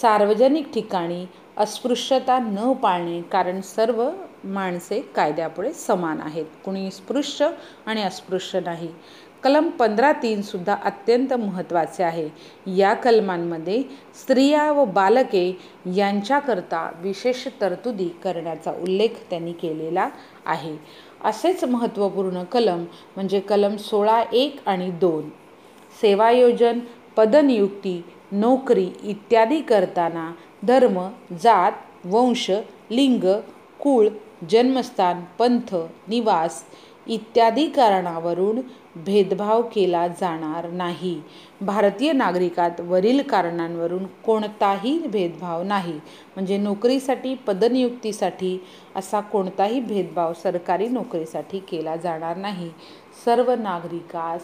[0.00, 4.10] सार्वजनिक ठिकाणी अस्पृश्यता न पाळणे कारण सर्व
[4.44, 6.44] माणसे कायद्यापुढे समान आहेत.
[6.64, 7.50] कुणी स्पृश्य
[7.86, 8.88] आणि अस्पृश्य नाही.
[9.42, 12.28] कलम पंधरा तीनसुद्धा अत्यंत महत्त्वाचे आहे.
[12.76, 13.82] या कलमांमध्ये
[14.14, 15.58] स्त्रिया व बालके
[15.96, 20.08] यांच्याकरता विशेष तरतुदी करण्याचा उल्लेख त्यांनी केलेला
[20.46, 20.76] आहे.
[21.24, 22.84] असेच महत्त्वपूर्ण कलम
[23.16, 25.28] म्हणजे कलम सोळा एक आणि दोन.
[26.00, 26.78] सेवायोजन
[27.16, 30.30] पदनियुक्ती नोकरी इत्यादी करताना
[30.68, 30.98] धर्म
[31.42, 31.72] जात
[32.04, 32.50] वंश
[32.90, 33.24] लिंग
[33.80, 34.08] कुळ
[34.50, 35.74] जन्मस्थान पंथ
[36.08, 36.62] निवास
[37.06, 38.60] इत्यादी कारणावरून
[39.06, 41.20] भेदभाव केला जाणार नाही.
[41.60, 45.92] भारतीय नागरिकात वरील कारणांवरून कोणताही भेदभाव नाही.
[46.36, 48.64] म्हणजे नोकरीसाठी पदनियुक्तीसाठी
[48.96, 52.70] असा कोणताही भेदभाव सरकारी नोकरीसाठी केला जाणार नाही.
[53.24, 54.40] सर्व नागरिकास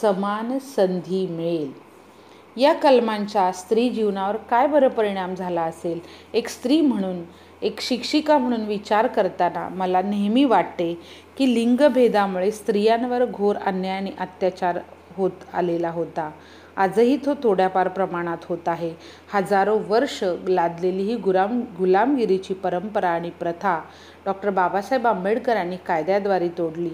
[0.00, 1.88] समान संधी मिळेल.
[2.56, 5.98] या कलमांचा स्त्री जीवनावर काय बरं परिणाम झाला असेल?
[6.34, 7.22] एक स्त्री म्हणून
[7.62, 11.00] एक शिक्षिका म्हणून विचार करताना मला नेहमी वाटते
[11.38, 14.78] की लिंगभेदामुळे स्त्रियांवर घोर अन्याय आणि अत्याचार
[15.16, 16.30] होत आलेला होता.
[16.76, 18.92] आजही तो थोड्याफार प्रमाणात होत आहे.
[19.32, 23.80] हजारो वर्ष लादलेली ही गुलाम गुलामगिरीची परंपरा आणि प्रथा
[24.26, 26.90] डॉक्टर बाबासाहेब आंबेडकरांनी कायद्याद्वारे तोडली.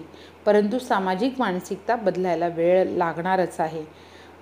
[0.46, 3.84] परंतु सामाजिक मानसिकता बदलायला वेळ लागणारच आहे.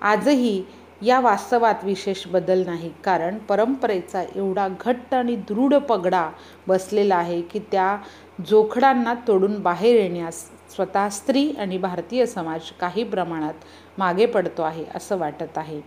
[0.01, 0.63] आजही
[1.01, 6.29] या वास्तवात विशेष बदल नाही कारण परंपरेचा एवढा घट्ट आणि दृढ पगडा
[6.67, 7.97] बसलेला आहे की त्या
[8.41, 10.35] जोखडांना तोडून बाहेर येण्यास
[10.75, 13.53] स्वतः स्त्री आणि भारतीय समाज काही प्रमाणात
[13.97, 15.81] मागे पडतो आहे असं वाटत आहे.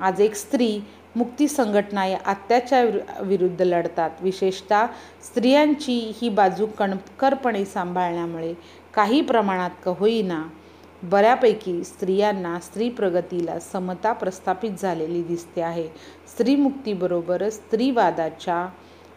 [0.00, 0.80] आज एक स्त्री
[1.16, 2.82] मुक्ती संघटना या आत्याच्या
[3.20, 4.10] विरुद्ध लढतात.
[4.20, 4.86] विशेषतः
[5.22, 8.54] स्त्रियांची ही बाजू कणकरपणे सांभाळण्यामुळे
[8.94, 10.42] काही प्रमाणात का होईना
[11.02, 15.88] बऱ्यापैकी स्त्रियांना स्त्री प्रगतीला समता प्रस्थापित झालेली दिसते आहे.
[16.28, 18.66] स्त्रीमुक्तीबरोबरच स्त्रीवादाच्या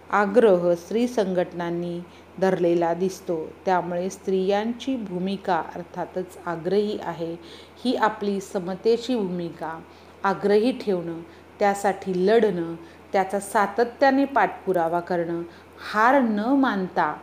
[0.09, 1.99] आग्रह स्त्री संघटनांनी
[2.41, 3.37] धरलेला दिसतो.
[3.65, 7.35] त्यामुळे स्त्रियांची भूमिका अर्थातच आग्रही आहे.
[7.83, 9.79] ही आपली समतेची भूमिका.
[10.23, 11.19] आग्रही ठेवणं
[11.59, 12.73] त्यासाठी लढणं
[13.13, 15.41] त्याचा सातत्याने पाठपुरावा करणं
[15.93, 17.13] हार न मानता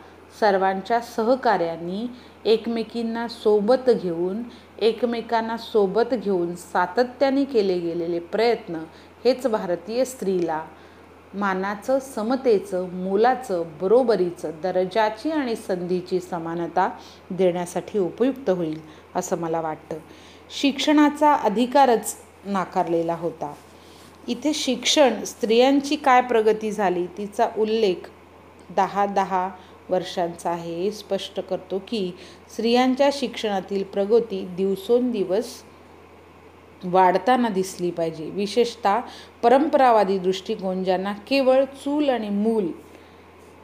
[0.40, 2.06] सर्वांच्या सहकार्यांनी
[2.44, 4.42] एकमेकींना सोबत घेऊन
[4.78, 8.82] एकमेकांना सोबत घेऊन सातत्याने केले गेलेले प्रयत्न
[9.24, 10.60] हेच भारतीय स्त्रीला
[11.34, 16.88] मानाचं समतेचं मोलाचं बरोबरीचं दर्जाची आणि संधीची समानता
[17.30, 18.78] देण्यासाठी उपयुक्त होईल
[19.14, 19.98] असं मला वाटतं.
[20.50, 23.52] शिक्षणाचा अधिकारच नाकारलेला होता.
[24.28, 28.08] इथे शिक्षण स्त्रियांची काय प्रगती झाली तिचा उल्लेख
[28.76, 29.48] दहा दहा
[29.90, 30.90] वर्षांचा आहे.
[30.90, 32.12] स्पष्ट करतो की
[32.50, 35.62] स्त्रियांच्या शिक्षणातील प्रगती दिवसोंदिवस
[36.86, 38.30] वाढताना दिसली पाहिजे.
[38.30, 39.00] विशेषतः
[39.42, 42.68] परंपरावादी दृष्टिकोन ज्यांना केवळ चूल आणि मूल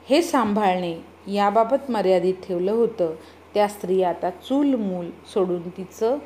[0.09, 0.95] हे सांभाळणे
[1.35, 3.15] याबाबत मर्यादित ठेवलं होतं
[3.55, 6.19] त्या स्त्री आता चूल मूल सोडून तिचं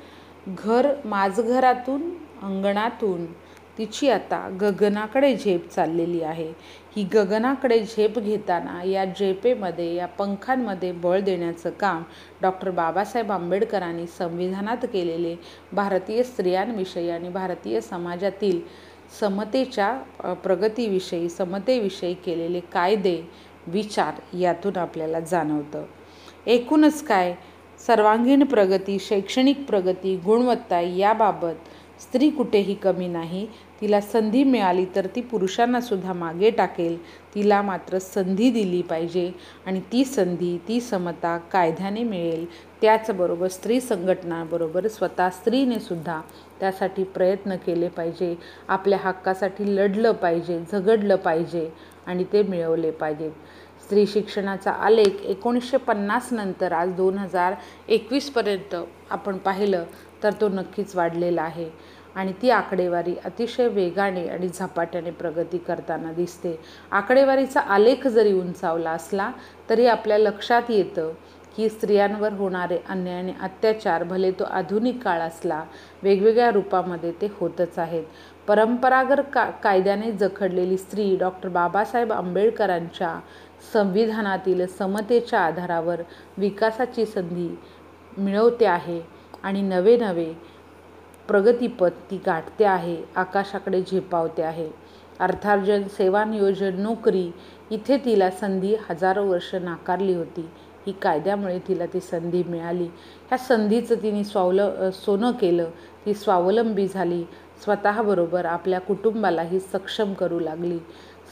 [0.48, 2.02] घर माझघरातून
[2.42, 3.24] अंगणातून
[3.78, 6.52] तिची आता गगनाकडे झेप चाललेली आहे.
[6.96, 12.02] ही गगनाकडे झेप घेताना या झेपेमध्ये या पंखांमध्ये बळ देण्याचं काम
[12.42, 15.34] डॉक्टर बाबासाहेब आंबेडकरांनी संविधानात केलेले
[15.72, 18.60] भारतीय स्त्रियांविषयी आणि भारतीय समाजातील
[19.20, 19.92] समतेच्या
[20.44, 23.20] प्रगतीविषयी समतेविषयी केलेले कायदे
[23.66, 25.84] विचार यातून आपल्याला जाणवतं.
[26.46, 27.34] एकूणच काय?
[27.86, 31.68] सर्वांगीण प्रगती शैक्षणिक प्रगती गुणवत्ता याबाबत
[32.00, 33.46] स्त्री कुठेही कमी नाही.
[33.80, 36.96] तिला संधी मिळाली तर ती पुरुषांनासुद्धा मागे टाकेल.
[37.34, 39.30] तिला मात्र संधी दिली पाहिजे
[39.66, 42.46] आणि ती संधी ती समता कायद्याने मिळेल.
[42.80, 46.20] त्याचबरोबर स्त्री संघटनाबरोबर स्वतः स्त्रीने सुद्धा
[46.60, 48.34] त्यासाठी प्रयत्न केले पाहिजे.
[48.68, 51.68] आपल्या हक्कासाठी लढलं पाहिजे झगडलं पाहिजे
[52.06, 53.32] आणि ते मिळवले पाहिजेत
[53.84, 57.54] स्त्री शिक्षणाचा आलेख एकोणीसशे पन्नास नंतर आज दोन हजार
[57.88, 58.74] एकवीसपर्यंत
[59.10, 59.84] आपण पाहिलं
[60.22, 61.68] तर तो नक्कीच वाढलेला आहे.
[62.16, 66.58] आणि ती आकडेवारी अतिशय वेगाने आणि झपाट्याने प्रगती करताना दिसते.
[66.90, 69.30] आकडेवारीचा आलेख जरी उंचावला असला
[69.70, 71.12] तरी आपल्या लक्षात येतं
[71.56, 75.62] की स्त्रियांवर होणारे अन्याय आणि अत्याचार भले तो आधुनिक काळ असला
[76.02, 78.04] वेगवेगळ्या रूपामध्ये ते होतच आहेत.
[78.48, 83.18] परंपरागत का कायद्याने जखडलेली स्त्री डॉक्टर बाबासाहेब आंबेडकरांच्या
[83.72, 86.02] संविधानातील समतेच्या आधारावर
[86.38, 87.48] विकासाची संधी
[88.18, 89.00] मिळवते आहे.
[89.42, 90.32] आणि नवे नवे
[91.28, 94.68] प्रगतीपथ ती गाठते आहे आकाशाकडे झेपावते आहे.
[95.20, 97.30] अर्थार्जन सेवा नियोजन नोकरी
[97.70, 100.48] इथे तिला संधी हजारो वर्ष नाकारली होती.
[100.86, 102.84] ही कायद्यामुळे तिला ती संधी मिळाली.
[103.28, 104.60] ह्या संधीचं तिने स्वावल
[104.94, 105.70] सोनं केलं
[106.06, 107.22] ती स्वावलंबी झाली.
[107.64, 110.78] स्वतःबरोबर आपल्या कुटुंबालाही सक्षम करू लागली.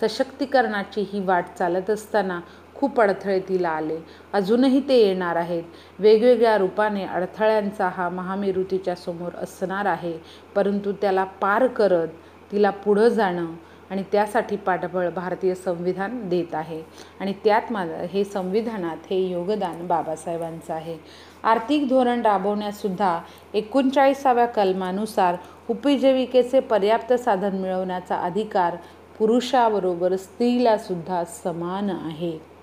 [0.00, 2.40] सशक्तीकरणाची ही वाट चालत असताना
[2.85, 3.97] खूप अडथळे तिला आले.
[4.32, 5.62] अजूनही ते येणार आहेत.
[5.98, 10.12] वेगवेगळ्या रूपाने अडथळ्यांचा हा महामेरू तिच्या समोर असणार आहे.
[10.55, 12.09] परंतु त्याला पार करत
[12.52, 13.47] तिला पुढं जाणं
[13.90, 16.82] आणि त्यासाठी पाठबळ भारतीय संविधान देत आहे.
[17.20, 20.98] आणि त्यात माझं हे संविधानात हे योगदान बाबासाहेबांचं आहे.
[21.44, 23.20] आर्थिक धोरण राबवण्यासुद्धा
[23.55, 25.36] एकोणचाळीसाव्या कलमानुसार
[25.69, 28.77] उपजीविकेचे पर्याप्त साधन मिळवण्याचा अधिकार
[29.19, 32.53] पुरुषाबरोबर स्त्रीलासुद्धा समान आहे.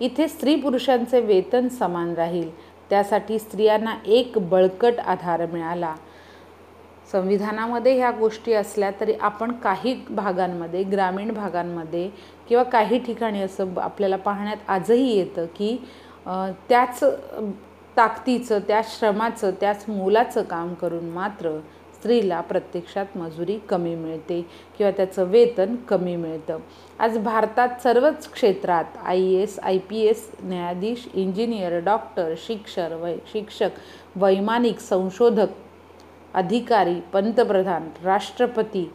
[0.00, 2.48] इथे स्त्री पुरुषांचे वेतन समान राहील.
[2.90, 5.94] त्यासाठी स्त्रियांना एक बळकट आधार मिळाला.
[7.12, 12.08] संविधानामध्ये ह्या गोष्टी असल्या तरी आपण काही भागांमध्ये ग्रामीण भागांमध्ये
[12.48, 15.76] किंवा काही ठिकाणी असं आपल्याला पाहण्यात आजही येतं की
[16.68, 17.02] त्याच
[17.96, 21.50] ताकदीचं त्या श्रमाचं त्याच मोलाचं काम करून मात्र
[22.00, 24.40] स्त्रीला प्रत्यक्षात मजुरी कमी मिळते
[24.76, 26.58] किंवा त्याचं वेतन कमी मिळतं.
[26.98, 33.14] आज भारतात सर्वच क्षेत्रात I A S I P S न्यायाधीश इंजिनियर डॉक्टर शिक्षक वै
[33.32, 33.78] शिक्षक
[34.16, 35.48] वैमानिक संशोधक
[36.34, 38.90] अधिकारी पंतप्रधान राष्ट्रपती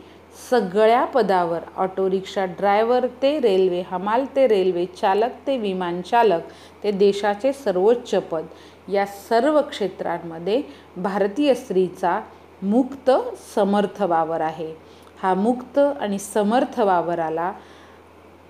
[0.50, 6.52] सगळ्या पदावर ऑटो रिक्षा ड्रायव्हर ते रेल्वे हमाल ते रेल्वे चालक ते विमानचालक
[6.84, 8.46] ते देशाचे सर्वोच्च पद.
[8.90, 10.62] या सर्व क्षेत्रांमध्ये
[10.98, 12.20] भारतीय स्त्रीचा
[12.64, 13.10] मुक्त
[13.56, 14.74] समर्थ वावर आहे.
[15.22, 17.52] हा मुक्त आणि समर्थ वावराला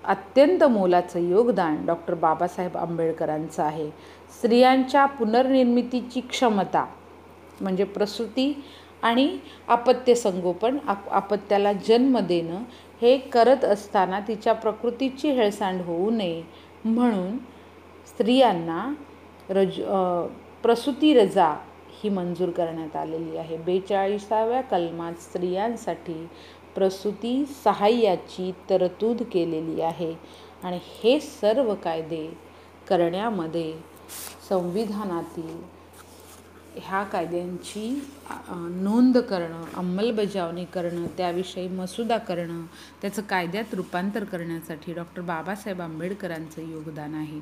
[0.03, 3.89] अत्यंत मोलाचं योगदान डॉक्टर बाबासाहेब आंबेडकरांचं आहे.
[4.37, 6.85] स्त्रियांच्या पुनर्निर्मितीची क्षमता
[7.61, 8.51] म्हणजे प्रसूती
[9.03, 9.27] आणि
[9.67, 12.63] आपत्य संगोपन आप आपत्याला जन्म देणं
[13.01, 16.41] हे करत असताना तिच्या प्रकृतीची हेळसांड होऊ नये
[16.85, 17.37] म्हणून
[18.07, 18.93] स्त्रियांना
[19.49, 19.79] रज
[20.63, 21.53] प्रसूती रजा
[22.01, 23.57] ही मंजूर करण्यात आलेली आहे.
[23.57, 26.25] बेचाळीसाव्या कलमात स्त्रियांसाठी
[26.75, 30.13] प्रसूती सहाय्याची तरतूद केलेली आहे
[30.63, 32.25] आणि हे सर्व कायदे
[32.87, 33.71] करण्यामध्ये
[34.49, 35.57] संविधानातील
[36.77, 37.89] ह्या कायद्यांची
[38.51, 42.65] नोंद करणं अंमलबजावणी करणं त्याविषयी मसुदा करणं
[43.01, 47.39] त्याचं कायद्यात रूपांतर करण्यासाठी डॉक्टर बाबासाहेब आंबेडकरांचं योगदान आहे.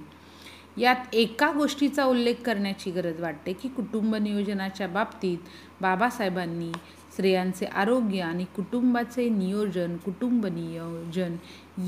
[0.77, 5.37] यात एका गोष्टीचा उल्लेख करण्याची गरज वाटते की कुटुंब नियोजनाच्या बाबतीत
[5.81, 6.71] बाबासाहेबांनी
[7.11, 11.35] स्त्रियांचे आरोग्य आणि कुटुंबाचे नियोजन कुटुंब नियोजन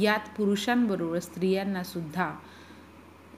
[0.02, 2.32] यात पुरुषांबरोबर स्त्रियांनासुद्धा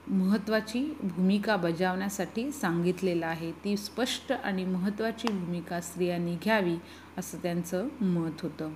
[0.08, 3.52] महत्त्वाची भूमिका बजावण्यासाठी सांगितलेलं आहे.
[3.52, 6.76] ती स्पष्ट आणि महत्त्वाची भूमिका स्त्रियांनी घ्यावी
[7.18, 8.70] असं त्यांचं मत होतं.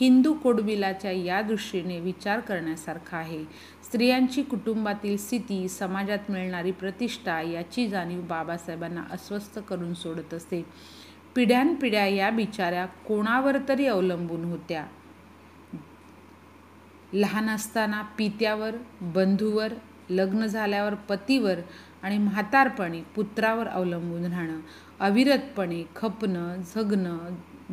[0.00, 3.44] हिंदू कोडबिलाच्या या दृष्टीने विचार करण्यासारखा आहे.
[3.92, 10.62] स्त्रियांची कुटुंबातील स्थिती समाजात मिळणारी प्रतिष्ठा याची जाणीव बाबासाहेबांना अस्वस्थ करून सोडत असते.
[11.34, 14.86] पिढ्यानपिढ्या या बिचाऱ्या कोणावर तरी अवलंबून होत्या.
[17.12, 19.72] लहान असताना पित्यावर बंधूवर
[20.10, 21.58] लग्न झाल्यावर पतीवर
[22.02, 24.60] आणि म्हातारपणी पुत्रावर अवलंबून राहणं
[25.00, 27.18] अविरतपणे खपणं झगणं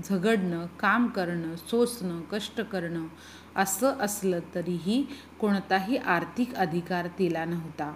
[0.04, 3.06] झगडणं काम करणं सोसणं कष्ट करणं
[3.60, 5.06] असं असलं तरीही
[5.40, 7.94] कोणताही आर्थिक अधिकार तिला नव्हता.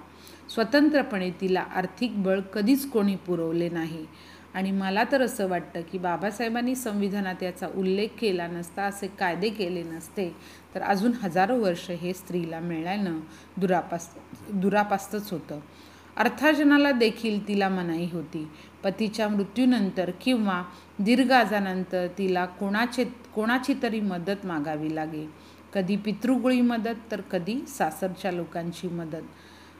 [0.49, 4.05] स्वतंत्रपणे तिला आर्थिक बळ कधीच कोणी पुरवले नाही.
[4.53, 9.83] आणि मला तर असं वाटतं की बाबासाहेबांनी संविधानात याचा उल्लेख केला नसता असे कायदे केले
[9.83, 10.29] नसते
[10.75, 13.19] तर अजून हजारो वर्ष हे स्त्रीला मिळाल्यानं
[13.57, 14.09] दुरापास
[14.49, 15.59] दुरापास्तच होतं.
[16.17, 18.47] अर्थार्जनाला देखील तिला मनाई होती.
[18.83, 20.63] पतीच्या मृत्यूनंतर किंवा
[20.99, 23.03] दीर्घ आजानंतर तिला कोणाचे
[23.35, 25.25] कोणाची तरी मदत मागावी लागे.
[25.73, 29.23] कधी पितृगुळी मदत तर कधी सासरच्या लोकांची मदत.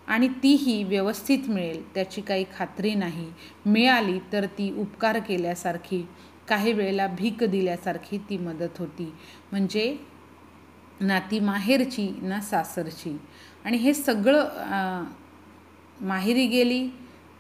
[0.08, 3.30] आणि तीही व्यवस्थित मिळेल त्याची काही खात्री नाही.
[3.66, 6.02] मिळाली तर ती उपकार केल्यासारखी
[6.48, 9.12] काही वेळेला भीक दिल्यासारखी ती मदत होती.
[9.52, 9.96] म्हणजे
[11.02, 13.18] ना ती माहेरची ना सासरची.
[13.66, 15.04] आणि हे सगळं
[16.02, 16.88] माहेरी गेली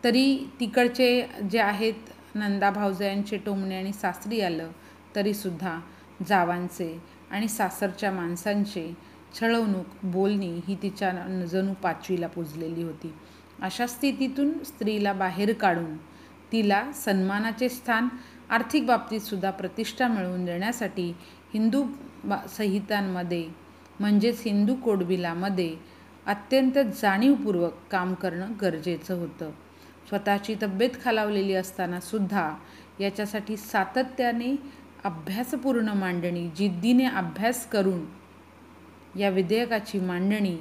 [0.03, 4.71] तरी तिकडचे जे आहेत नंदा भाऊजयांचे टोमणे आणि सासरी आलं
[5.15, 5.79] तरीसुद्धा
[6.27, 6.87] जावांचे.
[7.33, 8.91] आणि सासरच्या माणसांचे
[9.39, 11.11] छळवणूक बोलणी ही तिच्या
[11.51, 13.13] जणू पाचवीला पुजलेली होती.
[13.61, 15.95] अशा स्थितीतून स्त्रीला बाहेर काढून
[16.51, 18.07] तिला सन्मानाचे स्थान
[18.49, 21.09] आर्थिक बाबतीतसुद्धा प्रतिष्ठा मिळवून देण्यासाठी
[21.53, 21.83] हिंदू
[22.49, 23.45] संहितांमध्ये
[23.99, 25.75] म्हणजेच हिंदू कोडबिलामध्ये
[26.25, 29.51] अत्यंत जाणीवपूर्वक काम करणं गरजेचं होतं.
[30.09, 32.49] स्वतःची तब्येत खालावलेली असतानासुद्धा
[32.99, 34.55] याच्यासाठी सातत्याने
[35.03, 38.05] अभ्यासपूर्ण मांडणी जिद्दीने अभ्यास करून
[39.19, 40.57] या विधेयकाची मांडणी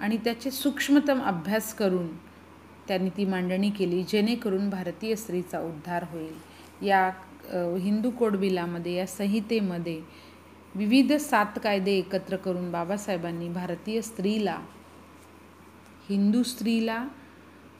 [0.00, 2.06] आणि त्याचे सूक्ष्मतम अभ्यास करून
[2.88, 6.86] त्यांनी ती मांडणी केली जेणेकरून भारतीय स्त्रीचा उद्धार होईल.
[6.86, 7.10] या
[7.80, 10.00] हिंदू कोडबिलामध्ये या संहितेमध्ये
[10.74, 14.58] विविध सात कायदे एकत्र करून बाबासाहेबांनी भारतीय स्त्रीला
[16.08, 17.04] हिंदू स्त्रीला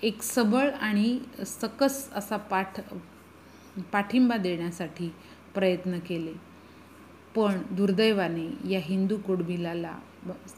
[0.03, 2.81] एक सबळ आणि सकस असा पाठ
[3.93, 5.11] पाठिंबा देण्यासाठी
[5.55, 6.33] प्रयत्न केले.
[7.35, 9.99] पण दुर्दैवाने या हिंदू कुडबिलाला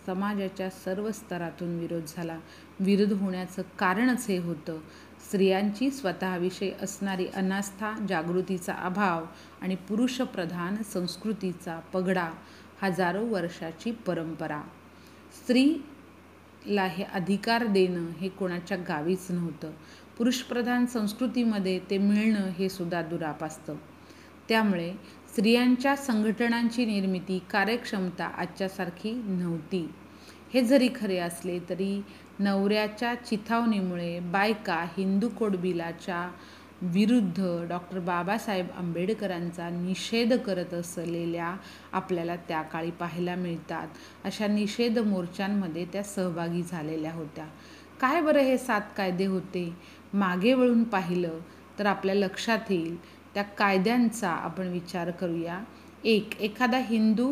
[0.06, 2.38] समाजाच्या सर्व स्तरातून विरोध झाला.
[2.80, 4.78] विरोध होण्याचं कारणच हे होतं.
[5.26, 9.24] स्त्रियांची स्वतःविषयी असणारी अनास्था जागृतीचा अभाव
[9.60, 12.30] आणि पुरुषप्रधान संस्कृतीचा पगडा
[12.82, 14.62] हजारो वर्षाची परंपरा.
[15.42, 19.70] स्त्रीला हे अधिकार देणं हे कोणाच्या गावीच नव्हतं.
[20.18, 23.74] पुरुषप्रधान संस्कृतीमध्ये ते मिळणं हे सुद्धा दुरापासतं.
[24.48, 24.92] त्यामुळे
[25.28, 29.90] स्त्रियांच्या संघटनांची निर्मिती कार्यक्षमता आजच्यासारखी नव्हती.
[30.54, 32.02] हे जरी खरे असले तरी
[32.38, 36.30] नवऱ्याच्या चिथावणीमुळे बायका हिंदू कोडबिलाच्या
[36.82, 41.56] विरुद्ध डॉक्टर बाबासाहेब आंबेडकरांचा निषेध करत असलेल्या
[41.92, 43.88] आपल्याला त्या काळी पाहायला मिळतात.
[44.24, 47.46] अशा निषेध मोर्चांमध्ये त्या सहभागी झालेल्या होत्या.
[48.00, 49.76] काय बरं हे सात कायदे होते?
[50.14, 51.38] मागे वळून पाहिलं
[51.78, 52.96] तर आपल्या लक्षात येईल
[53.36, 55.58] त्या कायद्यांचा आपण विचार करूया.
[56.04, 57.30] एक एखादा हिंदू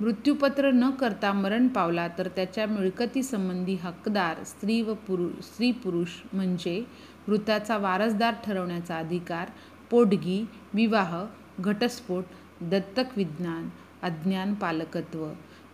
[0.00, 6.82] मृत्यूपत्र न करता मरण पावला तर त्याच्या मिळकतीसंबंधी हकदार स्त्री व पुरु स्त्री पुरुष म्हणजे
[7.28, 9.50] मृताचा वारसदार ठरवण्याचा अधिकार
[9.90, 10.42] पोटगी
[10.74, 11.14] विवाह
[11.60, 12.24] घटस्फोट
[12.62, 13.68] दत्तक विज्ञान
[14.02, 15.26] अज्ञान पालकत्व.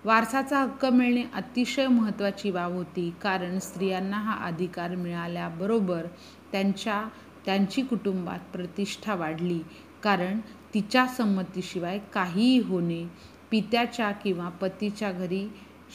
[0.04, 6.06] वारसाचा हक्क मिळणे अतिशय महत्त्वाची बाब होती कारण स्त्रियांना हा अधिकार मिळाल्याबरोबर
[6.52, 7.02] त्यांच्या
[7.44, 9.60] त्यांची कुटुंबात प्रतिष्ठा वाढली.
[10.02, 10.40] कारण
[10.74, 13.04] तिच्या संमतीशिवाय काहीही होणे
[13.50, 15.48] पित्याच्या किंवा पतीच्या घरी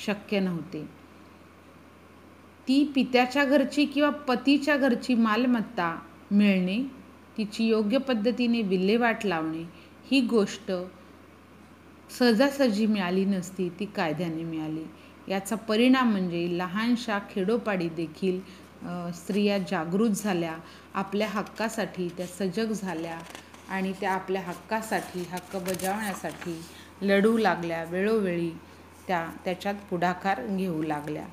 [0.06, 0.84] शक्य नव्हते.
[2.68, 6.00] ती पित्याच्या घरची किंवा पतीच्या घरची मालमत्ता
[6.32, 6.84] मिळणे
[7.38, 9.64] तिची योग्य पद्धतीने विल्हेवाट लावणे
[10.12, 10.72] ही गोष्ट
[12.20, 14.84] सहजासहजी मिळाली नसती ती कायद्याने मिळाली.
[15.28, 18.40] याचा परिणाम म्हणजे लहानशा खेडोपाडी देखील
[19.16, 20.56] स्त्रिया जागृत झाल्या
[20.94, 23.18] आपल्या हक्कासाठी त्या सजग झाल्या
[23.70, 26.60] आणि त्या आपल्या हक्कासाठी हक्क बजावण्यासाठी
[27.02, 28.50] लढू लागल्या वेळोवेळी
[29.08, 31.26] त्या त्याच्यात पुढाकार घेऊ लागल्या.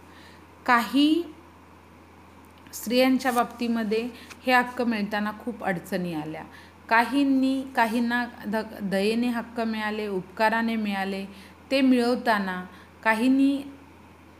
[0.66, 1.22] काही
[2.72, 4.08] स्त्रियांच्या बाबतीमध्ये
[4.46, 6.42] हे हक्क मिळताना खूप अडचणी आल्या.
[6.88, 11.24] काहींनी काहींना ध दयेने हक्क मिळाले उपकाराने मिळाले
[11.70, 12.62] ते मिळवताना
[13.04, 13.56] काहींनी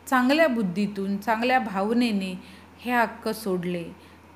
[0.07, 2.35] चांगल्या बुद्धीतून चांगल्या भावनेने
[2.81, 3.85] हे हक्क सोडले.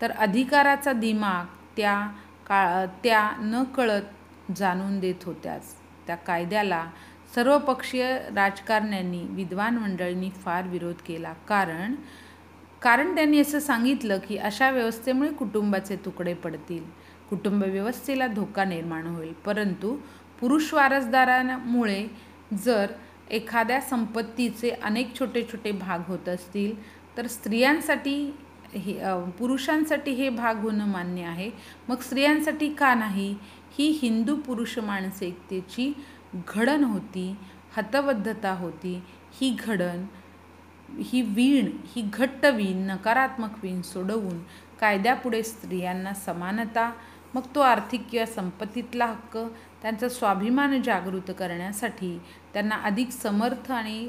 [0.01, 1.45] तर अधिकाराचा दिमाग
[1.77, 2.07] त्या
[2.47, 4.03] का त्या न कळत
[4.57, 5.75] जाणून देत होत्याच.
[6.07, 6.87] त्या कायद्याला
[7.35, 11.33] सर्वपक्षीय राजकारण्यांनी विद्वान मंडळींनी फार विरोध केला.
[11.33, 11.95] कारण
[12.83, 16.85] कारण त्यांनी असं सांगितलं की अशा व्यवस्थेमुळे कुटुंबाचे तुकडे पडतील.
[17.31, 19.33] कुटुंब व्यवस्थेला धोका निर्माण होईल.
[19.33, 19.97] परंतु
[20.41, 22.07] पुरुष वारसदारांमुळे
[22.65, 22.87] जर
[23.31, 26.75] एखाद्या संपत्तीचे अनेक छोटे छोटे भाग होत असतील
[27.16, 28.16] तर स्त्रियांसाठी
[28.74, 28.95] हे
[29.39, 31.51] पुरुषांसाठी हे भाग होणं मान्य आहे.
[31.89, 33.35] मग स्त्रियांसाठी का नाही?
[33.78, 35.93] ही हिंदू पुरुष मानसिकतेची
[36.47, 37.35] घडण होती
[37.77, 39.01] हतबद्धता होती.
[39.41, 40.05] ही घडण
[41.03, 44.39] ही वीण ही घट्ट वीण नकारात्मक वीण सोडवून
[44.81, 46.91] कायद्यापुढे स्त्रियांना समानता
[47.35, 49.36] मग तो आर्थिक किंवा संपत्तीतला हक्क
[49.82, 52.19] त्यांचा स्वाभिमान जागृत करण्यासाठी
[52.53, 54.09] त्यांना अधिक समर्थ आणि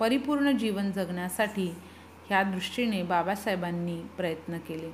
[0.00, 1.68] परिपूर्ण जीवन जगण्यासाठी
[2.28, 4.90] ह्या दृष्टीने बाबासाहेबांनी प्रयत्न केले.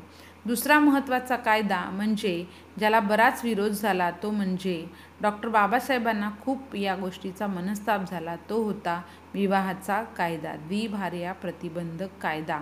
[0.46, 2.44] दुसरा महत्त्वाचा कायदा म्हणजे
[2.78, 4.84] ज्याला बराच विरोध झाला तो म्हणजे
[5.20, 8.36] डॉक्टर बाबासाहेबांना खूप या गोष्टीचा मनस्ताप झाला.
[8.50, 9.00] तो होता
[9.34, 12.58] विवाहाचा कायदा द्विभार्या प्रतिबंधक कायदा.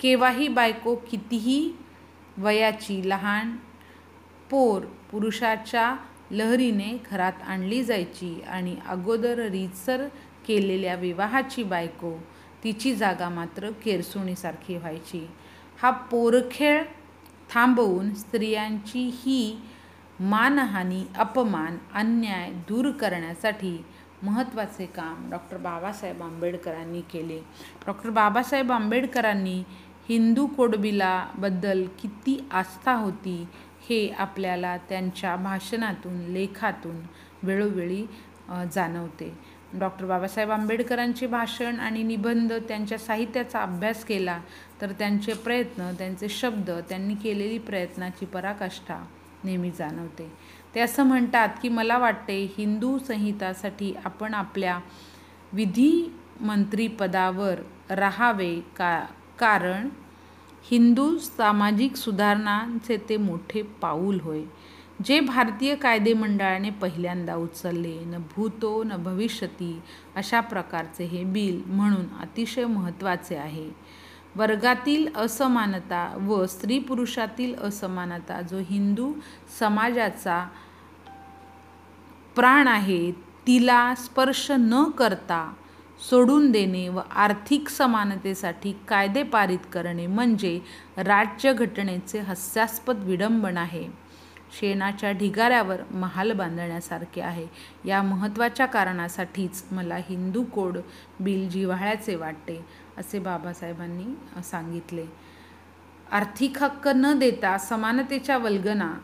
[0.00, 1.72] केव्हाही बायको कितीही
[2.38, 3.56] वयाची लहान
[4.50, 5.96] पोर पुरुषाच्या
[6.30, 10.06] लहरीने घरात आणली जायची आणि अगोदर रीतसर
[10.46, 12.12] केलेल्या विवाहाची बायको
[12.64, 15.26] तिची जागा मात्र केरसुणीसारखी व्हायची.
[15.82, 16.82] हा पोरखेळ
[17.50, 19.58] थांबवून स्त्रियांची ही
[20.20, 23.76] मानहानी अपमान अन्याय दूर करण्यासाठी
[24.22, 27.38] महत्त्वाचे काम डॉक्टर बाबासाहेब आंबेडकरांनी केले.
[27.86, 29.62] डॉक्टर बाबासाहेब आंबेडकरांनी
[30.08, 33.36] हिंदू कोडबिलाबद्दल किती आस्था होती
[33.88, 36.96] हे आपल्याला त्यांच्या भाषणातून लेखातून
[37.42, 38.04] वेळोवेळी
[38.72, 39.32] जाणवते.
[39.72, 44.40] डॉक्टर बाबासाहेब आंबेडकरांचे भाषण आणि निबंध त्यांच्या साहित्याचा अभ्यास केला
[44.80, 49.04] तर त्यांचे प्रयत्न त्यांचे शब्द त्यांनी केलेली प्रयत्नाची पराकाष्ठा
[49.44, 50.32] नेहमी जाणवते.
[50.74, 54.80] ते असं म्हणतात की मला वाटते हिंदू संहितासाठी आपण आपल्या
[55.52, 57.54] विधिमंत्रीपदावर
[57.90, 59.06] राहावे का
[59.38, 59.88] कारण
[60.70, 64.42] हिंदू सामाजिक सुधारणांचे ते मोठे पाऊल होय.
[65.04, 69.80] जे भारतीय कायदे मंडळाने पहिल्यांदा उचलले न भूतो न भविष्यती
[70.16, 73.68] अशा प्रकारचे हे बिल म्हणून अतिशय महत्त्वाचे आहे.
[74.36, 79.12] वर्गातील असमानता व स्त्री पुरुषातील असमानता जो हिंदू
[79.58, 80.44] समाजाचा
[82.36, 83.10] प्राण आहे
[83.46, 85.52] तिला स्पर्श न करता
[86.10, 90.58] सोडून देणे व आर्थिक समानतेसाठी कायदे पारित करणे म्हणजे
[90.96, 94.07] राज्यघटनेचे हास्यास्पद विडंबन आहे.
[94.52, 97.46] शेणाच्या ढिगाऱ्यावर महाल बांधण्यासारखे आहे.
[97.84, 100.78] या महत्त्वाच्या कारणासाठीच मला हिंदू कोड
[101.20, 102.64] बिल जिव्हाळ्याचे वाटते
[102.98, 105.06] असे बाबासाहेबांनी सांगितले.
[106.12, 108.94] आर्थिक हक्क न देता समानतेच्या वल्गना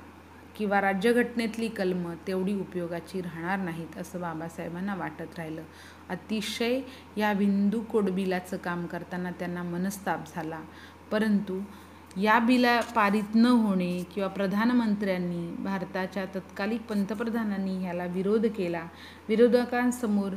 [0.56, 5.62] किंवा राज्यघटनेतली कलमं तेवढी उपयोगाची राहणार नाहीत असं बाबासाहेबांना वाटत राहिलं.
[6.08, 6.80] अतिशय
[7.16, 10.60] या बिंदू कोड बिलाचं काम करताना त्यांना मनस्ताप झाला.
[11.10, 11.60] परंतु
[12.16, 18.82] या बिला पारित न होणे किंवा प्रधानमंत्र्यांनी भारताच्या तत्कालिक पंतप्रधानांनी ह्याला विरोध केला
[19.28, 20.32] विरोधकांसमोर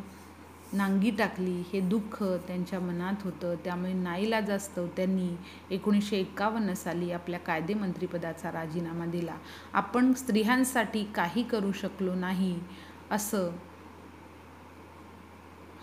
[0.73, 3.53] नांगी टाकली हे दुःख त्यांच्या मनात होतं.
[3.63, 5.29] त्यामुळे नाईलाजास्तव त्यांनी
[5.71, 9.35] एकोणीसशे एकावन्न साली आपल्या कायदेमंत्रीपदाचा राजीनामा दिला.
[9.73, 12.59] आपण स्त्रियांसाठी काही करू शकलो नाही
[13.11, 13.49] असं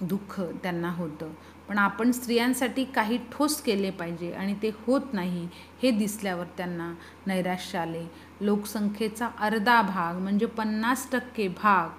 [0.01, 1.31] दुःख त्यांना होतं.
[1.69, 5.49] पण आपण स्त्रियांसाठी काही ठोस केले पाहिजे आणि ते होत नाही
[5.83, 6.93] हे दिसल्यावर त्यांना
[7.27, 8.05] नैराश्य आले.
[8.41, 11.91] लोकसंख्येचा अर्धा भाग म्हणजे पन्नास टक्के भाग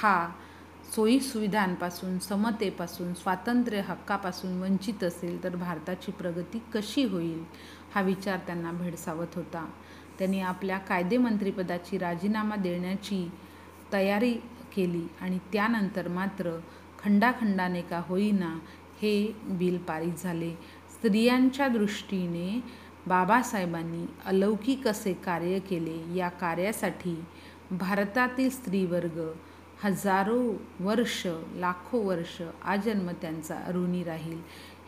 [0.00, 0.28] हा
[0.94, 7.42] सोयीसुविधांपासून समतेपासून स्वातंत्र्य हक्कापासून वंचित असेल तर भारताची प्रगती कशी होईल
[7.94, 9.64] हा विचार त्यांना भेडसावत होता.
[10.18, 13.26] त्यांनी आपल्या कायदेमंत्रीपदाची राजीनामा देण्याची
[13.92, 14.32] तयारी
[14.76, 16.56] केली आणि त्यानंतर मात्र
[16.98, 18.54] खंडाखंडाने का होईना
[19.04, 20.50] हे बिल पारित झाले.
[20.92, 22.60] स्त्रियांच्या दृष्टीने
[23.06, 26.16] बाबासाहेबांनी अलौकिक असे कार्य केले.
[26.16, 27.24] या कार्यासाठी
[27.70, 29.32] भारतातील स्त्रीवर्ग
[29.84, 34.38] हजारो वर्ष लाखो वर्ष आजन्म त्यांचा ऋणी राहील.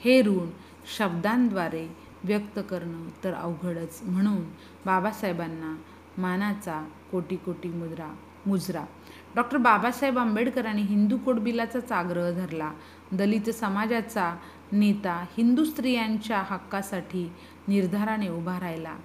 [0.04, 0.50] हे ऋण
[0.98, 4.00] शब्दांद्वारे व्यक्त करणं तर अवघडच.
[4.02, 4.42] म्हणून
[4.86, 5.76] बाबासाहेबांना
[6.18, 8.14] मानाचा कोटी कोटी मुद्रा
[8.46, 8.84] मुजरा.
[9.34, 12.72] डॉक्टर बाबासाहेब आंबेडकरांनी हिंदू कोडबिलाचाच आग्रह धरला.
[13.12, 14.34] दलित समाजाचा
[14.72, 17.28] नेता हिंदू स्त्रियांच्या हक्कासाठी
[17.68, 18.96] निर्धाराने उभा राहिला.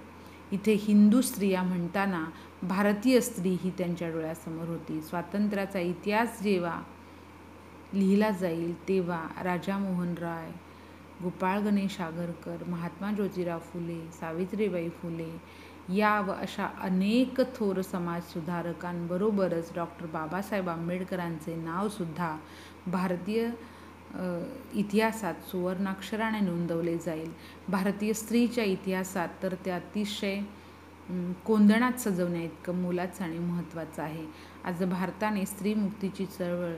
[0.52, 2.24] इथे हिंदू स्त्रिया म्हणताना
[2.62, 5.00] भारतीय स्त्री ही त्यांच्या डोळ्यासमोर होती.
[5.00, 6.80] स्वातंत्र्याचा इतिहास जेव्हा
[7.94, 10.50] लिहिला जाईल तेव्हा राजा मोहन राय
[11.22, 15.30] गोपाळ गणेश आगरकर महात्मा ज्योतिराव फुले सावित्रीबाई फुले
[15.96, 22.36] या व अशा अनेक थोर समाजसुधारकांबरोबरच डॉक्टर बाबासाहेब आंबेडकरांचे नावसुद्धा
[22.86, 23.48] भारतीय
[24.14, 27.30] इतिहासात सुवर्णाक्षराने नोंदवले जाईल.
[27.68, 30.40] भारतीय स्त्रीच्या इतिहासात तर ते अतिशय
[31.46, 34.24] कोंदणात सजवण्या इतकं मोलाचं आणि महत्त्वाचं आहे.
[34.64, 36.74] आज भारताने स्त्रीमुक्तीची चळवळ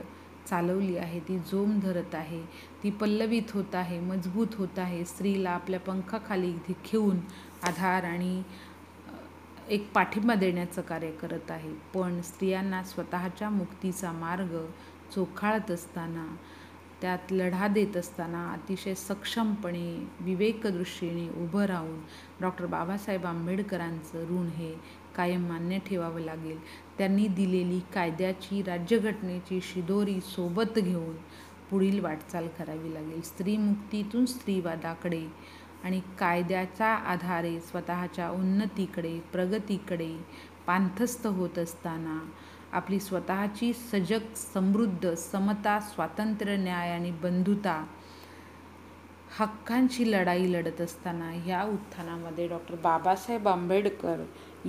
[0.49, 2.41] चालवली आहे ती जोम धरत आहे
[2.83, 5.03] ती पल्लवित होत आहे मजबूत होत आहे.
[5.05, 7.19] स्त्रीला आपल्या पंखाखाली घेऊन
[7.63, 8.41] आधार आणि
[9.69, 11.73] एक पाठिंबा देण्याचं कार्य करत आहे.
[11.93, 14.57] पण स्त्रियांना स्वतःच्या मुक्तीचा मार्ग
[15.15, 16.25] चोखाळत असताना
[17.05, 21.99] त्यात लढा देत असताना अतिशय सक्षमपणे विवेकदृष्टीने उभं राहून
[22.41, 24.73] डॉक्टर बाबासाहेब आंबेडकरांचं ऋण हे
[25.15, 26.57] कायम मान्य ठेवावं लागेल.
[26.97, 31.15] त्यांनी दिलेली कायद्याची राज्यघटनेची शिदोरी सोबत घेऊन
[31.69, 33.21] पुढील वाटचाल करावी लागेल.
[33.21, 35.23] स्त्रीमुक्तीतून स्त्रीवादाकडे
[35.83, 40.13] आणि कायद्याच्या आधारे स्वतःच्या उन्नतीकडे प्रगतीकडे
[40.67, 42.19] पांथस्थ होत असताना
[42.75, 47.85] आपली स्वतःची सजग समृद्ध समता स्वातंत्र्य न्याय आणि बंधुता
[49.39, 54.23] हक्कांची लढाई लढत असताना ह्या उत्थानामध्ये डॉक्टर बाबासाहेब आंबेडकर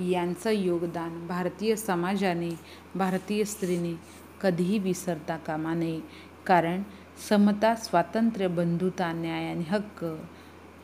[0.09, 2.49] यांचं योगदान भारतीय समाजाने
[2.95, 3.93] भारतीय स्त्रीने
[4.41, 5.99] कधीही विसरता कामा नये.
[6.45, 6.83] कारण
[7.29, 10.03] समता स्वातंत्र्य बंधुता न्याय आणि हक्क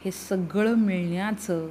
[0.06, 1.68] हे सगळं मिळण्याचं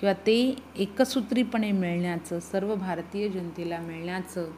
[0.00, 4.50] किंवा ते एकसूत्रीपणे मिळण्याचं सर्व भारतीय जनतेला मिळण्याचं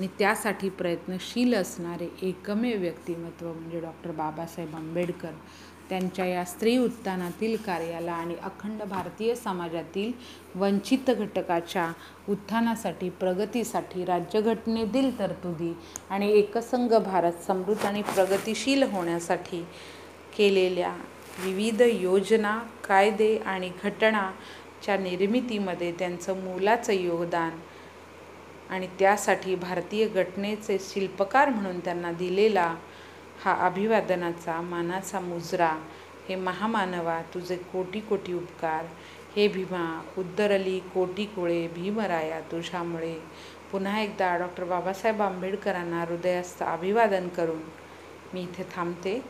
[0.00, 5.32] आणि त्यासाठी प्रयत्नशील असणारे एकमेव व्यक्तिमत्व म्हणजे डॉक्टर बाबासाहेब आंबेडकर
[5.90, 10.12] त्यांच्या या स्त्री उत्थानातील कार्याला आणि अखंड भारतीय समाजातील
[10.54, 11.86] वंचित घटकाच्या
[12.28, 15.72] उत्थानासाठी प्रगतीसाठी राज्यघटनेतील तरतुदी
[16.10, 19.62] आणि एकसंघ भारत समृद्ध आणि प्रगतिशील होण्यासाठी
[20.36, 20.94] केलेल्या
[21.38, 27.58] विविध योजना कायदे आणि घटनाच्या निर्मितीमध्ये त्यांचं मोलाचं योगदान
[28.70, 32.74] आणि त्यासाठी भारतीय घटनेचे शिल्पकार म्हणून त्यांना दिलेला
[33.44, 35.72] हा अभिवादनाचा मानाचा मुजरा
[36.28, 38.84] हे महामानवा तुझे कोटी कोटी उपकार
[39.36, 39.84] हे भीमा
[40.18, 43.14] उद्दरली कोटी कुळे भीमराया तुझ्यामुळे.
[43.72, 47.60] पुन्हा एकदा डॉक्टर बाबासाहेब आंबेडकरांना हृदयास्त अभिवादन करून
[48.32, 49.20] मी इथे थांबते.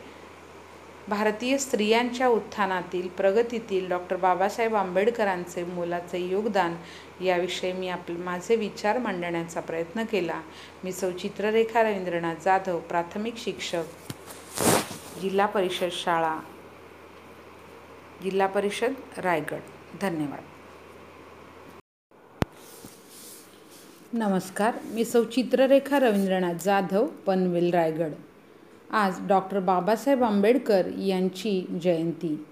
[1.07, 6.75] भारतीय स्त्रियांच्या उत्थानातील प्रगतीतील डॉक्टर बाबासाहेब आंबेडकरांचे मोलाचे योगदान
[7.21, 10.41] याविषयी मी आप माझे विचार मांडण्याचा प्रयत्न केला.
[10.83, 13.83] मी सौ चित्ररेखा रवींद्रनाथ जाधव प्राथमिक शिक्षक
[15.21, 16.39] जिल्हा परिषद शाळा
[18.23, 19.59] जिल्हा परिषद रायगड.
[20.01, 20.39] धन्यवाद.
[24.13, 24.77] नमस्कार.
[24.85, 28.11] मी सौ चित्ररेखा रवींद्रनाथ जाधव पनवेल रायगड.
[28.91, 32.45] आज डॉक्टर बाबासाहेब आंबेडकर यांची जयंती.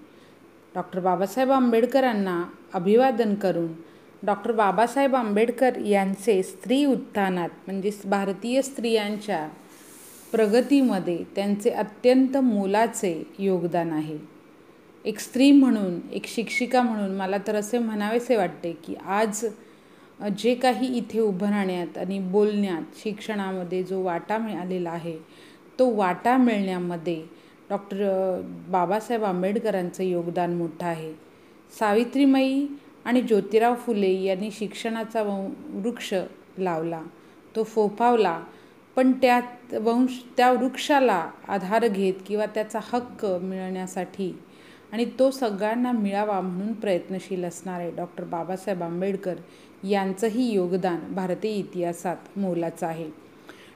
[0.74, 2.44] डॉक्टर बाबासाहेब आंबेडकरांना
[2.74, 3.89] अभिवादन करून
[4.22, 9.46] डॉक्टर बाबासाहेब आंबेडकर यांचे स्त्री उत्थानात म्हणजे भारतीय स्त्रियांच्या
[10.32, 14.18] प्रगतीमध्ये त्यांचे अत्यंत मोलाचे योगदान आहे.
[15.04, 19.44] एक स्त्री म्हणून एक शिक्षिका म्हणून मला तर असे म्हणावेसे वाटते की आज
[20.38, 25.16] जे काही इथे उभं राहण्यात आणि बोलण्यात शिक्षणामध्ये जो वाटा मिळालेला आहे
[25.78, 27.22] तो वाटा मिळण्यामध्ये
[27.70, 28.04] डॉक्टर
[28.68, 31.12] बाबासाहेब आंबेडकरांचं योगदान मोठं आहे.
[31.72, 32.66] सावित्रीमाई
[33.04, 35.22] आणि ज्योतिराव फुले यांनी शिक्षणाचा
[35.68, 36.14] वृक्ष
[36.58, 37.02] लावला.
[37.56, 38.42] तो फोफावला.
[38.96, 44.38] पण त्यात वंश त्या वृक्षाला आधार घेत किंवा त्याचा हक्क मिळण्यासाठी
[44.92, 49.34] आणि तो सगळ्यांना मिळावा म्हणून प्रयत्नशील असणारे डॉक्टर बाबासाहेब आंबेडकर
[49.84, 53.10] यांचंही योगदान भारतीय इतिहासात मोलाचं आहे.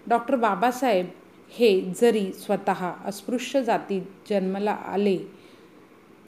[0.09, 1.07] डॉक्टर बाबासाहेब
[1.51, 5.19] हे जरी स्वतः अस्पृश्य जातीत जन्माला आले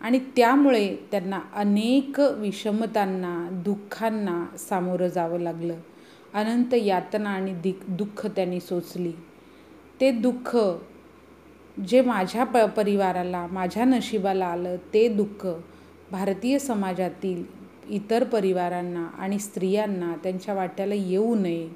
[0.07, 5.75] आणि त्यामुळे त्यांना अनेक विषमतांना दुःखांना सामोरं जावं लागलं.
[6.35, 9.13] अनंत यातना आणि दिक दुःख त्यांनी सोचली
[10.01, 10.57] ते दुःख
[11.89, 15.47] जे माझ्या प परिवाराला माझ्या नशिबाला आलं ते दुःख
[16.11, 17.45] भारतीय समाजातील
[17.89, 21.69] इतर परिवारांना आणि स्त्रियांना त्यांच्या वाट्याला येऊ नये.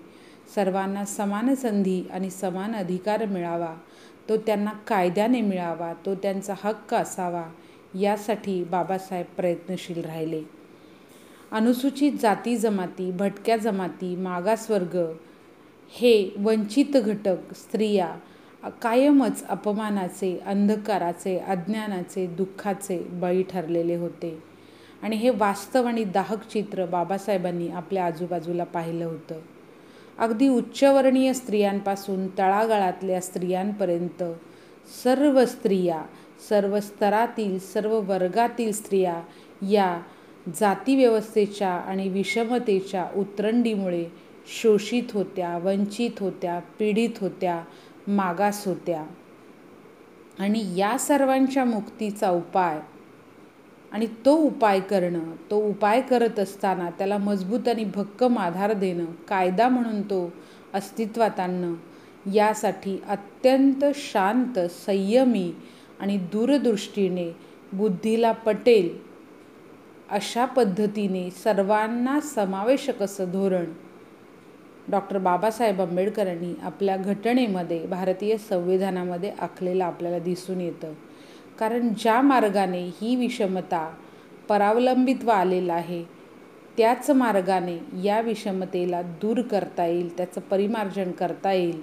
[0.55, 3.74] सर्वांना समान संधी आणि समान अधिकार मिळावा.
[4.28, 5.93] तो त्यांना कायद्याने मिळावा.
[6.07, 7.44] तो त्यांचा हक्क असावा.
[7.94, 10.42] यासाठी बाबासाहेब प्रयत्नशील राहिले.
[11.52, 14.96] अनुसूचित जाती जमाती भटक्या जमाती मागासवर्ग
[15.90, 18.14] हे वंचित घटक स्त्रिया
[18.82, 24.42] कायमच अपमानाचे अंधकाराचे अज्ञानाचे दुःखाचे बळी ठरलेले होते.
[25.02, 29.40] आणि हे वास्तव आणि दाहक चित्र बाबासाहेबांनी आपल्या आजूबाजूला पाहिलं होतं.
[30.18, 34.22] अगदी उच्चवर्णीय स्त्रियांपासून तळागाळातल्या स्त्रियांपर्यंत
[35.04, 36.02] सर्व स्त्रिया
[36.48, 39.22] सर्व स्तरातील सर्व वर्गातील स्त्रिया
[39.70, 40.00] या
[40.60, 44.04] जातीव्यवस्थेच्या आणि विषमतेच्या उतरंडीमुळे
[44.62, 47.62] शोषित होत्या वंचित होत्या पीडित होत्या
[48.08, 49.04] मागास होत्या.
[50.38, 52.80] आणि या सर्वांच्या मुक्तीचा उपाय
[53.92, 59.68] आणि तो उपाय करणं तो उपाय करत असताना त्याला मजबूत आणि भक्कम आधार देणं कायदा
[59.68, 60.32] म्हणून तो
[60.74, 61.74] अस्तित्वात आणणं
[62.34, 65.52] यासाठी अत्यंत शांत संयमी
[66.01, 67.36] आणि दूरदृष्टीने
[67.72, 68.98] बुद्धीला पटेल
[70.10, 73.64] अशा पद्धतीने सर्वांना समावेशक असं धोरण
[74.89, 80.93] डॉक्टर बाबासाहेब आंबेडकरांनी आपल्या घटनेमध्ये भारतीय संविधानामध्ये आखलेलं आपल्याला दिसून येतं.
[81.59, 83.94] कारण ज्या मार्गाने ही विषमता
[84.48, 86.02] परावलंबित्व आलेलं आहे
[86.77, 91.81] त्याच मार्गाने या विषमतेला दूर करता येईल त्याचं परिमार्जन करता येईल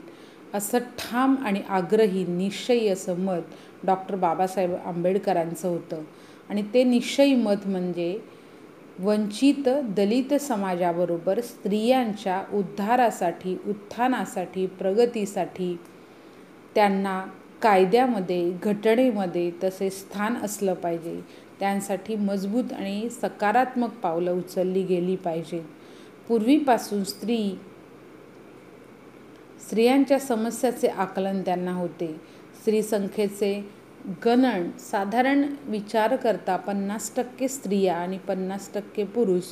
[0.54, 3.42] असं ठाम आणि आग्रही निश्चयी असं मत
[3.84, 6.02] डॉक्टर बाबासाहेब आंबेडकरांचं होतं.
[6.50, 8.20] आणि ते निश्चयी मत म्हणजे
[9.00, 15.80] वंचित दलित समाजाबरोबर स्त्रियांच्या उद्धारासाठी उत्थानासाठी प्रगतीसाठी
[16.76, 17.26] त्यांना
[17.62, 21.22] कायद्यामध्ये घटनेमध्ये तसे स्थान असलं पाहिजे.
[21.60, 25.64] त्यांसाठी मजबूत आणि सकारात्मक पावलं उचलली गेली पाहिजेत.
[26.28, 27.58] पूर्वीपासून स्त्री
[29.68, 32.08] स्त्रियांच्या समस्याचे आकलन त्यांना होते.
[32.60, 33.70] स्त्री संख्येचे
[34.26, 39.44] गणन साधारण विचार करता पन्नास टक्के स्त्रिया आणि पन्नास टक्के पुरुष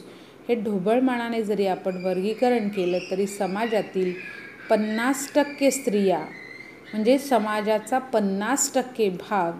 [0.50, 4.14] हे ढोबळमानाने जरी आपण वर्गीकरण केलं तरी समाजातील
[4.70, 6.20] पन्नास टक्के स्त्रिया
[6.94, 9.52] म्हणजे समाजाचा पन्नास टक्के भाग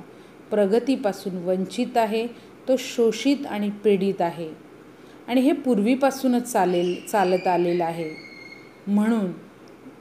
[0.50, 2.28] प्रगतीपासून वंचित आहे
[2.68, 4.50] तो शोषित आणि पीडित आहे.
[5.28, 8.10] आणि हे पूर्वीपासूनच चालेल चालत आलेलं आहे.
[8.88, 9.32] म्हणून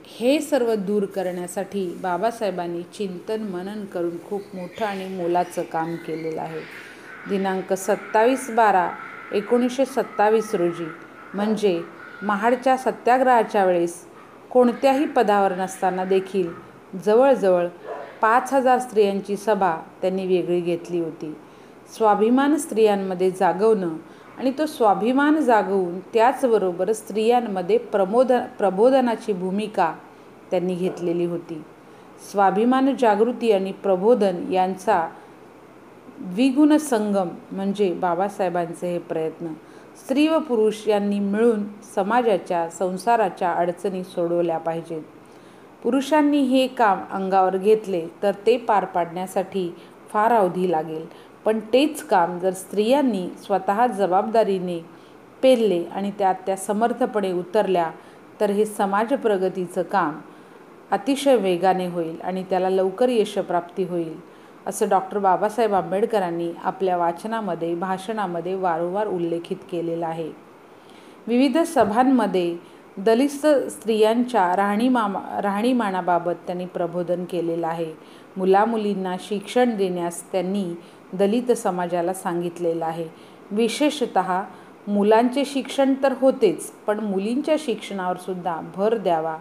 [0.07, 6.61] हे सर्व दूर करण्यासाठी बाबासाहेबांनी चिंतन मनन करून खूप मोठं आणि मोलाचं काम केलेलं आहे.
[7.29, 8.89] दिनांक सत्तावीस बारा
[9.33, 10.87] एकोणीसशे सत्तावीस रोजी
[11.35, 11.81] म्हणजे
[12.23, 13.95] महाडच्या सत्याग्रहाच्या वेळेस
[14.51, 16.51] कोणत्याही पदावर नसताना देखील
[17.05, 17.67] जवळजवळ
[18.23, 21.35] पाच हजार स्त्रियांची सभा त्यांनी वेगळी घेतली होती.
[21.97, 23.97] स्वाभिमान स्त्रियांमध्ये जागवणं
[24.39, 29.95] आणि तो स्वाभिमान जागवून त्याचबरोबर स्त्रियांमध्ये प्रमोद प्रबोधनाची भूमिका
[30.51, 31.63] त्यांनी घेतलेली होती.
[32.33, 35.09] स्वाभिमान जागृती आणि प्रबोधन यांचा
[36.19, 39.47] द्विगुण संगम म्हणजे बाबासाहेबांचे हे प्रयत्न.
[39.97, 45.03] स्त्री व पुरुष यांनी मिळून समाजाच्या संसाराच्या अडचणी सोडवल्या पाहिजेत.
[45.83, 49.75] पुरुषांनी हे काम अंगावर घेतले तर ते पार पाडण्यासाठी
[50.09, 51.07] फार अवधी लागेल.
[51.45, 54.79] पण तेच काम जर स्त्रियांनी स्वतः जबाबदारीने
[55.43, 57.91] पेलले आणि त्यात त्या समर्थपणे उतरल्या
[58.41, 60.19] तर हे समाज प्रगतीचं काम
[60.91, 64.15] अतिशय वेगाने होईल आणि त्याला लवकर यशप्राप्ती होईल
[64.67, 70.31] असं डॉक्टर बाबासाहेब आंबेडकरांनी आपल्या वाचनामध्ये भाषणामध्ये वारंवार उल्लेखित केलेलं आहे.
[71.27, 72.57] विविध सभांमध्ये
[72.97, 77.93] दलित स्त्रियांच्या राहणीमामा राहणीमानाबाबत त्यांनी प्रबोधन केलेलं आहे.
[78.37, 80.65] मुलामुलींना शिक्षण देण्यास त्यांनी
[81.13, 83.09] दलित समाजाला सांगितलेलं आहे.
[83.51, 84.19] विशेषत
[84.89, 89.37] मुलांचे शिक्षण तर होतेच पण मुलींच्या शिक्षणावर सुद्धा भर द्यावा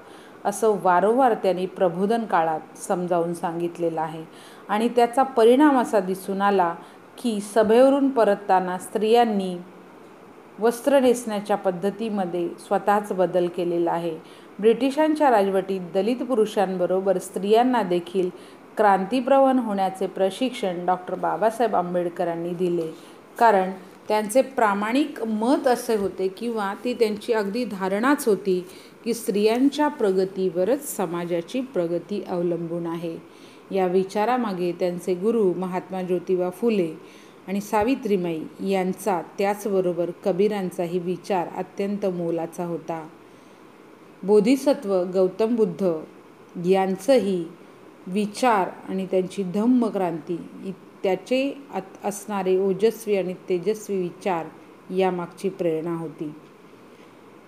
[0.45, 4.23] असं वारंवार त्यांनी प्रबोधन काळात समजावून सांगितलेलं आहे.
[4.69, 6.73] आणि त्याचा परिणाम असा दिसून आला
[7.17, 9.55] की सभेवरून परतताना स्त्रियांनी
[10.59, 14.17] वस्त्र नेसण्याच्या पद्धतीमध्ये स्वतःच बदल केलेला आहे.
[14.59, 18.29] ब्रिटिशांच्या राजवटीत दलित पुरुषांबरोबर स्त्रियांना देखील
[18.77, 22.91] क्रांतीप्रवण होण्याचे प्रशिक्षण डॉक्टर बाबासाहेब आंबेडकरांनी दिले.
[23.39, 23.71] कारण
[24.07, 28.65] त्यांचे प्रामाणिक मत असे होते किंवा ती त्यांची अगदी धारणाच होती
[29.03, 33.17] की स्त्रियांच्या प्रगतीवरच समाजाची प्रगती अवलंबून आहे.
[33.71, 36.93] या विचारामागे त्यांचे गुरु महात्मा ज्योतिबा फुले
[37.47, 43.07] आणि सावित्रीमाई यांचा त्याचबरोबर कबीरांचाही विचार अत्यंत मोलाचा होता.
[44.23, 45.91] बोधिसत्व गौतम बुद्ध
[46.65, 47.45] यांचंही
[48.07, 50.37] विचार आणि त्यांची धम्मक्रांती
[51.03, 51.53] त्याचे
[52.03, 54.45] असणारे ओजस्वी आणि तेजस्वी विचार
[54.93, 56.33] यामागची प्रेरणा होती.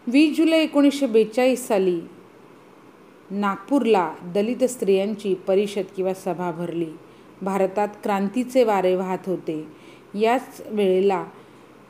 [0.07, 1.99] वीस जुलै एकोणीसशे बेचाळीस साली
[3.31, 6.91] नागपूरला दलित स्त्रियांची परिषद किंवा सभा भरली.
[7.41, 9.67] भारतात क्रांतीचे वारे वाहत होते.
[10.19, 11.25] याच वेळेला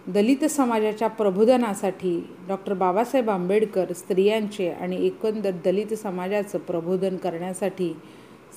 [0.07, 7.93] दलित समाजाच्या प्रबोधनासाठी डॉक्टर बाबासाहेब आंबेडकर स्त्रियांचे आणि एकंदर दलित समाजाचं प्रबोधन करण्यासाठी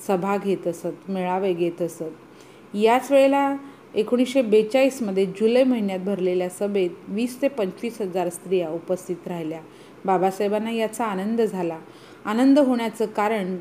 [0.07, 2.75] सभा घेत असत मेळावे घेत असत.
[2.75, 3.55] याच वेळेला
[3.95, 9.59] एकोणीसशे बेचाळीसमध्ये जुलै महिन्यात भरलेल्या सभेत वीस ते पंचवीस हजार स्त्रिया उपस्थित राहिल्या.
[10.05, 11.79] बाबासाहेबांना याचा आनंद झाला.
[12.25, 13.57] आनंद होण्याचं कारण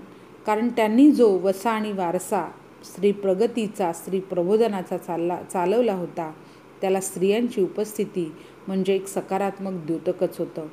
[0.46, 2.48] कारण त्यांनी जो वसा आणि वारसा
[2.84, 6.32] स्त्री प्रगतीचा स्त्री प्रबोधनाचा चालला चालवला होता
[6.80, 8.32] त्याला स्त्रियांची उपस्थिती
[8.66, 10.66] म्हणजे एक सकारात्मक द्योतकच होतं.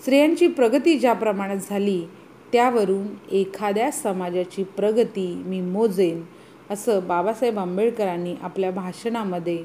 [0.00, 2.06] स्त्रियांची प्रगती ज्या प्रमाणात झाली
[2.52, 6.22] त्यावरून एखाद्या समाजाची प्रगती मी मोजेन
[6.70, 9.58] असं बाबासाहेब आंबेडकरांनी आपल्या भाषणामध्ये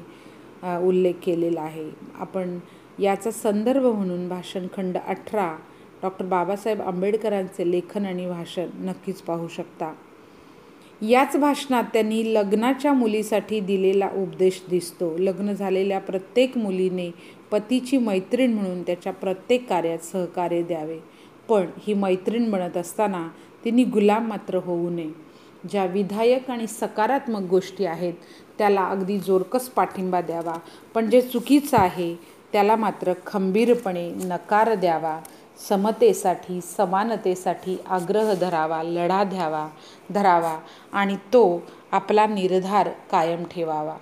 [0.86, 1.88] उल्लेख केलेला आहे.
[2.14, 2.58] आपण
[2.98, 5.54] याचा संदर्भ म्हणून भाषण खंड अठरा
[6.02, 9.92] डॉक्टर बाबासाहेब आंबेडकरांचे लेखन आणि भाषण नक्कीच पाहू शकता.
[11.00, 15.16] याच भाषणात त्यांनी लग्नाच्या मुलीसाठी दिलेला उपदेश दिसतो.
[15.18, 17.10] लग्न झालेल्या प्रत्येक मुलीने
[17.50, 20.98] पतीची मैत्रीण म्हणून त्याच्या प्रत्येक कार्यात सहकार्य द्यावे.
[21.48, 23.28] पण ही मैत्रीण बनत असताना
[23.64, 25.10] तिने गुलाम मात्र होऊ नये.
[25.70, 28.14] ज्या विधायक आणि सकारात्मक गोष्टी आहेत
[28.58, 30.54] त्याला अगदी जोरकस पाठिंबा द्यावा.
[30.94, 32.14] पण जे चुकीचं आहे
[32.52, 35.20] त्याला मात्र खंबीरपणे नकार द्यावा.
[35.68, 39.68] समतेसाठी समानतेसाठी आग्रह धरावा लढा द्यावा
[40.10, 40.58] धरावा
[40.92, 41.62] आणि तो
[41.92, 43.96] आपला निर्धार कायम ठेवावा.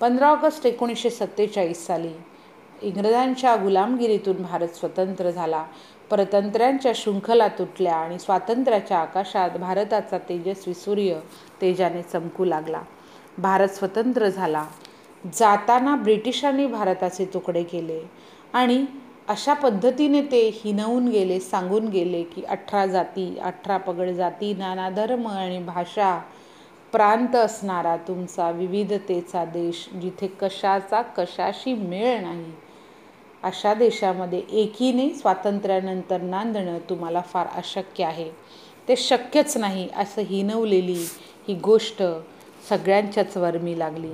[0.00, 2.12] पंधरा ऑगस्ट एकोणीसशे सत्तेचाळीस साली
[2.82, 5.64] इंग्रजांच्या गुलामगिरीतून भारत स्वतंत्र झाला.
[6.10, 11.18] परतंत्र्यांच्या शृंखला तुटल्या आणि स्वातंत्र्याच्या आकाशात भारताचा तेजस्वी सूर्य
[11.60, 12.82] तेजाने चमकू लागला.
[13.38, 14.64] भारत स्वतंत्र झाला.
[15.24, 18.00] जाताना ब्रिटिशांनी भारताचे तुकडे केले
[18.52, 18.84] आणि
[19.28, 25.26] अशा पद्धतीने ते हिनवून गेले सांगून गेले की अठरा जाती अठरा पगड जाती नाना धर्म
[25.28, 26.18] आणि भाषा
[26.92, 32.52] प्रांत असणारा तुमचा विविधतेचा देश जिथे कशाचा कशाशी मेळ नाही
[33.44, 38.30] अशा देशामध्ये एकीने स्वातंत्र्यानंतर नांदणं तुम्हाला फार अशक्य आहे.
[38.88, 41.06] ते शक्यच नाही असं हिनवलेली
[41.48, 42.02] ही गोष्ट
[42.68, 44.12] सगळ्यांच्याच वर्मी लागली.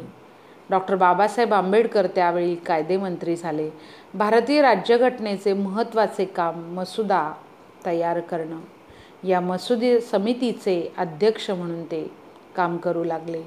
[0.71, 3.71] डॉक्टर बाबासाहेब आंबेडकर त्यावेळी कायदेमंत्री झाले.
[4.15, 7.33] भारतीय राज्यघटनेचे महत्त्वाचे काम मसुदा
[7.87, 8.61] तयार करणं.
[9.27, 12.11] या मसुदे समितीचे अध्यक्ष म्हणून ते
[12.57, 13.43] काम करू लागले.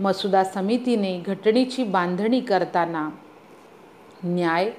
[0.00, 3.08] मसुदा समितीने घटनेची बांधणी करताना
[4.24, 4.70] न्याय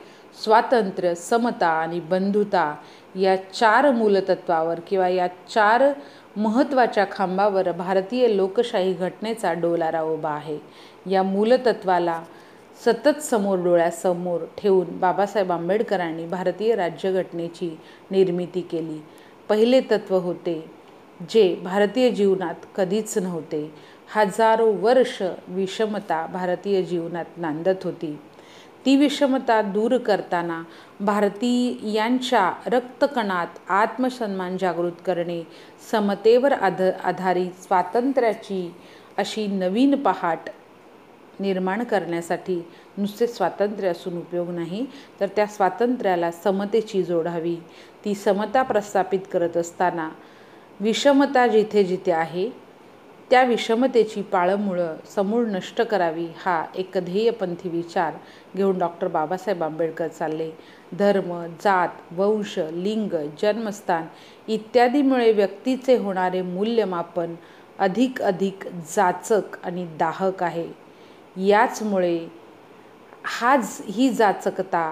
[0.44, 2.76] स्वातंत्र्य समता आणि बंधुता
[3.16, 5.84] या चार मूलतत्वावर किंवा या चार
[6.36, 10.60] महत्त्वाच्या खांबावर भारतीय लोकशाही घटनेचा डोलारा उभा आहे.
[11.10, 12.24] या मूलतत्वाला
[12.86, 17.80] सतत समोर डोळ्यासमोर ठेवून बाबासाहेब आंबेडकरांनी भारतीय राज्यघटनेची
[18.12, 19.04] निर्मिती केली.
[19.50, 20.72] पहिले तत्त्व होते
[21.30, 23.74] जे भारतीय जीवनात कधीच नव्हते.
[24.16, 28.20] हजारो वर्ष विषमता भारतीय जीवनात नांदत होती.
[28.86, 30.62] ती विषमता दूर करताना
[31.00, 35.42] भारतीयांच्या रक्तकणात आत्मसन्मान जागृत करणे
[35.92, 38.72] समतेवर आध आधारित स्वातंत्र्याची
[39.18, 40.50] अशी नवीन पहाट
[41.40, 42.62] निर्माण करण्यासाठी
[42.98, 44.86] नुसते स्वातंत्र्य असून उपयोग नाही
[45.20, 47.56] तर त्या स्वातंत्र्याला समतेची जोडावी
[48.06, 50.10] ती समता प्रस्थापित करत असताना
[50.80, 52.50] विषमता जिथे जिथे आहे
[53.30, 58.14] त्या विषमतेची पाळंमुळं समूळ नष्ट करावी हा एक ध्येयपंथी विचार
[58.56, 60.50] घेऊन डॉक्टर बाबासाहेब आंबेडकर चालले.
[61.00, 61.32] धर्म
[61.64, 64.06] जात वंश लिंग जन्मस्थान
[64.48, 67.36] इत्यादीमुळे व्यक्तीचे होणारे मूल्यमापन
[67.80, 70.68] अधिक अधिक जाचक आणि दाहक आहे.
[71.38, 72.28] याचमुळे
[73.24, 74.92] हाच ही जाचकता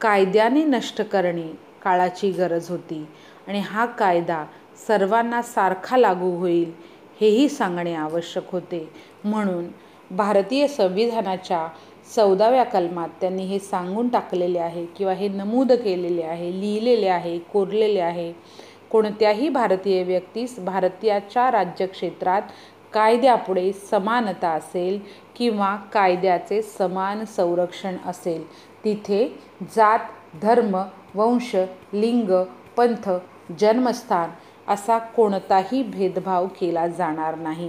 [0.00, 1.48] कायद्याने नष्ट करणे
[1.82, 3.06] काळाची गरज होती
[3.46, 4.44] आणि हा कायदा
[4.86, 6.72] सर्वांना सारखा लागू होईल
[7.20, 8.88] हेही सांगणे आवश्यक होते.
[9.24, 9.64] म्हणून
[10.10, 11.66] भारतीय संविधानाच्या
[12.14, 18.00] चौदाव्या कलमात त्यांनी हे सांगून टाकलेले आहे किंवा हे नमूद केलेले आहे लिहिलेले आहे कोरलेले
[18.00, 18.32] आहे.
[18.90, 22.42] कोणत्याही भारतीय व्यक्तीस भारतीयाच्या राज्यक्षेत्रात
[22.92, 24.98] कायद्यापुढे समानता असेल
[25.36, 28.44] किंवा कायद्याचे समान संरक्षण असेल
[28.84, 29.26] तिथे
[29.76, 29.98] जात
[30.42, 30.76] धर्म
[31.14, 31.54] वंश
[31.92, 32.30] लिंग
[32.76, 33.10] पंथ
[33.58, 34.30] जन्मस्थान
[34.72, 37.68] असा कोणताही भेदभाव केला जाणार नाही.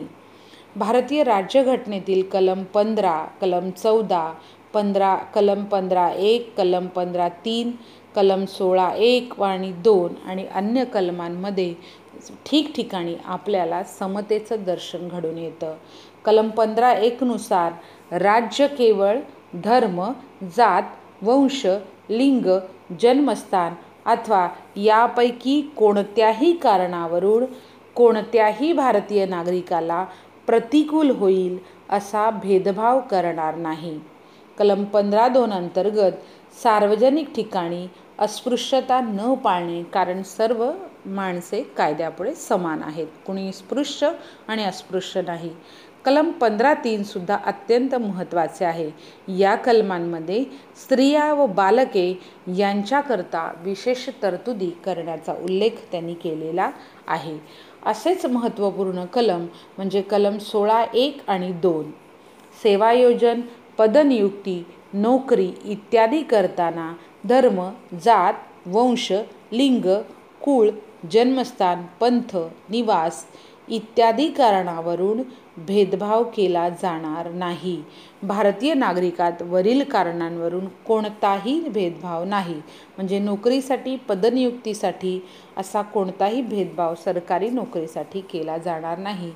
[0.75, 4.31] भारतीय राज्यघटनेतील कलम पंधरा कलम चौदा
[4.73, 7.71] पंधरा कलम पंधरा एक कलम पंधरा तीन
[8.15, 11.73] कलम सोळा एक आणि दोन आणि अन्य कलमांमध्ये
[12.45, 15.73] ठिकठिकाणी आपल्याला समतेचं दर्शन घडून येतं.
[16.25, 17.73] कलम पंधरा एकनुसार
[18.19, 19.19] राज्य केवळ
[19.63, 20.01] धर्म
[20.57, 21.65] जात वंश
[22.09, 22.57] लिंग
[23.01, 23.73] जन्मस्थान
[24.05, 27.45] अथवा यापैकी कोणत्याही कारणावरून
[27.95, 30.05] कोणत्याही भारतीय नागरिकाला
[30.49, 31.57] प्रतिकूल होईल
[31.89, 33.99] असा भेदभाव करणार नाही.
[34.57, 36.11] कलम पंधरा दोन अंतर्गत
[36.63, 37.87] सार्वजनिक ठिकाणी
[38.19, 40.71] अस्पृश्यता न पाळणे कारण सर्व
[41.05, 43.07] माणसे कायद्यापुढे समान आहेत.
[43.27, 44.11] कुणी स्पृश्य
[44.47, 45.49] आणि अस्पृश्य नाही.
[46.05, 48.89] कलम पंधरा तीनसुद्धा अत्यंत महत्त्वाचे आहे.
[49.37, 50.43] या कलमांमध्ये
[50.77, 52.19] स्त्रिया व बालके
[52.57, 56.69] यांच्याकरता विशेष तरतुदी करण्याचा उल्लेख त्यांनी केलेला
[57.07, 57.37] आहे.
[57.85, 59.45] असेच महत्त्वपूर्ण कलम
[59.77, 61.91] म्हणजे कलम सोळा एक आणि दोन.
[62.63, 63.41] सेवायोजन
[63.77, 66.93] पदनियुक्ती नोकरी इत्यादी करताना
[67.29, 67.69] धर्म
[68.03, 68.33] जात
[68.67, 69.11] वंश
[69.51, 69.85] लिंग
[70.41, 70.69] कुळ
[71.11, 72.35] जन्मस्थान पंथ
[72.69, 73.25] निवास
[73.69, 75.21] इत्यादी कारणावरून
[75.67, 77.83] भेदभाव केला जाणार नाही.
[78.23, 82.53] भारतीय नागरिकात वरील कारणांवरून कोणताही भेदभाव नाही.
[82.97, 85.25] म्हणजे नोकरीसाठी पदनियुक्तीसाठी
[85.57, 89.31] असा कोणताही भेदभाव सरकारी नोकरीसाठी केला जाणार नाही.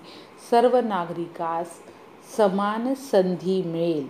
[0.51, 1.67] सर्व नागरिकास
[2.37, 4.07] समान संधी मिळेल.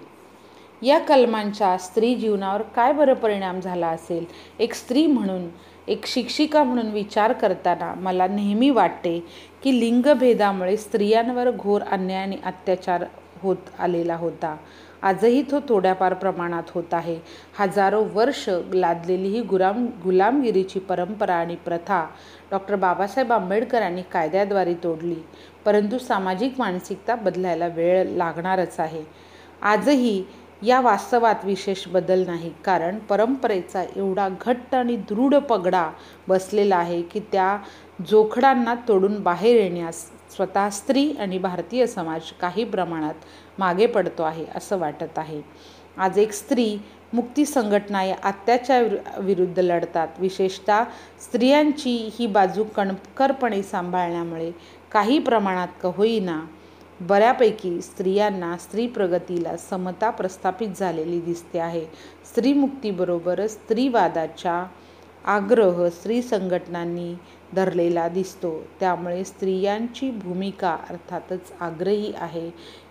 [0.81, 4.25] या कलमांचा स्त्री जीवनावर काय बरं परिणाम झाला असेल?
[4.59, 5.47] एक स्त्री म्हणून
[5.87, 9.25] एक शिक्षिका म्हणून विचार करताना मला नेहमी वाटते
[9.63, 13.03] की लिंगभेदामुळे स्त्रियांवर घोर अन्याय आणि अत्याचार
[13.41, 14.57] होत आलेला होता.
[15.01, 17.19] आजही तो थोड्याफार प्रमाणात होत आहे.
[17.59, 22.07] हजारो वर्ष लादलेली ही गुलाम गुलामगिरीची परंपरा आणि प्रथा
[22.51, 25.15] डॉक्टर बाबासाहेब आंबेडकरांनी कायद्याद्वारे तोडली.
[25.65, 29.03] परंतु सामाजिक मानसिकता बदलायला वेळ लागणारच आहे.
[29.61, 30.23] आजही
[30.65, 32.51] या वास्तवात विशेष बदल नाही.
[32.65, 35.89] कारण परंपरेचा एवढा घट्ट आणि दृढ पगडा
[36.27, 37.57] बसलेला आहे की त्या
[38.09, 40.03] जोखडांना तोडून बाहेर येण्यास
[40.35, 45.41] स्वतः स्त्री आणि भारतीय समाज काही प्रमाणात मागे पडतो आहे असं वाटत आहे.
[45.97, 46.77] आज एक स्त्री
[47.13, 48.79] मुक्ती संघटना या आत्याच्या
[49.19, 50.07] विरुद्ध लढतात.
[50.19, 50.83] विशेषतः
[51.21, 54.51] स्त्रियांची ही बाजू कणकरपणे सांभाळण्यामुळे
[54.91, 56.41] काही प्रमाणात का होईना
[57.01, 61.85] बऱ्यापैकी स्त्रियांना स्त्री प्रगतीला समता प्रस्थापित झालेली दिसते आहे.
[62.25, 64.63] स्त्रीमुक्तीबरोबरच स्त्रीवादाच्या
[65.25, 67.13] आग्रह स्त्री संघटनांनी
[67.55, 68.51] धरलेला दिसतो.
[68.79, 72.49] त्यामुळे स्त्रियांची भूमिका अर्थातच आग्रही आहे.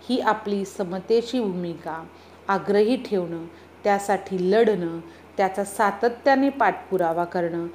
[0.09, 2.03] ही आपली समतेची भूमिका
[2.47, 3.45] आग्रही ठेवणं
[3.83, 4.99] त्यासाठी लढणं
[5.37, 7.67] त्याचा सातत्याने पाठपुरावा करणं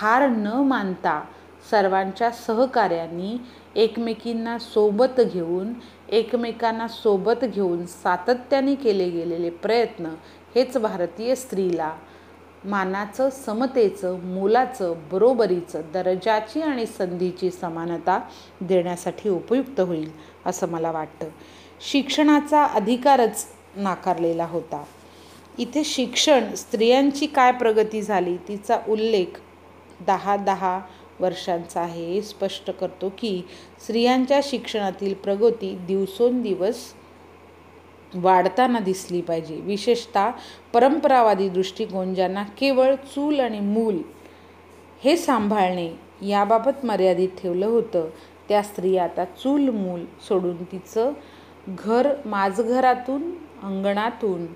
[0.00, 1.20] हार न मानता
[1.70, 3.36] सर्वांच्या सहकार्यांनी
[3.76, 5.72] एकमेकींना सोबत घेऊन
[6.08, 10.06] एकमेकांना सोबत घेऊन सातत्याने केले गेलेले प्रयत्न
[10.54, 11.92] हेच भारतीय स्त्रीला
[12.64, 18.18] मानाचं समतेचं मोलाचं बरोबरीचं दर्जाची आणि संधीची समानता
[18.60, 20.10] देण्यासाठी उपयुक्त होईल
[20.46, 21.28] असं मला वाटतं.
[21.80, 23.46] शिक्षणाचा अधिकारच
[23.76, 24.84] नाकारलेला होता.
[25.58, 29.40] इथे शिक्षण स्त्रियांची काय प्रगती झाली तिचा उल्लेख
[30.06, 30.80] दहा दहा
[31.20, 32.04] वर्षांचा आहे.
[32.04, 33.40] हे स्पष्ट करतो की
[33.80, 36.82] स्त्रियांच्या शिक्षणातील प्रगती दिवसोंदिवस
[38.14, 39.60] वाढताना दिसली पाहिजे.
[39.60, 40.30] विशेषतः
[40.72, 44.02] परंपरावादी दृष्टिकोन ज्यांना केवळ चूल आणि मूल
[45.04, 45.90] हे सांभाळणे
[46.28, 48.08] याबाबत मर्यादित ठेवलं होतं
[48.48, 51.12] त्या स्त्री आता चूल मूल सोडून तिचं
[51.68, 53.30] घर माझघरातून
[53.62, 54.46] अंगणातून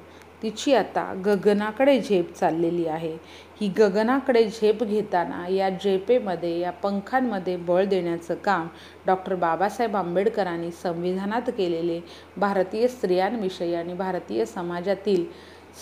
[0.42, 3.16] तिची आता गगनाकडे झेप चाललेली आहे.
[3.60, 8.68] ही गगनाकडे झेप घेताना या झेपेमध्ये या पंखांमध्ये बळ देण्याचं काम
[9.06, 12.00] डॉक्टर बाबासाहेब आंबेडकरांनी संविधानात केलेले
[12.36, 15.24] भारतीय स्त्रियांविषयी आणि भारतीय समाजातील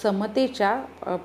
[0.02, 0.74] समतेच्या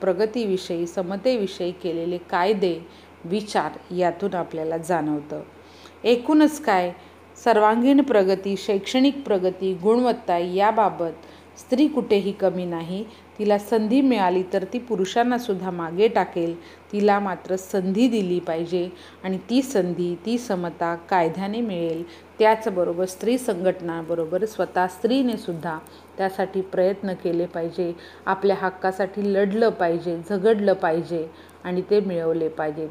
[0.02, 2.78] प्रगतीविषयी समतेविषयी केलेले कायदे
[3.26, 5.42] विचार यातून आपल्याला जाणवतं.
[6.04, 6.92] एकूणच काय?
[7.44, 11.26] सर्वांगीण प्रगती शैक्षणिक प्रगती गुणवत्ता याबाबत
[11.60, 13.04] स्त्री कुठेही कमी नाही.
[13.40, 16.56] तिला संधी मिळाली तर ती पुरुषांनासुद्धा मागे टाकेल.
[16.92, 18.88] तिला मात्र संधी दिली पाहिजे
[19.24, 22.04] आणि ती संधी ती समता कायद्याने मिळेल.
[22.40, 25.78] त्याचबरोबर स्त्री संघटनाबरोबर स्वतः स्त्रीने सुद्धा
[26.18, 27.92] त्यासाठी प्रयत्न केले पाहिजे.
[28.26, 31.28] आपल्या हक्कासाठी लढलं पाहिजे झगडलं पाहिजे
[31.64, 32.90] आणि ते मिळवले पाहिजेत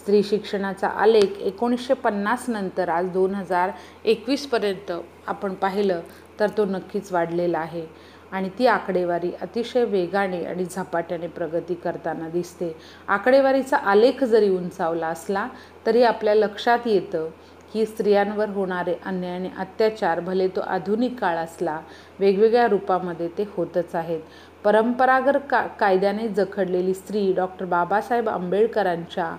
[0.00, 3.70] स्त्री शिक्षणाचा आलेख एकोणीसशे पन्नास नंतर आज दोन हजार
[4.04, 4.92] एकवीसपर्यंत
[5.26, 6.00] आपण पाहिलं
[6.40, 7.84] तर तो नक्कीच वाढलेला आहे.
[8.32, 12.74] आणि ती आकडेवारी अतिशय वेगाने आणि झपाट्याने प्रगती करताना दिसते.
[13.08, 15.46] आकडेवारीचा आलेख जरी उंचावला असला
[15.86, 17.28] तरी आपल्या लक्षात येतं
[17.72, 21.78] की स्त्रियांवर होणारे अन्याय आणि अत्याचार भले तो आधुनिक काळ असला
[22.20, 24.20] वेगवेगळ्या रूपामध्ये ते होतच आहेत.
[24.64, 29.34] परंपरागत का कायद्याने जखडलेली स्त्री डॉक्टर बाबासाहेब आंबेडकरांच्या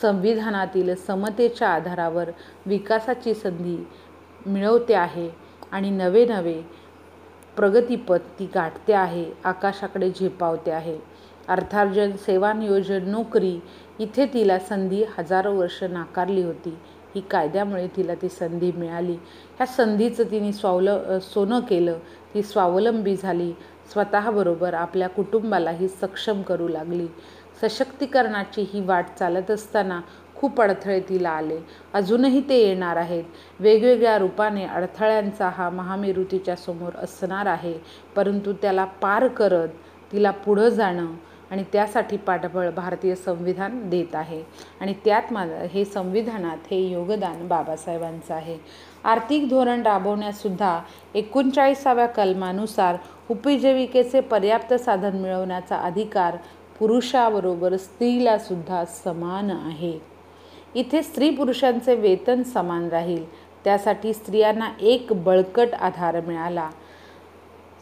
[0.00, 2.30] संविधानातील समतेच्या आधारावर
[2.66, 3.76] विकासाची संधी
[4.46, 5.28] मिळवते आहे.
[5.72, 6.60] आणि नवे नवे
[7.56, 10.98] प्रगतीपथ ती गाठते आहे आकाशाकडे झेपावते आहे.
[11.48, 13.58] अर्थार्जन सेवा नियोजन नोकरी
[13.98, 16.78] इथे तिला संधी हजारो वर्ष नाकारली होती.
[17.14, 19.12] ही कायद्यामुळे तिला ती संधी मिळाली.
[19.56, 21.98] ह्या संधीचं तिने स्वावल सोनं केलं.
[22.34, 23.52] ती स्वावलंबी झाली.
[23.92, 27.06] स्वतःबरोबर आपल्या कुटुंबालाही सक्षम करू लागली.
[27.62, 30.00] सशक्तीकरणाची ही वाट चालत असताना
[30.44, 31.58] खूप अडथळे तिला आले.
[31.94, 33.24] अजूनही ते येणार आहेत.
[33.60, 37.74] वेगवेगळ्या रूपाने अडथळ्यांचा हा महामेरू तिच्या समोर असणार आहे.
[38.16, 39.68] परंतु त्याला पार करत
[40.12, 41.06] तिला पुढं जाणं
[41.50, 44.42] आणि त्यासाठी पाठबळ भारतीय संविधान देत आहे.
[44.80, 48.58] आणि त्यात माझं हे संविधानात हे योगदान बाबासाहेबांचं आहे.
[49.04, 50.80] आर्थिक धोरण राबवण्यासुद्धा
[51.14, 52.96] एकोणचाळीसाव्या कलमानुसार
[53.30, 56.36] उपजीविकेचे पर्याप्त साधन मिळवण्याचा अधिकार
[56.78, 60.13] पुरुषाबरोबर स्त्रीलासुद्धा समान आहे.
[60.74, 63.24] इथे स्त्री पुरुषांचे वेतन समान राहील.
[63.64, 66.68] त्यासाठी स्त्रियांना एक बळकट आधार मिळाला.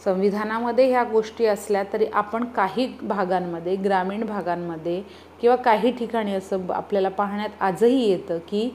[0.04, 5.00] संविधानामध्ये ह्या गोष्टी असल्या तरी आपण काही भागांमध्ये ग्रामीण भागांमध्ये
[5.40, 8.68] किंवा काही ठिकाणी असं आपल्याला पाहण्यात आजही येतं की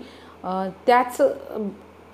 [0.88, 1.18] त्याच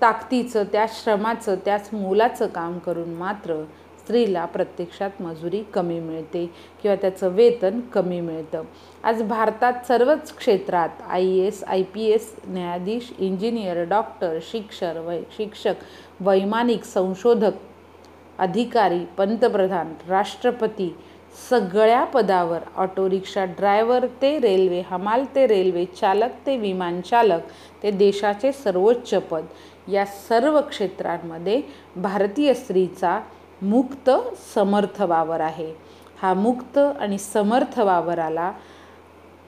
[0.02, 3.62] ताकदीचं त्या श्रमाचं त्याच मोलाचं काम करून मात्र
[4.04, 6.44] स्त्रीला प्रत्यक्षात मजुरी कमी मिळते
[6.82, 8.62] किंवा त्याचं वेतन कमी मिळतं.
[9.02, 15.20] आज भारतात सर्वच क्षेत्रात I A S I P S न्यायाधीश इंजिनियर डॉक्टर शिक्षक वै
[15.36, 15.74] शिक्षक
[16.20, 17.52] वैमानिक संशोधक
[18.38, 20.94] अधिकारी पंतप्रधान राष्ट्रपती
[21.50, 27.48] सगळ्या पदावर ऑटो रिक्षा ड्रायव्हर ते रेल्वे हमाल ते रेल्वे चालक ते विमान चालक
[27.82, 29.44] ते देशाचे सर्वोच्च पद.
[29.88, 31.60] या सर्व क्षेत्रांमध्ये
[31.96, 33.18] भारतीय स्त्रीचा
[33.62, 34.10] मुक्त
[34.54, 35.72] समर्थ वावर आहे.
[36.22, 38.52] हा मुक्त आणि समर्थ वावराला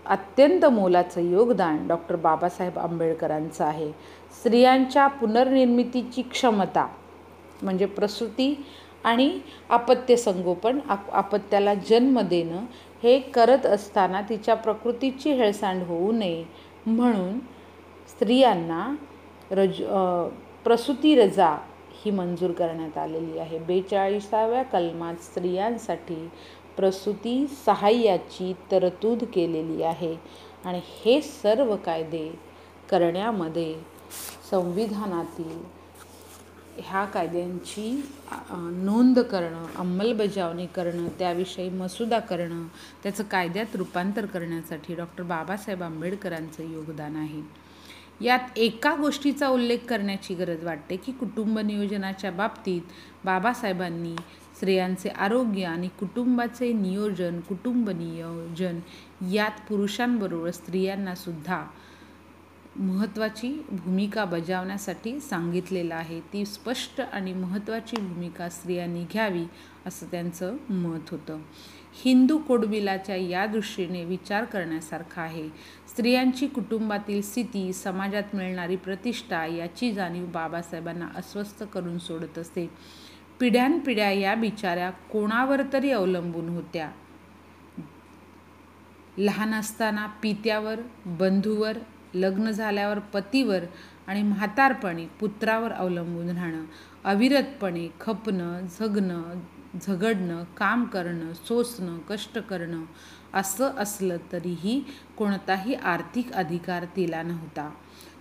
[0.06, 3.90] अत्यंत मोलाचं योगदान डॉक्टर बाबासाहेब आंबेडकरांचं आहे.
[4.34, 6.86] स्त्रियांच्या पुनर्निर्मितीची क्षमता
[7.62, 8.54] म्हणजे प्रसूती
[9.04, 9.30] आणि
[9.70, 12.64] आपत्य संगोपन आप आपत्याला जन्म देणं
[13.02, 16.44] हे करत असताना तिच्या प्रकृतीची हेळसांड होऊ नये
[16.86, 17.38] म्हणून
[18.08, 18.84] स्त्रियांना
[19.50, 19.82] रज
[20.64, 21.56] प्रसूती रजा
[22.06, 23.58] ही मंजूर करण्यात आलेली आहे.
[23.58, 26.28] बेचाळीसाव्या कलमात स्त्रियांसाठी
[26.76, 30.14] प्रसूती सहाय्याची तरतूद केलेली आहे
[30.64, 32.28] आणि हे सर्व कायदे
[32.90, 33.74] करण्यामध्ये
[34.50, 35.58] संविधानातील
[36.78, 37.90] ह्या कायद्यांची
[38.52, 42.66] नोंद करणं अंमलबजावणी करणं त्याविषयी मसुदा करणं
[43.02, 47.40] त्याचं कायद्यात रूपांतर करण्यासाठी डॉक्टर बाबासाहेब आंबेडकरांचं योगदान आहे.
[48.20, 52.80] यात एका गोष्टीचा उल्लेख करण्याची गरज वाटते की कुटुंब नियोजनाच्या बाबतीत
[53.24, 54.16] बाबासाहेबांनी
[54.56, 58.78] स्त्रियांचे आरोग्य आणि कुटुंबाचे नियोजन कुटुंब नियोजन
[59.32, 61.66] यात पुरुषांबरोबर स्त्रियांनासुद्धा
[62.76, 66.20] महत्त्वाची भूमिका बजावण्यासाठी सांगितलेलं आहे.
[66.20, 69.44] ती स्पष्ट आणि महत्त्वाची भूमिका स्त्रियांनी घ्यावी
[69.86, 71.38] असं त्यांचं मत होतं.
[72.04, 75.48] हिंदू कोडबिलाच्या या दृष्टीने विचार करण्यासारखा आहे.
[75.96, 82.70] स्त्रियांची कुटुंबातील स्थिती समाजात मिळणारी प्रतिष्ठा याची जाणीव बाबासाहेबांना अस्वस्थ करून सोडत असे
[83.40, 86.90] पिढ्यानपिढ्या या बिचाऱ्या कोणावर तरी अवलंबून होत्या.
[89.18, 91.78] लहान असताना पित्यावर बंधूवर
[92.14, 93.64] लग्न झाल्यावर पतीवर
[94.06, 96.64] आणि म्हातारपणी पुत्रावर अवलंबून राहणं
[97.04, 99.22] अविरतपणे खपणं झगणं
[99.82, 102.82] झगडणं काम करणं सोसणं कष्ट करणं
[103.36, 104.82] असं असलं तरीही
[105.16, 107.70] कोणताही आर्थिक अधिकार तिला नव्हता.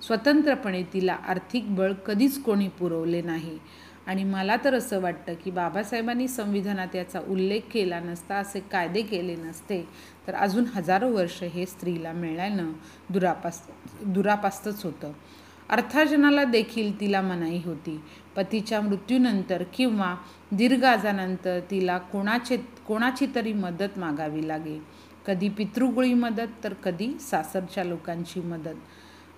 [0.02, 3.58] स्वतंत्रपणे तिला आर्थिक बळ कधीच कोणी पुरवले नाही.
[4.08, 9.36] आणि मला तर असं वाटतं की बाबासाहेबांनी संविधानात याचा उल्लेख केला नसता असे कायदे केले
[9.36, 9.82] नसते
[10.28, 12.72] तर अजून हजारो वर्ष हे स्त्रीला मिळाल्यानं
[13.10, 13.62] दुरापास
[14.06, 15.12] दुरापास्तच होतं.
[15.70, 18.02] अर्थार्जनाला देखील तिला मनाई होती.
[18.36, 20.16] पतीच्या मृत्यूनंतर किंवा
[20.52, 24.80] दीर्घ आजानंतर तिला कोणाचे कोणाची तरी मदत मागावी लागे.
[25.28, 28.76] कधी पितृगुळी मदत तर कधी सासरच्या लोकांची मदत.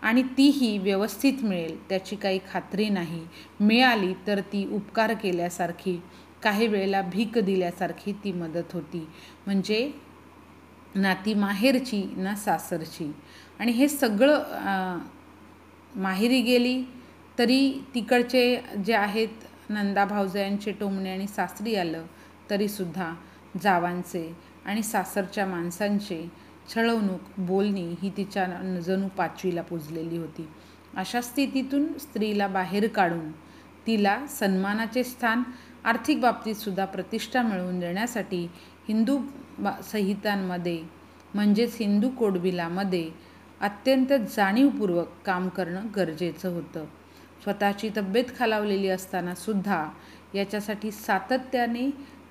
[0.02, 3.26] आणि तीही व्यवस्थित मिळेल त्याची काही खात्री नाही.
[3.60, 6.00] मिळाली तर ती उपकार केल्यासारखी
[6.44, 9.08] काही वेळेला भीक दिल्यासारखी ती मदत होती.
[9.46, 9.92] म्हणजे
[10.96, 13.12] ना ती माहेरची ना सासरची.
[13.60, 15.00] आणि हे सगळं
[15.96, 16.82] माहेरी गेली
[17.40, 22.06] तरी तिकडचे जे आहेत नंदा भाऊजयांचे टोमणे आणि सासरी आलं
[22.50, 23.14] तरीसुद्धा
[23.64, 24.32] जावांचे.
[24.68, 26.24] आणि सासरच्या माणसांचे
[26.74, 28.46] छळवणूक बोलणी ही तिच्या
[28.86, 30.48] जणू पाचवीला पुजलेली होती.
[30.96, 33.32] अशा स्थितीतून स्त्रीला बाहेर काढून
[33.88, 35.44] तिला सन्मानाचे स्थान
[35.84, 38.44] आर्थिक बाबतीतसुद्धा प्रतिष्ठा मिळवून देण्यासाठी
[38.88, 39.18] हिंदू
[39.60, 40.82] बा संहितांमध्ये
[41.34, 43.10] म्हणजेच हिंदू कोडबिलामध्ये
[43.62, 46.86] अत्यंत जाणीवपूर्वक काम करणं गरजेचं होतं.
[47.44, 49.84] स्वतःची तब्येत खालावलेली असतानासुद्धा
[50.36, 51.90] याच्यासाठी सातत्याने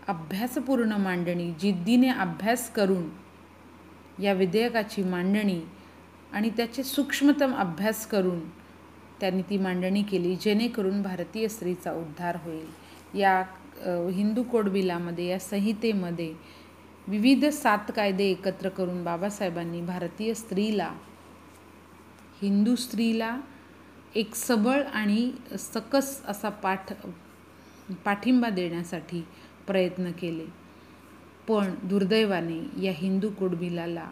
[0.09, 3.09] अभ्यासपूर्ण मांडणी जिद्दीने अभ्यास करून
[4.23, 5.61] या विधेयकाची मांडणी
[6.33, 8.41] आणि त्याचे सूक्ष्मतम अभ्यास करून
[9.21, 12.67] त्यांनी ती मांडणी केली जेणेकरून भारतीय स्त्रीचा उद्धार होईल.
[13.19, 13.43] या
[14.13, 16.33] हिंदू कोडबिलामध्ये या संहितेमध्ये
[17.09, 20.91] विविध सात कायदे एकत्र करून बाबासाहेबांनी भारतीय स्त्रीला
[22.43, 23.37] हिंदू स्त्रीला
[24.15, 26.93] एक सबळ आणि सकस असा पाठ
[28.05, 29.23] पाठिंबा देण्यासाठी
[29.67, 30.67] प्रयत्न केले.
[31.49, 34.11] पण दुर्दैवाने या हिंदू कुडबिलाला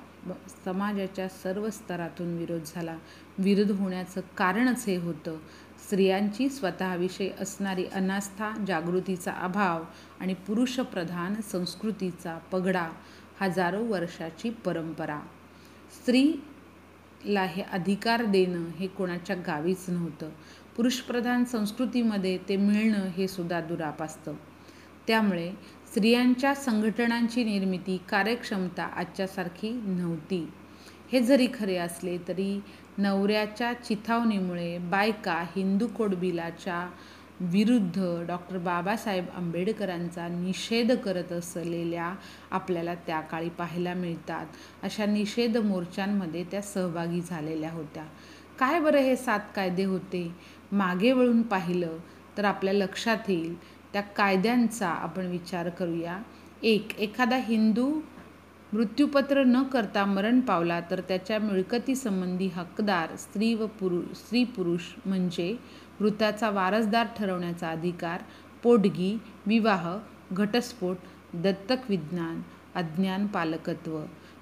[0.64, 2.98] समाजाच्या सर्व स्तरातून विरोध झाला.
[3.38, 5.36] विरोध होण्याचं कारणच हे होतं.
[5.84, 9.82] स्त्रियांची स्वतःविषयी असणारी अनास्था जागृतीचा अभाव
[10.20, 12.88] आणि पुरुषप्रधान संस्कृतीचा पगडा
[13.40, 15.20] हजारो वर्षाची परंपरा.
[15.92, 20.30] स्त्रीला हे अधिकार देणं हे कोणाच्या गावीच नव्हतं.
[20.76, 24.34] पुरुषप्रधान संस्कृतीमध्ये ते मिळणं हे सुद्धा दुराप असतं
[25.06, 25.50] त्यामुळे
[25.86, 30.48] स्त्रियांच्या संघटनांची निर्मिती कार्यक्षमता आजच्यासारखी नव्हती.
[31.12, 32.60] हे जरी खरे असले तरी
[32.98, 36.88] नवऱ्याच्या चिथावणीमुळे बायका हिंदू कोड बिलाच्या
[37.40, 42.14] विरुद्ध डॉक्टर बाबासाहेब आंबेडकरांचा निषेध करत असलेल्या
[42.50, 44.46] आपल्याला त्या काळी पाहायला मिळतात.
[44.82, 48.04] अशा निषेध मोर्चांमध्ये त्या सहभागी झालेल्या होत्या.
[48.58, 50.34] काय बरं हे सात कायदे होते?
[50.72, 51.96] मागे वळून पाहिलं
[52.36, 53.54] तर आपल्या लक्षात येईल
[53.94, 56.18] त्या कायद्यांचा आपण विचार करूया.
[56.62, 57.88] एक एखादा हिंदू
[58.72, 65.54] मृत्यूपत्र न करता मरण पावला तर त्याच्या मिळकतीसंबंधी हकदार स्त्री व पुरु स्त्री पुरुष म्हणजे
[66.00, 68.22] मृताचा वारसदार ठरवण्याचा अधिकार
[68.62, 69.16] पोटगी
[69.46, 69.88] विवाह
[70.32, 70.96] घटस्फोट
[71.34, 72.40] दत्तक विज्ञान
[72.74, 73.98] अज्ञान पालकत्व.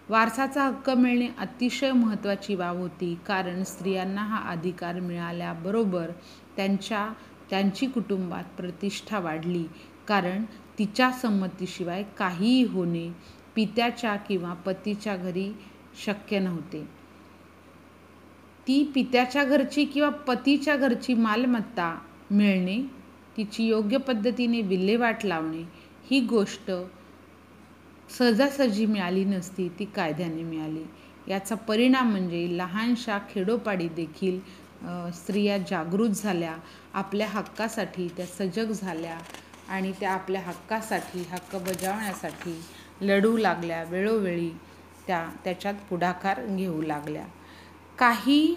[0.09, 6.11] वारसाचा हक्क मिळणे अतिशय महत्त्वाची बाब होती कारण स्त्रियांना हा अधिकार मिळाल्याबरोबर
[6.57, 7.07] त्यांच्या
[7.51, 9.65] त्यांची कुटुंबात प्रतिष्ठा वाढली.
[10.09, 10.45] कारण
[10.79, 13.09] तिच्या संमतीशिवाय काहीही होणे
[13.55, 15.51] पित्याच्या किंवा पतीच्या घरी
[16.05, 16.83] शक्य नव्हते.
[18.67, 21.95] ती पित्याच्या घरची किंवा पतीच्या घरची मालमत्ता
[22.31, 22.81] मिळणे
[23.37, 25.63] तिची योग्य पद्धतीने विल्हेवाट लावणे
[26.11, 26.71] ही गोष्ट
[28.19, 30.85] सहजासहजी मिळाली नसती ती कायद्याने मिळाली.
[31.29, 34.39] याचा परिणाम म्हणजे लहानशा खेडोपाडी देखील
[35.15, 36.57] स्त्रिया जागृत झाल्या.
[36.95, 39.19] आपल्या हक्कासाठी त्या सजग झाल्या
[39.69, 42.61] आणि त्या आपल्या हक्कासाठी हक्क बजावण्यासाठी
[43.01, 44.51] लढू लागल्या वेळोवेळी
[45.07, 47.25] त्या त्याच्यात पुढाकार घेऊ लागल्या.
[47.99, 48.55] काही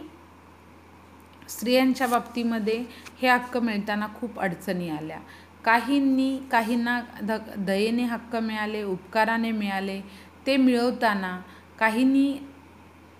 [1.49, 2.83] स्त्रियांच्या बाबतीमध्ये
[3.21, 5.19] हे हक्क मिळताना खूप अडचणी आल्या.
[5.65, 9.99] काहींनी काहींना ध दयेने हक्क मिळाले उपकाराने मिळाले
[10.47, 11.39] ते मिळवताना
[11.79, 12.33] काहींनी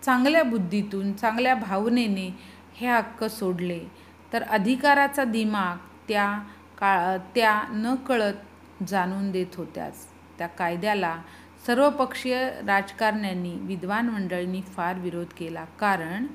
[0.04, 2.30] चांगल्या बुद्धीतून चांगल्या भावनेने
[2.76, 3.80] हे हक्क सोडले.
[4.36, 6.40] तर अधिकाराचा दिमाग त्या
[6.80, 10.08] काळ त्या न कळत जाणून देत होत्याच.
[10.38, 11.18] त्या कायद्याला
[11.66, 15.66] सर्वपक्षीय राजकारण्यांनी विद्वान मंडळींनी फार विरोध केला.
[15.66, 16.26] कारण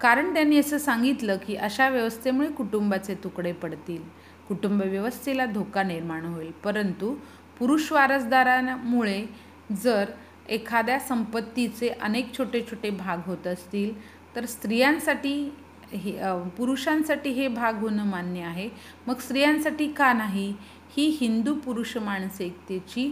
[0.00, 4.02] कारण त्यांनी असं सांगितलं की अशा व्यवस्थेमुळे कुटुंबाचे तुकडे पडतील.
[4.48, 6.50] कुटुंब व्यवस्थेला धोका निर्माण होईल.
[6.50, 7.14] परंतु
[7.58, 9.26] पुरुष वारसदारामुळे
[9.72, 10.04] जर
[10.48, 13.94] एखाद्या संपत्तीचे अनेक छोटे छोटे भाग होत असतील
[14.36, 15.54] तर स्त्रियांसाठी
[15.94, 16.12] हे
[16.56, 18.68] पुरुषांसाठी हे भाग होणं मान्य आहे.
[19.06, 20.52] मग स्त्रियांसाठी का नाही?
[20.96, 23.10] ही हिंदू पुरुष मानसिकतेची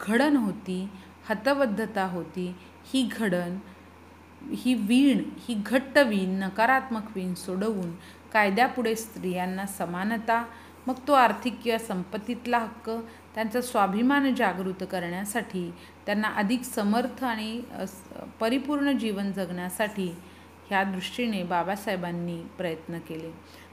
[0.00, 0.88] घडण होती
[1.28, 2.54] हतबद्धता होती.
[2.92, 3.56] ही घडण
[4.54, 7.90] ही वीण ही घट्ट वीण नकारात्मक वीण सोडवून
[8.32, 10.44] कायद्यापुढे स्त्रियांना समानता
[10.86, 12.90] मग तो आर्थिक किंवा संपत्तीतला हक्क
[13.34, 15.70] त्यांचा स्वाभिमान जागृत करण्यासाठी
[16.06, 17.60] त्यांना अधिक समर्थ आणि
[18.40, 20.08] परिपूर्ण जीवन जगण्यासाठी
[20.68, 23.30] ह्या दृष्टीने बाबासाहेबांनी प्रयत्न केले.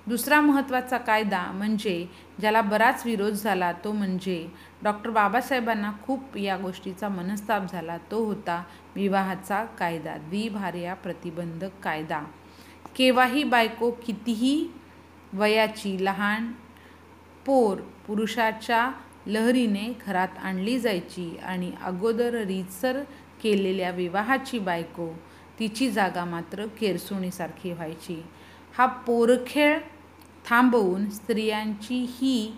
[0.08, 2.06] दुसरा महत्त्वाचा कायदा म्हणजे
[2.40, 4.48] ज्याला बराच विरोध झाला तो म्हणजे
[4.84, 7.98] डॉक्टर बाबासाहेबांना खूप या गोष्टीचा मनस्ताप झाला.
[8.12, 8.64] तो होता
[8.96, 12.22] विवाहाचा कायदा द्विभार्या प्रतिबंधक कायदा.
[12.96, 14.68] केव्हाही बायको कितीही
[15.34, 16.52] वयाची लहान
[17.46, 18.92] पोर पुरुषाच्या
[19.28, 23.02] लहरीने घरात आणली जायची आणि अगोदर रीतसर
[23.44, 25.08] केलेल्या विवाहाची बायको
[25.60, 28.22] तिची जागा मात्र केरसुणीसारखी व्हायची.
[28.78, 29.80] हा पोरखेळ
[30.46, 32.54] थांबवून स्त्रियांची ही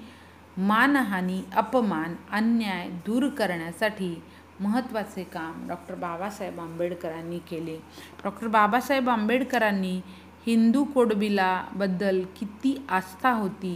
[0.58, 4.16] मानहानी अपमान अन्याय दूर करण्यासाठी
[4.60, 7.76] महत्त्वाचे काम डॉक्टर बाबासाहेब आंबेडकरांनी केले.
[8.24, 10.00] डॉक्टर बाबासाहेब आंबेडकरांनी
[10.46, 13.74] हिंदू कोडबिलाबद्दल किती आस्था होती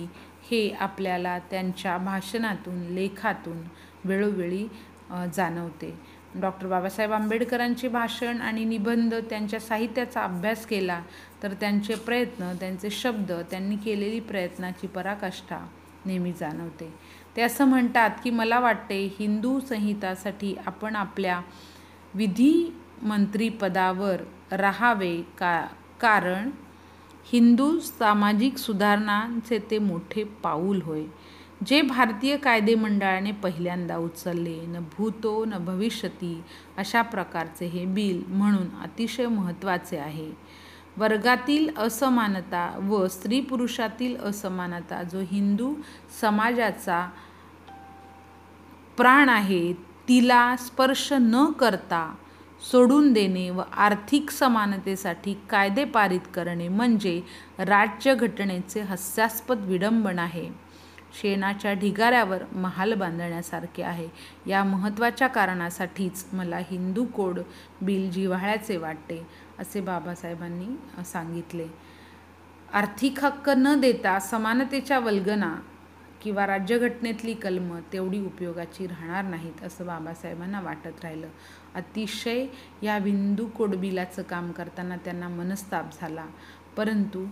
[0.51, 3.57] हे आपल्याला त्यांच्या भाषणातून लेखातून
[4.05, 4.67] वेळोवेळी
[5.33, 5.93] जाणवते.
[6.35, 11.01] डॉक्टर बाबासाहेब आंबेडकरांचे भाषण आणि निबंध त्यांच्या साहित्याचा अभ्यास केला
[11.43, 15.67] तर त्यांचे प्रयत्न त्यांचे शब्द त्यांनी केलेली प्रयत्नाची पराकाष्ठा
[16.05, 16.93] नेहमी जाणवते.
[17.35, 21.41] ते असं म्हणतात की मला वाटते हिंदू संहितासाठी आपण आपल्या
[22.13, 24.15] विधिमंत्रीपदावर
[24.51, 25.67] राहावे का
[26.01, 26.49] कारण
[27.31, 31.03] हिंदू सामाजिक सुधारणांचे ते मोठे पाऊल होय.
[31.65, 36.41] जे भारतीय कायदे मंडळाने पहिल्यांदा उचलले न भूतो न भविष्यती
[36.77, 40.31] अशा प्रकारचे हे बिल म्हणून अतिशय महत्त्वाचे आहे.
[40.97, 45.73] वर्गातील असमानता व स्त्री पुरुषातील असमानता जो हिंदू
[46.21, 47.05] समाजाचा
[48.97, 49.73] प्राण आहे
[50.07, 52.15] तिला स्पर्श न करता
[52.71, 57.21] सोडून देणे व आर्थिक समानतेसाठी कायदे पारित करणे म्हणजे
[57.59, 60.68] राज्यघटनेचे हास्यास्पद विडंबन आहे.
[61.21, 64.07] शेणाच्या ढिगाऱ्यावर महाल बांधण्यासारखे आहे.
[64.47, 67.39] या महत्त्वाच्या कारणासाठीच मला हिंदू कोड
[67.81, 69.27] बिल जिव्हाळ्याचे वाटते
[69.59, 71.67] असे बाबासाहेबांनी सांगितले.
[72.73, 75.55] आर्थिक हक्क न देता समानतेच्या वल्गना
[76.21, 81.27] किंवा राज्यघटनेतली कलमं तेवढी उपयोगाची राहणार नाहीत असं बाबासाहेबांना वाटत राहिलं.
[81.75, 82.45] अतिशय
[82.83, 86.25] या बिंदू कोड बिलाचं काम करताना त्यांना मनस्ताप झाला.
[86.77, 87.25] परंतु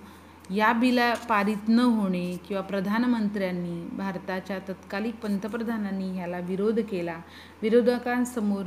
[0.50, 7.20] या बिला पारित न होणे किंवा प्रधानमंत्र्यांनी भारताच्या तत्कालिक पंतप्रधानांनी ह्याला विरोध केला
[7.62, 8.66] विरोधकांसमोर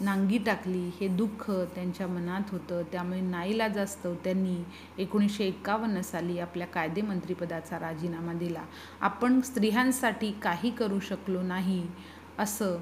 [0.00, 2.82] नांगी टाकली हे दुःख त्यांच्या मनात होतं.
[2.92, 4.56] त्यामुळे नाईलाजास्तव त्यांनी
[4.98, 8.62] एकोणीसशे एकावन्न साली आपल्या कायदेमंत्रीपदाचा राजीनामा दिला.
[9.00, 11.86] आपण स्त्रियांसाठी काही करू शकलो नाही
[12.38, 12.76] असं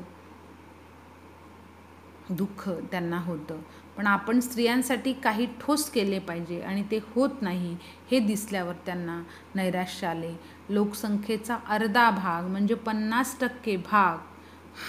[2.30, 3.58] दुःख त्यांना होतं.
[3.96, 7.76] पण आपण स्त्रियांसाठी काही ठोस केले पाहिजे आणि ते होत नाही
[8.10, 9.20] हे दिसल्यावर त्यांना
[9.54, 10.32] नैराश्य आले.
[10.68, 14.18] लोकसंख्येचा अर्धा भाग म्हणजे पन्नास टक्के भाग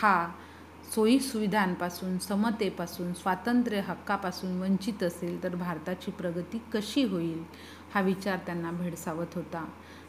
[0.02, 0.28] हा
[0.94, 7.44] सोयीसुविधांपासून समतेपासून स्वातंत्र्य हक्कापासून वंचित असेल तर भारताची प्रगती कशी होईल
[7.94, 9.66] हा विचार त्यांना भेडसावत होता.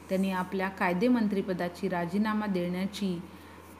[0.09, 3.19] त्यांनी आपल्या कायदेमंत्रीपदाची राजीनामा देण्याची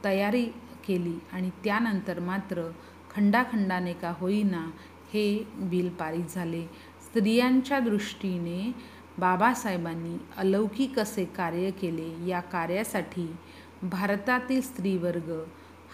[0.03, 0.45] तयारी
[0.87, 2.67] केली आणि त्यानंतर मात्र
[3.11, 4.65] खंडाखंडाने का होईना
[5.15, 6.61] हे बिल पारित झाले.
[7.03, 8.75] स्त्रियांच्या दृष्टीने
[9.17, 12.27] बाबासाहेबांनी अलौकिक असे कार्य केले.
[12.27, 13.35] या कार्यासाठी
[13.83, 15.43] भारतातील स्त्रीवर्ग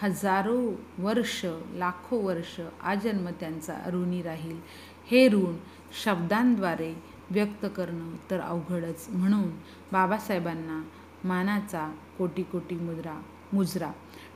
[0.02, 4.56] हजारो वर्ष लाखो वर्ष आजन्म त्यांचा ऋणी राहील.
[5.10, 5.56] हे ऋण
[6.04, 6.94] शब्दांद्वारे
[7.30, 9.06] व्यक्त करणं तर अवघडच.
[9.08, 9.50] म्हणून
[9.92, 10.82] बाबासाहेबांना
[11.28, 13.22] मानाचा कोटी कोटी मुद्रा
[13.52, 13.92] मुजरा.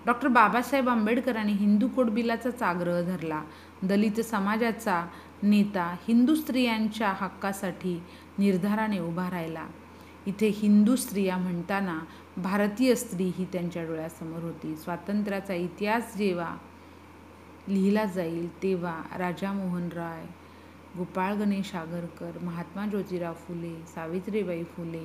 [0.06, 3.42] डॉक्टर बाबासाहेब आंबेडकरांनी हिंदू कोडबिलाचाच आग्रह धरला.
[3.82, 5.05] दलित समाजाचा
[5.43, 7.98] नेता हिंदू स्त्रियांच्या हक्कासाठी
[8.39, 9.66] निर्धाराने उभा राहिला.
[10.27, 11.98] इथे हिंदू स्त्रिया म्हणताना
[12.36, 14.74] भारतीय स्त्री ही त्यांच्या डोळ्यासमोर होती.
[14.77, 16.57] स्वातंत्र्याचा इतिहास जेव्हा
[17.69, 20.24] लिहिला जाईल तेव्हा राजा मोहन राय
[20.97, 25.05] गोपाळ गणेश आगरकर महात्मा ज्योतिराव फुले सावित्रीबाई फुले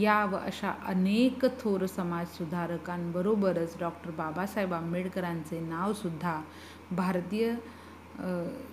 [0.00, 6.40] या व अशा अनेक थोर समाजसुधारकांबरोबरच डॉक्टर बाबासाहेब आंबेडकरांचे नावसुद्धा
[6.90, 7.54] भारतीय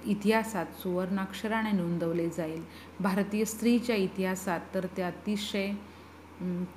[0.05, 2.61] इतिहासात सुवर्णाक्षराने नोंदवले जाईल.
[2.99, 5.71] भारतीय स्त्रीच्या इतिहासात तर ते अतिशय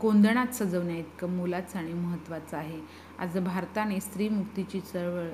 [0.01, 2.81] कोंदणात सजवण्या इतकं मोलाचं आणि महत्त्वाचं आहे.
[3.19, 5.29] आज भारताने स्त्रीमुक्तीची चळवळ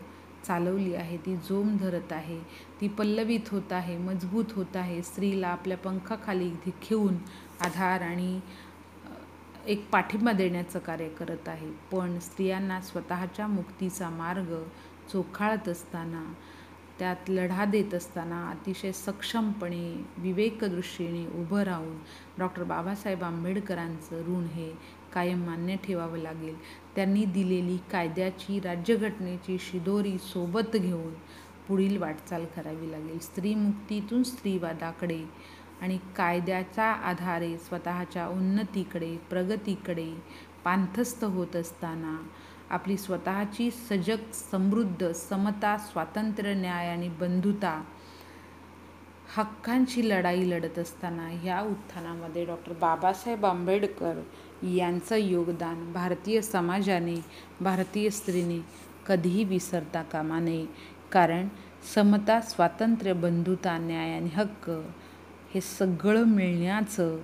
[0.46, 2.38] चालवली आहे ती जोम धरत आहे
[2.80, 5.02] ती पल्लवित होत आहे मजबूत होत आहे.
[5.02, 7.16] स्त्रीला आपल्या पंखाखाली घेऊन
[7.60, 8.40] आधार आणि
[9.66, 11.70] एक पाठिंबा देण्याचं कार्य करत आहे.
[11.92, 14.54] पण स्त्रियांना स्वतःच्या मुक्तीचा मार्ग
[15.12, 16.22] चोखाळत असताना
[17.03, 21.97] त्यात लढा देत असताना अतिशय सक्षमपणे विवेकदृष्टीने उभं राहून
[22.39, 24.70] डॉक्टर बाबासाहेब आंबेडकरांचं ऋण हे
[25.15, 26.55] कायम मान्य ठेवावं लागेल.
[26.97, 31.12] त्यांनी दिलेली कायद्याची राज्यघटनेची शिदोरी सोबत घेऊन
[31.69, 33.19] पुढील वाटचाल करावी लागेल.
[33.19, 35.20] स्त्रीमुक्तीतून स्त्रीवादाकडे
[35.81, 40.11] आणि कायद्याच्या आधारे स्वतःच्या उन्नतीकडे प्रगतीकडे
[40.65, 42.16] पांथस्थ होत असताना
[42.73, 47.82] आपली स्वतःची सजग समृद्ध समता स्वातंत्र्य न्याय आणि बंधुता
[49.36, 54.20] हक्कांची लढाई लढत असताना ह्या उत्थानामध्ये डॉक्टर बाबासाहेब आंबेडकर
[54.66, 57.16] यांचं योगदान भारतीय समाजाने
[57.61, 58.59] भारतीय स्त्रीने
[59.07, 60.66] कधीही विसरता कामा नये.
[61.12, 61.49] कारण
[61.94, 64.70] समता स्वातंत्र्य बंधुता न्याय आणि हक्क
[65.55, 67.16] हे सगळं मिळण्याचं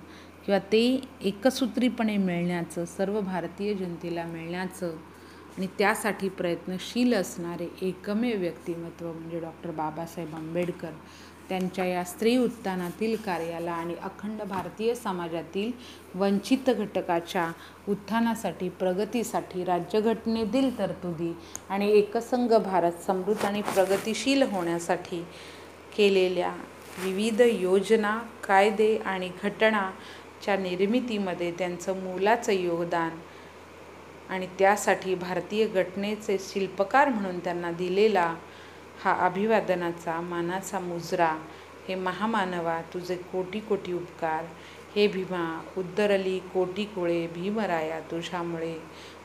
[0.45, 4.95] किंवा ते एकसूत्रीपणे मिळण्याचं सर्व भारतीय जनतेला मिळण्याचं
[5.59, 10.91] आणि त्यासाठी प्रयत्नशील असणारे एकमेव व्यक्तिमत्व म्हणजे डॉक्टर बाबासाहेब आंबेडकर
[11.49, 15.71] त्यांच्या या स्त्री उत्थानातील कार्याला आणि अखंड भारतीय समाजातील
[16.15, 17.45] वंचित घटकाच्या
[17.87, 21.31] उत्थानासाठी प्रगतीसाठी राज्यघटनेतील तरतुदी
[21.69, 25.21] आणि एकसंघ भारत समृद्ध आणि प्रगतिशील होण्यासाठी
[25.97, 26.53] केलेल्या
[27.03, 33.19] विविध योजना कायदे आणि घटनाच्या निर्मितीमध्ये त्यांचं मोलाचं योगदान
[34.29, 38.33] आणि त्यासाठी भारतीय घटनेचे शिल्पकार म्हणून त्यांना दिलेला
[39.03, 41.35] हा अभिवादनाचा मानाचा मुजरा
[41.87, 44.45] हे महामानवा तुझे कोटी कोटी उपकार.
[44.95, 45.43] हे भीमा
[45.77, 48.73] उद्दरली कोटी कुळे भीमराया तुझ्यामुळे.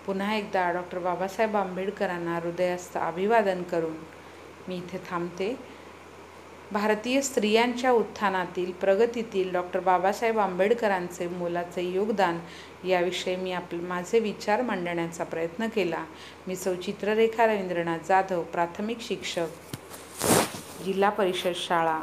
[0.07, 3.97] पुन्हा एकदा डॉक्टर बाबासाहेब आंबेडकरांना हृदयास्थ अभिवादन करून
[4.69, 5.55] मी इथे थांबते.
[6.73, 12.39] भारतीय स्त्रियांच्या उत्थानातील प्रगतीतील डॉक्टर बाबासाहेब आंबेडकरांचे मोलाचे योगदान
[12.85, 16.05] याविषयी मी आप माझे विचार मांडण्याचा प्रयत्न केला.
[16.47, 19.47] मी सौ चित्ररेखा रवींद्रनाथ जाधव प्राथमिक शिक्षक
[20.85, 22.03] जिल्हा परिषद शाळा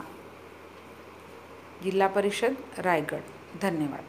[1.84, 3.22] जिल्हा परिषद रायगड.
[3.62, 4.04] धन्यवाद.